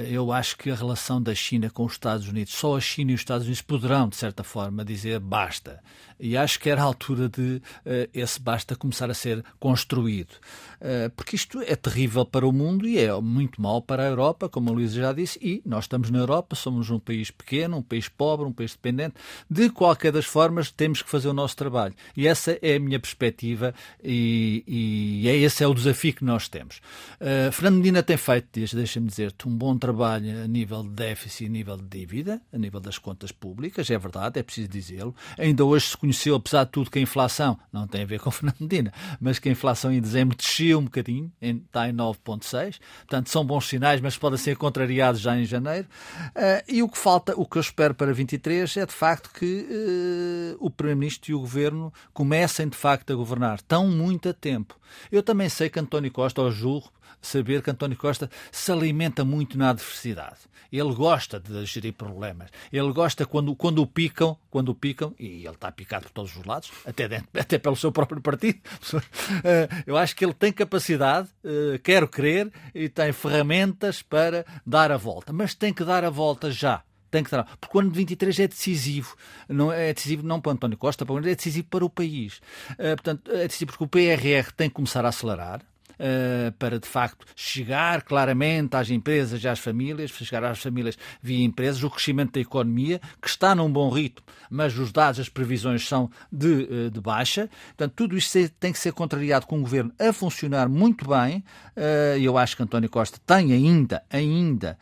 eu 0.10 0.32
acho 0.32 0.58
que 0.58 0.67
a 0.72 0.76
relação 0.76 1.22
da 1.22 1.34
China 1.34 1.70
com 1.70 1.86
os 1.86 1.94
Estados 1.94 2.28
Unidos, 2.28 2.54
só 2.54 2.78
a 2.78 2.82
China 2.82 3.12
e 3.12 3.16
os 3.16 3.22
Estados 3.22 3.46
Unidos 3.46 3.62
poderão, 3.62 4.10
de 4.10 4.16
certa 4.16 4.44
forma, 4.44 4.84
dizer 4.84 5.20
basta. 5.20 5.82
E 6.20 6.36
acho 6.36 6.60
que 6.60 6.70
era 6.70 6.82
a 6.82 6.86
altura 6.86 7.30
de 7.30 7.62
uh, 7.86 8.10
esse 8.14 8.42
basta 8.42 8.76
começar 8.76 9.10
a 9.10 9.14
ser 9.14 9.44
construído. 9.60 10.34
Uh, 10.80 11.10
porque 11.16 11.36
isto 11.36 11.62
é 11.62 11.76
terrível 11.76 12.26
para 12.26 12.48
o 12.48 12.52
mundo 12.52 12.88
e 12.88 12.98
é 12.98 13.14
muito 13.20 13.62
mau 13.62 13.82
para 13.82 14.04
a 14.04 14.08
Europa, 14.08 14.50
como 14.50 14.70
a 14.70 14.74
Luísa 14.74 15.02
já 15.02 15.14
disse, 15.14 15.40
e 15.42 15.62
nós 15.66 15.86
estamos 15.86 16.10
na 16.10 16.20
Europa, 16.20 16.56
somos 16.56 16.90
um 16.90 17.00
país 17.00 17.32
pequeno, 17.32 17.78
um 17.78 17.82
país 17.82 18.08
pobre, 18.08 18.46
um 18.46 18.52
país 18.52 18.72
dependente. 18.72 19.16
De 19.50 19.70
qualquer 19.70 20.12
das 20.12 20.26
formas, 20.26 20.72
temos 20.72 21.02
que 21.02 21.10
fazer 21.10 21.28
o 21.28 21.34
nosso 21.34 21.56
trabalho. 21.56 21.94
E 22.16 22.28
essa 22.28 22.58
é 22.62 22.76
a 22.76 22.80
minha 22.80 23.00
perspectiva 23.00 23.74
e, 24.04 24.64
e 24.68 25.28
é 25.28 25.36
esse 25.36 25.64
é 25.64 25.68
o 25.68 25.74
desafio 25.74 26.14
que 26.14 26.24
nós 26.24 26.48
temos. 26.48 26.78
Uh, 27.20 27.52
Fernando 27.52 27.78
Medina 27.78 28.04
tem 28.04 28.18
feito, 28.18 28.48
deixa-me 28.54 29.08
dizer-te, 29.08 29.48
um 29.48 29.56
bom 29.56 29.78
trabalho 29.78 30.44
a 30.44 30.48
nível 30.48 30.84
de 30.84 30.90
déficit 30.90 31.44
e 31.44 31.48
a 31.48 31.50
nível 31.50 31.78
de 31.78 31.86
dívida, 31.86 32.42
a 32.52 32.58
nível 32.58 32.80
das 32.80 32.98
contas 32.98 33.32
públicas, 33.32 33.90
é 33.90 33.98
verdade, 33.98 34.40
é 34.40 34.44
preciso 34.44 34.68
dizê-lo. 34.68 35.16
Ainda 35.38 35.66
hoje 35.66 35.88
se 35.88 35.98
conheceu, 36.08 36.36
apesar 36.36 36.64
de 36.64 36.72
tudo, 36.72 36.90
que 36.90 37.00
a 37.00 37.02
inflação, 37.02 37.60
não 37.72 37.86
tem 37.86 38.04
a 38.04 38.06
ver 38.06 38.20
com 38.20 38.32
Fernando 38.32 38.58
Medina, 38.62 38.94
mas 39.20 39.40
que 39.40 39.50
a 39.50 39.52
inflação 39.52 39.92
em 39.92 40.00
dezembro 40.00 40.38
desceu 40.38 40.80
um 40.80 40.86
bocadinho, 40.86 41.32
está 41.42 41.90
em 41.90 41.94
9,6. 41.94 42.80
Portanto, 43.00 43.30
são 43.30 43.46
bons 43.46 43.68
sinais, 43.68 44.00
mas 44.00 44.18
podem 44.18 44.38
ser 44.38 44.56
contrariados 44.56 45.20
já 45.20 45.38
em 45.38 45.46
janeiro. 45.46 45.88
Uh, 46.30 46.64
e 46.68 46.82
o 46.82 46.88
que 46.88 46.98
falta, 46.98 47.34
o 47.36 47.46
que 47.46 47.58
eu 47.58 47.62
espero 47.62 47.94
para 47.94 48.14
23 48.14 48.78
é 48.78 48.86
de 48.86 48.94
facto 48.94 49.30
que 49.38 49.68
uh, 49.70 50.66
o 50.66 50.70
Primeiro-Ministro 50.70 51.32
e 51.32 51.36
o 51.36 51.40
Governo 51.40 51.94
comecem 52.14 52.68
de 52.70 52.78
facto 52.78 53.12
a 53.12 53.16
governar. 53.16 53.56
Estão 53.56 53.88
muito 53.88 54.30
a 54.30 54.34
tempo. 54.34 54.80
Eu 55.12 55.22
também 55.22 55.50
sei 55.50 55.70
que 55.70 55.80
António 55.80 56.12
Costa, 56.12 56.42
ou 56.42 56.52
julgo, 56.52 56.90
saber 57.28 57.62
que 57.62 57.70
António 57.70 57.98
Costa 57.98 58.30
se 58.52 58.72
alimenta 58.72 59.24
muito 59.24 59.58
na 59.58 59.70
adversidade. 59.70 60.38
Ele 60.72 60.94
gosta 60.94 61.40
de 61.40 61.66
gerir 61.66 61.94
problemas. 61.94 62.50
Ele 62.72 62.92
gosta 62.92 63.26
quando, 63.26 63.56
quando 63.56 63.82
o 63.82 63.88
picam, 63.88 64.38
quando 64.50 64.70
o 64.70 64.76
picam, 64.76 65.14
e 65.18 65.46
ele 65.46 65.50
está 65.50 65.72
picado 65.72 66.04
por 66.06 66.12
todos 66.12 66.36
os 66.36 66.46
lados, 66.46 66.72
até, 66.86 67.08
dentro, 67.08 67.28
até 67.40 67.58
pelo 67.58 67.76
seu 67.76 67.92
próprio 67.92 68.22
partido. 68.22 68.60
Eh, 69.44 69.68
eu 69.86 69.98
acho 69.98 70.16
que 70.16 70.26
ele 70.26 70.34
tem 70.34 70.52
capacidade, 70.52 71.30
eh, 71.44 71.80
quero 71.84 72.08
crer, 72.08 72.52
e 72.74 72.90
tem 72.90 73.12
ferramentas 73.12 74.02
para 74.02 74.46
dar 74.66 74.92
a 74.92 74.98
volta. 74.98 75.32
Mas 75.32 75.54
tem 75.54 75.74
que 75.74 75.84
dar 75.84 76.04
a 76.04 76.10
volta 76.10 76.50
já 76.50 76.84
tem 77.10 77.24
que 77.24 77.32
dar. 77.32 77.46
Porque 77.60 77.78
o 77.78 77.80
ano 77.80 77.90
de 77.90 77.98
23 77.98 78.40
é 78.40 78.48
decisivo. 78.48 79.16
Não 79.48 79.72
é 79.72 79.94
decisivo 79.94 80.24
não 80.24 80.42
para 80.42 80.52
António 80.52 80.78
Costa, 80.78 81.06
é 81.06 81.22
decisivo 81.22 81.68
para 81.70 81.86
o 81.86 81.90
país. 81.90 82.38
Uh, 82.72 82.96
portanto, 82.96 83.32
é 83.32 83.48
decisivo 83.48 83.72
porque 83.72 83.84
o 83.84 83.88
PRR 83.88 84.52
tem 84.56 84.70
que 84.70 84.76
começar 84.76 85.06
a 85.06 85.10
acelerar. 85.10 85.62
Uh, 86.00 86.52
para 86.54 86.80
de 86.80 86.88
facto 86.88 87.26
chegar 87.36 88.04
claramente 88.04 88.76
às 88.76 88.90
empresas 88.90 89.44
e 89.44 89.48
às 89.48 89.60
famílias, 89.60 90.12
chegar 90.12 90.44
às 90.44 90.60
famílias 90.60 90.98
via 91.22 91.44
empresas, 91.44 91.84
o 91.84 91.90
crescimento 91.90 92.34
da 92.34 92.40
economia, 92.40 93.00
que 93.22 93.28
está 93.28 93.54
num 93.54 93.72
bom 93.72 93.90
ritmo, 93.90 94.26
mas 94.50 94.78
os 94.78 94.92
dados, 94.92 95.20
as 95.20 95.30
previsões 95.30 95.88
são 95.88 96.10
de, 96.32 96.48
uh, 96.48 96.92
de 96.92 97.02
baixa. 97.02 97.50
Portanto, 97.68 97.94
tudo 97.96 98.18
isto 98.18 98.38
tem 98.60 98.72
que 98.72 98.80
ser 98.80 98.94
contrariado 98.94 99.46
com 99.46 99.58
o 99.60 99.62
governo 99.62 99.92
a 100.00 100.12
funcionar 100.14 100.70
muito 100.70 101.08
bem. 101.08 101.44
E 102.18 102.24
eu 102.24 102.38
acho 102.38 102.56
que 102.56 102.64
António 102.64 102.90
Costa 102.90 103.20
tem 103.26 103.54
ainda, 103.54 104.04
ainda 104.10 104.78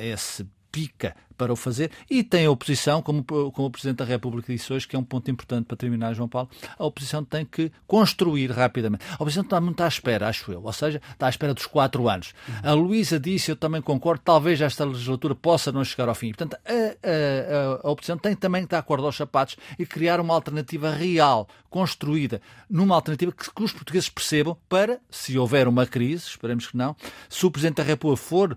esse 0.00 0.46
pica 0.70 1.14
para 1.36 1.52
o 1.52 1.56
fazer 1.56 1.90
e 2.10 2.22
tem 2.22 2.46
a 2.46 2.50
oposição, 2.50 3.02
como, 3.02 3.24
como 3.24 3.68
o 3.68 3.70
Presidente 3.70 3.98
da 3.98 4.04
República 4.04 4.52
disse 4.52 4.72
hoje, 4.72 4.86
que 4.86 4.96
é 4.96 4.98
um 4.98 5.04
ponto 5.04 5.30
importante 5.30 5.66
para 5.66 5.76
terminar, 5.76 6.14
João 6.14 6.28
Paulo, 6.28 6.48
a 6.78 6.84
oposição 6.84 7.24
tem 7.24 7.44
que 7.44 7.70
construir 7.86 8.50
rapidamente. 8.50 9.04
A 9.12 9.16
oposição 9.16 9.42
está 9.42 9.60
muito 9.60 9.82
à 9.82 9.88
espera, 9.88 10.28
acho 10.28 10.52
eu, 10.52 10.62
ou 10.62 10.72
seja, 10.72 11.00
está 11.10 11.26
à 11.26 11.30
espera 11.30 11.54
dos 11.54 11.66
quatro 11.66 12.08
anos. 12.08 12.34
A 12.62 12.72
Luísa 12.72 13.18
disse, 13.18 13.50
eu 13.50 13.56
também 13.56 13.80
concordo, 13.80 14.22
talvez 14.24 14.60
esta 14.60 14.84
legislatura 14.84 15.34
possa 15.34 15.72
não 15.72 15.84
chegar 15.84 16.08
ao 16.08 16.14
fim. 16.14 16.28
Portanto, 16.28 16.56
a, 16.64 17.86
a, 17.86 17.88
a 17.88 17.90
oposição 17.90 18.16
tem 18.18 18.34
também 18.34 18.66
que 18.66 18.74
a 18.74 18.82
corda 18.82 19.06
aos 19.06 19.16
sapatos 19.16 19.56
e 19.78 19.86
criar 19.86 20.20
uma 20.20 20.34
alternativa 20.34 20.90
real, 20.90 21.48
construída, 21.70 22.40
numa 22.68 22.94
alternativa 22.94 23.32
que, 23.32 23.52
que 23.52 23.62
os 23.62 23.72
portugueses 23.72 24.08
percebam 24.08 24.56
para, 24.68 25.00
se 25.10 25.38
houver 25.38 25.66
uma 25.66 25.86
crise, 25.86 26.24
esperemos 26.26 26.66
que 26.66 26.76
não, 26.76 26.94
se 27.28 27.44
o 27.46 27.50
Presidente 27.50 27.76
da 27.76 27.82
República 27.82 28.22
for 28.22 28.52
uh, 28.52 28.56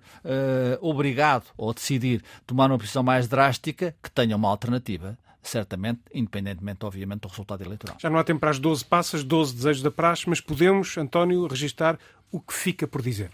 obrigado 0.81 1.45
ou 1.57 1.73
decidir 1.73 2.23
tomar 2.45 2.64
uma 2.71 2.79
posição 2.79 3.03
mais 3.03 3.27
drástica, 3.27 3.95
que 4.01 4.09
tenha 4.11 4.35
uma 4.35 4.49
alternativa 4.49 5.17
certamente, 5.41 6.01
independentemente, 6.13 6.85
obviamente, 6.85 7.21
do 7.21 7.27
resultado 7.27 7.63
eleitoral. 7.63 7.97
Já 7.99 8.09
não 8.09 8.17
há 8.17 8.23
tempo 8.23 8.39
para 8.39 8.49
as 8.49 8.59
12 8.59 8.83
passas, 8.83 9.23
12 9.23 9.55
desejos 9.55 9.83
da 9.83 9.91
praxe, 9.91 10.27
mas 10.27 10.41
podemos, 10.41 10.97
António, 10.97 11.45
registar 11.47 11.99
o 12.31 12.39
que 12.39 12.53
fica 12.53 12.87
por 12.87 13.01
dizer. 13.01 13.31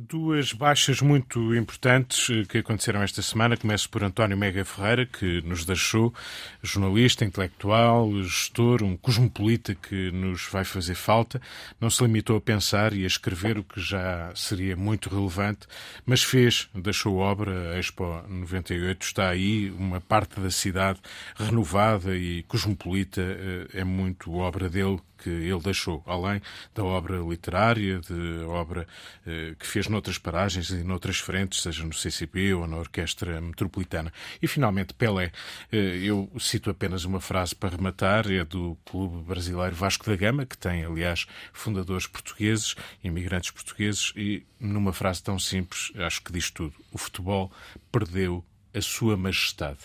Duas 0.00 0.52
baixas 0.52 1.02
muito 1.02 1.52
importantes 1.56 2.30
eh, 2.30 2.44
que 2.48 2.58
aconteceram 2.58 3.02
esta 3.02 3.20
semana. 3.20 3.56
Começo 3.56 3.90
por 3.90 4.04
António 4.04 4.38
Mega 4.38 4.64
Ferreira, 4.64 5.04
que 5.04 5.42
nos 5.42 5.64
deixou, 5.64 6.14
jornalista, 6.62 7.24
intelectual, 7.24 8.08
gestor, 8.22 8.84
um 8.84 8.96
cosmopolita 8.96 9.74
que 9.74 10.12
nos 10.12 10.46
vai 10.52 10.62
fazer 10.62 10.94
falta. 10.94 11.42
Não 11.80 11.90
se 11.90 12.00
limitou 12.04 12.36
a 12.36 12.40
pensar 12.40 12.92
e 12.92 13.02
a 13.02 13.08
escrever, 13.08 13.58
o 13.58 13.64
que 13.64 13.80
já 13.80 14.30
seria 14.36 14.76
muito 14.76 15.08
relevante, 15.08 15.66
mas 16.06 16.22
fez, 16.22 16.68
deixou 16.72 17.16
obra, 17.16 17.72
a 17.72 17.80
Expo 17.80 18.22
98 18.28 19.04
está 19.04 19.28
aí, 19.30 19.68
uma 19.72 20.00
parte 20.00 20.38
da 20.38 20.50
cidade 20.52 21.00
renovada 21.34 22.16
e 22.16 22.44
cosmopolita, 22.44 23.20
eh, 23.20 23.80
é 23.80 23.82
muito 23.82 24.32
obra 24.32 24.70
dele 24.70 25.00
que 25.22 25.28
ele 25.28 25.60
deixou, 25.60 26.02
além 26.06 26.40
da 26.74 26.84
obra 26.84 27.18
literária, 27.18 28.00
de 28.00 28.44
obra 28.46 28.86
eh, 29.26 29.54
que 29.58 29.66
fez 29.66 29.88
noutras 29.88 30.18
paragens 30.18 30.70
e 30.70 30.84
noutras 30.84 31.18
frentes, 31.18 31.62
seja 31.62 31.84
no 31.84 31.92
CCP 31.92 32.54
ou 32.54 32.66
na 32.66 32.76
Orquestra 32.76 33.40
Metropolitana. 33.40 34.12
E, 34.40 34.46
finalmente, 34.46 34.94
Pelé. 34.94 35.32
Eh, 35.72 36.00
eu 36.02 36.30
cito 36.38 36.70
apenas 36.70 37.04
uma 37.04 37.20
frase 37.20 37.54
para 37.54 37.70
rematar, 37.70 38.30
é 38.30 38.44
do 38.44 38.76
Clube 38.84 39.22
Brasileiro 39.22 39.74
Vasco 39.74 40.06
da 40.08 40.16
Gama, 40.16 40.46
que 40.46 40.56
tem, 40.56 40.84
aliás, 40.84 41.26
fundadores 41.52 42.06
portugueses, 42.06 42.74
imigrantes 43.02 43.50
portugueses, 43.50 44.12
e 44.16 44.44
numa 44.60 44.92
frase 44.92 45.22
tão 45.22 45.38
simples, 45.38 45.92
acho 45.96 46.22
que 46.22 46.32
diz 46.32 46.50
tudo. 46.50 46.74
O 46.92 46.98
futebol 46.98 47.50
perdeu 47.90 48.44
a 48.74 48.80
sua 48.80 49.16
majestade. 49.16 49.80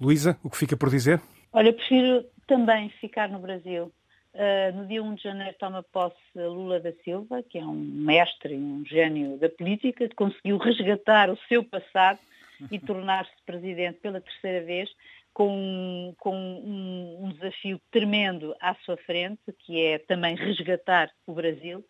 Luísa, 0.00 0.36
o 0.42 0.50
que 0.50 0.56
fica 0.56 0.76
por 0.76 0.90
dizer? 0.90 1.20
Olha, 1.52 1.72
prefiro 1.72 2.24
também 2.46 2.90
ficar 3.00 3.28
no 3.28 3.38
Brasil. 3.38 3.92
Uh, 4.36 4.76
no 4.76 4.86
dia 4.86 5.02
1 5.02 5.14
de 5.14 5.22
janeiro 5.22 5.56
toma 5.58 5.82
posse 5.82 6.14
Lula 6.34 6.78
da 6.78 6.92
Silva, 7.02 7.42
que 7.42 7.56
é 7.56 7.64
um 7.64 7.72
mestre 7.72 8.52
e 8.52 8.58
um 8.58 8.84
gênio 8.84 9.38
da 9.38 9.48
política, 9.48 10.06
que 10.06 10.14
conseguiu 10.14 10.58
resgatar 10.58 11.30
o 11.30 11.38
seu 11.48 11.64
passado 11.64 12.18
e 12.70 12.78
tornar-se 12.78 13.32
presidente 13.46 13.98
pela 14.00 14.20
terceira 14.20 14.62
vez, 14.62 14.90
com, 15.32 16.14
com 16.18 16.36
um, 16.36 17.24
um, 17.24 17.32
desafio 17.32 17.80
tremendo 17.90 18.54
à 18.60 18.74
sua 18.84 18.98
frente, 18.98 19.40
que 19.60 19.82
é 19.82 19.98
também 20.00 20.36
resgatar 20.36 21.10
o 21.26 21.32
Brasil. 21.32 21.82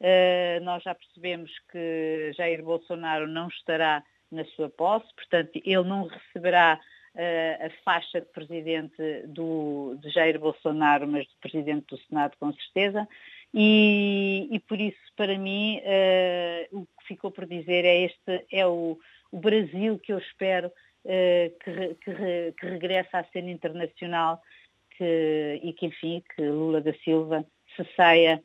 Uh, 0.00 0.64
nós 0.64 0.82
já 0.82 0.94
percebemos 0.94 1.50
que 1.70 2.32
Jair 2.34 2.64
Bolsonaro 2.64 3.28
não 3.28 3.48
estará 3.48 4.02
na 4.32 4.46
sua 4.46 4.70
posse, 4.70 5.08
portanto, 5.14 5.50
ele 5.62 5.84
não 5.84 6.06
receberá 6.06 6.80
a 7.16 7.70
faixa 7.84 8.20
de 8.20 8.26
presidente 8.28 9.22
do, 9.26 9.96
de 10.00 10.10
Jair 10.10 10.38
Bolsonaro, 10.38 11.08
mas 11.08 11.26
de 11.26 11.36
presidente 11.40 11.86
do 11.88 11.98
Senado 11.98 12.36
com 12.38 12.52
certeza, 12.52 13.06
e, 13.52 14.48
e 14.50 14.60
por 14.60 14.80
isso, 14.80 14.98
para 15.16 15.36
mim, 15.36 15.80
uh, 15.80 16.78
o 16.78 16.86
que 16.86 17.06
ficou 17.08 17.30
por 17.30 17.46
dizer 17.46 17.84
é 17.84 18.02
este, 18.04 18.46
é 18.52 18.66
o, 18.66 18.98
o 19.32 19.38
Brasil 19.38 19.98
que 19.98 20.12
eu 20.12 20.18
espero 20.18 20.68
uh, 20.68 21.58
que, 21.64 21.94
que, 21.96 22.52
que 22.52 23.16
à 23.16 23.24
cena 23.24 23.50
internacional 23.50 24.40
que, 24.96 25.60
e 25.62 25.72
que, 25.72 25.86
enfim, 25.86 26.22
que 26.34 26.42
Lula 26.42 26.80
da 26.80 26.94
Silva 27.02 27.44
se 27.74 27.84
saia, 27.96 28.42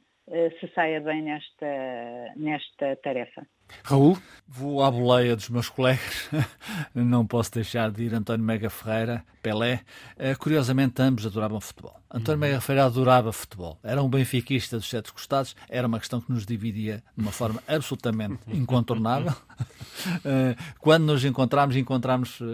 se 0.59 0.67
saia 0.73 1.01
bem 1.01 1.21
nesta, 1.21 2.33
nesta 2.35 2.95
tarefa. 2.97 3.45
Raul? 3.83 4.17
Vou 4.47 4.83
à 4.83 4.91
boleia 4.91 5.35
dos 5.35 5.49
meus 5.49 5.69
colegas. 5.69 6.29
Não 6.93 7.25
posso 7.25 7.51
deixar 7.51 7.91
de 7.91 8.03
ir 8.03 8.13
António 8.13 8.45
Mega 8.45 8.69
Ferreira, 8.69 9.25
Pelé. 9.41 9.81
Uh, 10.17 10.37
curiosamente, 10.39 11.01
ambos 11.01 11.25
adoravam 11.25 11.59
futebol. 11.59 11.99
António 12.11 12.33
uhum. 12.33 12.47
Mega 12.47 12.61
Ferreira 12.61 12.85
adorava 12.85 13.33
futebol. 13.33 13.79
Era 13.83 14.01
um 14.01 14.07
benfiquista 14.07 14.77
dos 14.77 14.87
sete 14.87 15.11
costados. 15.11 15.55
Era 15.67 15.87
uma 15.87 15.99
questão 15.99 16.21
que 16.21 16.31
nos 16.31 16.45
dividia 16.45 17.03
de 17.17 17.23
uma 17.23 17.31
forma 17.31 17.61
absolutamente 17.67 18.39
incontornável. 18.47 19.33
Uh, 19.33 20.55
quando 20.79 21.05
nos 21.05 21.25
encontramos, 21.25 21.75
encontramos 21.75 22.39
uh, 22.39 22.45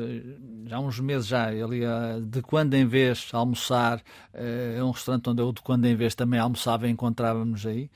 já 0.65 0.77
há 0.77 0.79
uns 0.79 0.99
meses 0.99 1.27
já. 1.27 1.53
Ele 1.53 1.79
ia 1.79 2.19
de 2.21 2.41
quando 2.41 2.73
em 2.73 2.85
vez 2.87 3.29
almoçar. 3.33 4.01
É 4.33 4.81
um 4.81 4.91
restaurante 4.91 5.29
onde 5.29 5.41
eu 5.41 5.51
de 5.51 5.61
quando 5.61 5.85
em 5.85 5.95
vez 5.95 6.15
também 6.15 6.39
almoçava 6.39 6.87
e 6.87 6.91
encontrávamos 6.91 7.65
aí. 7.65 7.91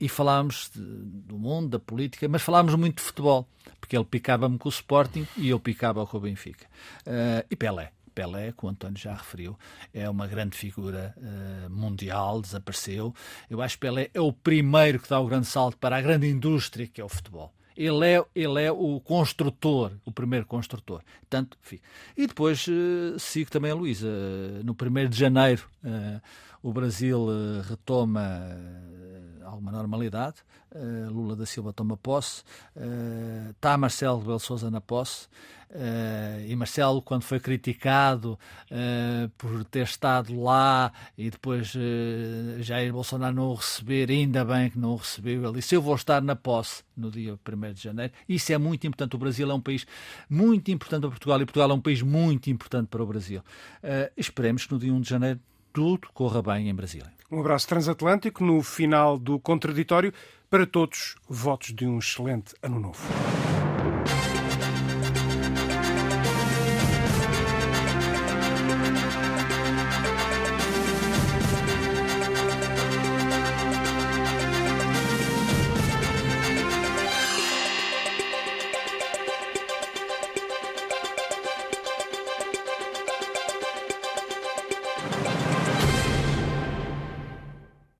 e 0.00 0.08
falávamos 0.08 0.70
de, 0.72 0.80
do 0.80 1.36
mundo, 1.36 1.70
da 1.70 1.78
política, 1.88 2.28
mas 2.28 2.42
falámos 2.42 2.74
muito 2.74 2.96
de 2.96 3.02
futebol, 3.02 3.48
porque 3.80 3.96
ele 3.96 4.04
picava-me 4.04 4.58
com 4.58 4.68
o 4.68 4.70
Sporting 4.70 5.26
e 5.36 5.48
eu 5.48 5.58
picava 5.58 6.06
com 6.06 6.18
o 6.18 6.20
Benfica. 6.20 6.66
Uh, 7.06 7.44
e 7.50 7.56
Pelé. 7.56 7.90
Pelé, 8.14 8.52
que 8.52 8.66
o 8.66 8.68
António 8.68 8.98
já 8.98 9.14
referiu, 9.14 9.56
é 9.94 10.08
uma 10.10 10.26
grande 10.26 10.56
figura 10.56 11.14
uh, 11.16 11.70
mundial, 11.70 12.42
desapareceu. 12.42 13.14
Eu 13.48 13.62
acho 13.62 13.76
que 13.76 13.80
Pelé 13.80 14.10
é 14.12 14.20
o 14.20 14.32
primeiro 14.32 14.98
que 14.98 15.08
dá 15.08 15.18
o 15.18 15.26
grande 15.26 15.46
salto 15.46 15.78
para 15.78 15.96
a 15.96 16.00
grande 16.00 16.28
indústria 16.28 16.86
que 16.86 17.00
é 17.00 17.04
o 17.04 17.08
futebol. 17.08 17.52
Ele 17.76 18.04
é, 18.04 18.24
ele 18.34 18.60
é 18.60 18.72
o 18.72 19.00
construtor, 19.00 19.92
o 20.04 20.10
primeiro 20.10 20.44
construtor. 20.46 21.00
Tanto, 21.30 21.56
enfim. 21.64 21.78
E 22.16 22.26
depois 22.26 22.66
uh, 22.66 23.16
sigo 23.18 23.50
também 23.50 23.70
a 23.70 23.74
Luísa. 23.74 24.08
Uh, 24.08 24.64
no 24.64 24.72
1 24.72 25.08
de 25.08 25.16
janeiro, 25.16 25.62
o 26.62 26.72
Brasil 26.72 27.26
retoma 27.68 28.56
alguma 29.48 29.72
normalidade. 29.72 30.36
Uh, 30.70 31.10
Lula 31.10 31.34
da 31.34 31.46
Silva 31.46 31.72
toma 31.72 31.96
posse. 31.96 32.42
Está 33.50 33.76
Marcelo 33.76 34.20
Rebelo 34.20 34.38
Souza 34.38 34.70
na 34.70 34.80
posse. 34.80 35.28
E 36.46 36.56
Marcelo, 36.56 37.02
quando 37.02 37.24
foi 37.24 37.38
criticado 37.38 38.38
por 39.36 39.64
ter 39.64 39.82
estado 39.82 40.40
lá 40.40 40.90
e 41.16 41.30
depois 41.30 41.74
Jair 42.60 42.90
Bolsonaro 42.90 43.34
não 43.34 43.48
o 43.48 43.54
receber, 43.54 44.10
ainda 44.10 44.46
bem 44.46 44.70
que 44.70 44.78
não 44.78 44.92
o 44.92 44.96
recebeu, 44.96 45.44
ele 45.44 45.52
disse: 45.54 45.74
Eu 45.74 45.82
vou 45.82 45.94
estar 45.94 46.22
na 46.22 46.34
posse 46.34 46.82
no 46.96 47.10
dia 47.10 47.34
1 47.34 47.72
de 47.74 47.82
janeiro. 47.82 48.14
Isso 48.26 48.50
é 48.50 48.56
muito 48.56 48.86
importante. 48.86 49.14
O 49.14 49.18
Brasil 49.18 49.50
é 49.50 49.54
um 49.54 49.60
país 49.60 49.86
muito 50.28 50.70
importante 50.70 51.02
para 51.02 51.10
Portugal 51.10 51.42
e 51.42 51.44
Portugal 51.44 51.70
é 51.70 51.74
um 51.74 51.80
país 51.82 52.00
muito 52.00 52.48
importante 52.48 52.88
para 52.88 53.02
o 53.02 53.06
Brasil. 53.06 53.42
esperemos 54.16 54.64
que 54.64 54.72
no 54.72 54.78
dia 54.78 54.92
1 54.92 55.00
de 55.02 55.08
janeiro 55.10 55.40
tudo 55.78 56.08
corra 56.12 56.42
bem 56.42 56.68
em 56.68 56.74
Brasília. 56.74 57.12
Um 57.30 57.38
abraço 57.38 57.68
transatlântico 57.68 58.42
no 58.42 58.60
final 58.64 59.16
do 59.16 59.38
contraditório. 59.38 60.12
Para 60.50 60.66
todos, 60.66 61.14
votos 61.28 61.72
de 61.72 61.86
um 61.86 62.00
excelente 62.00 62.52
ano 62.60 62.80
novo. 62.80 62.98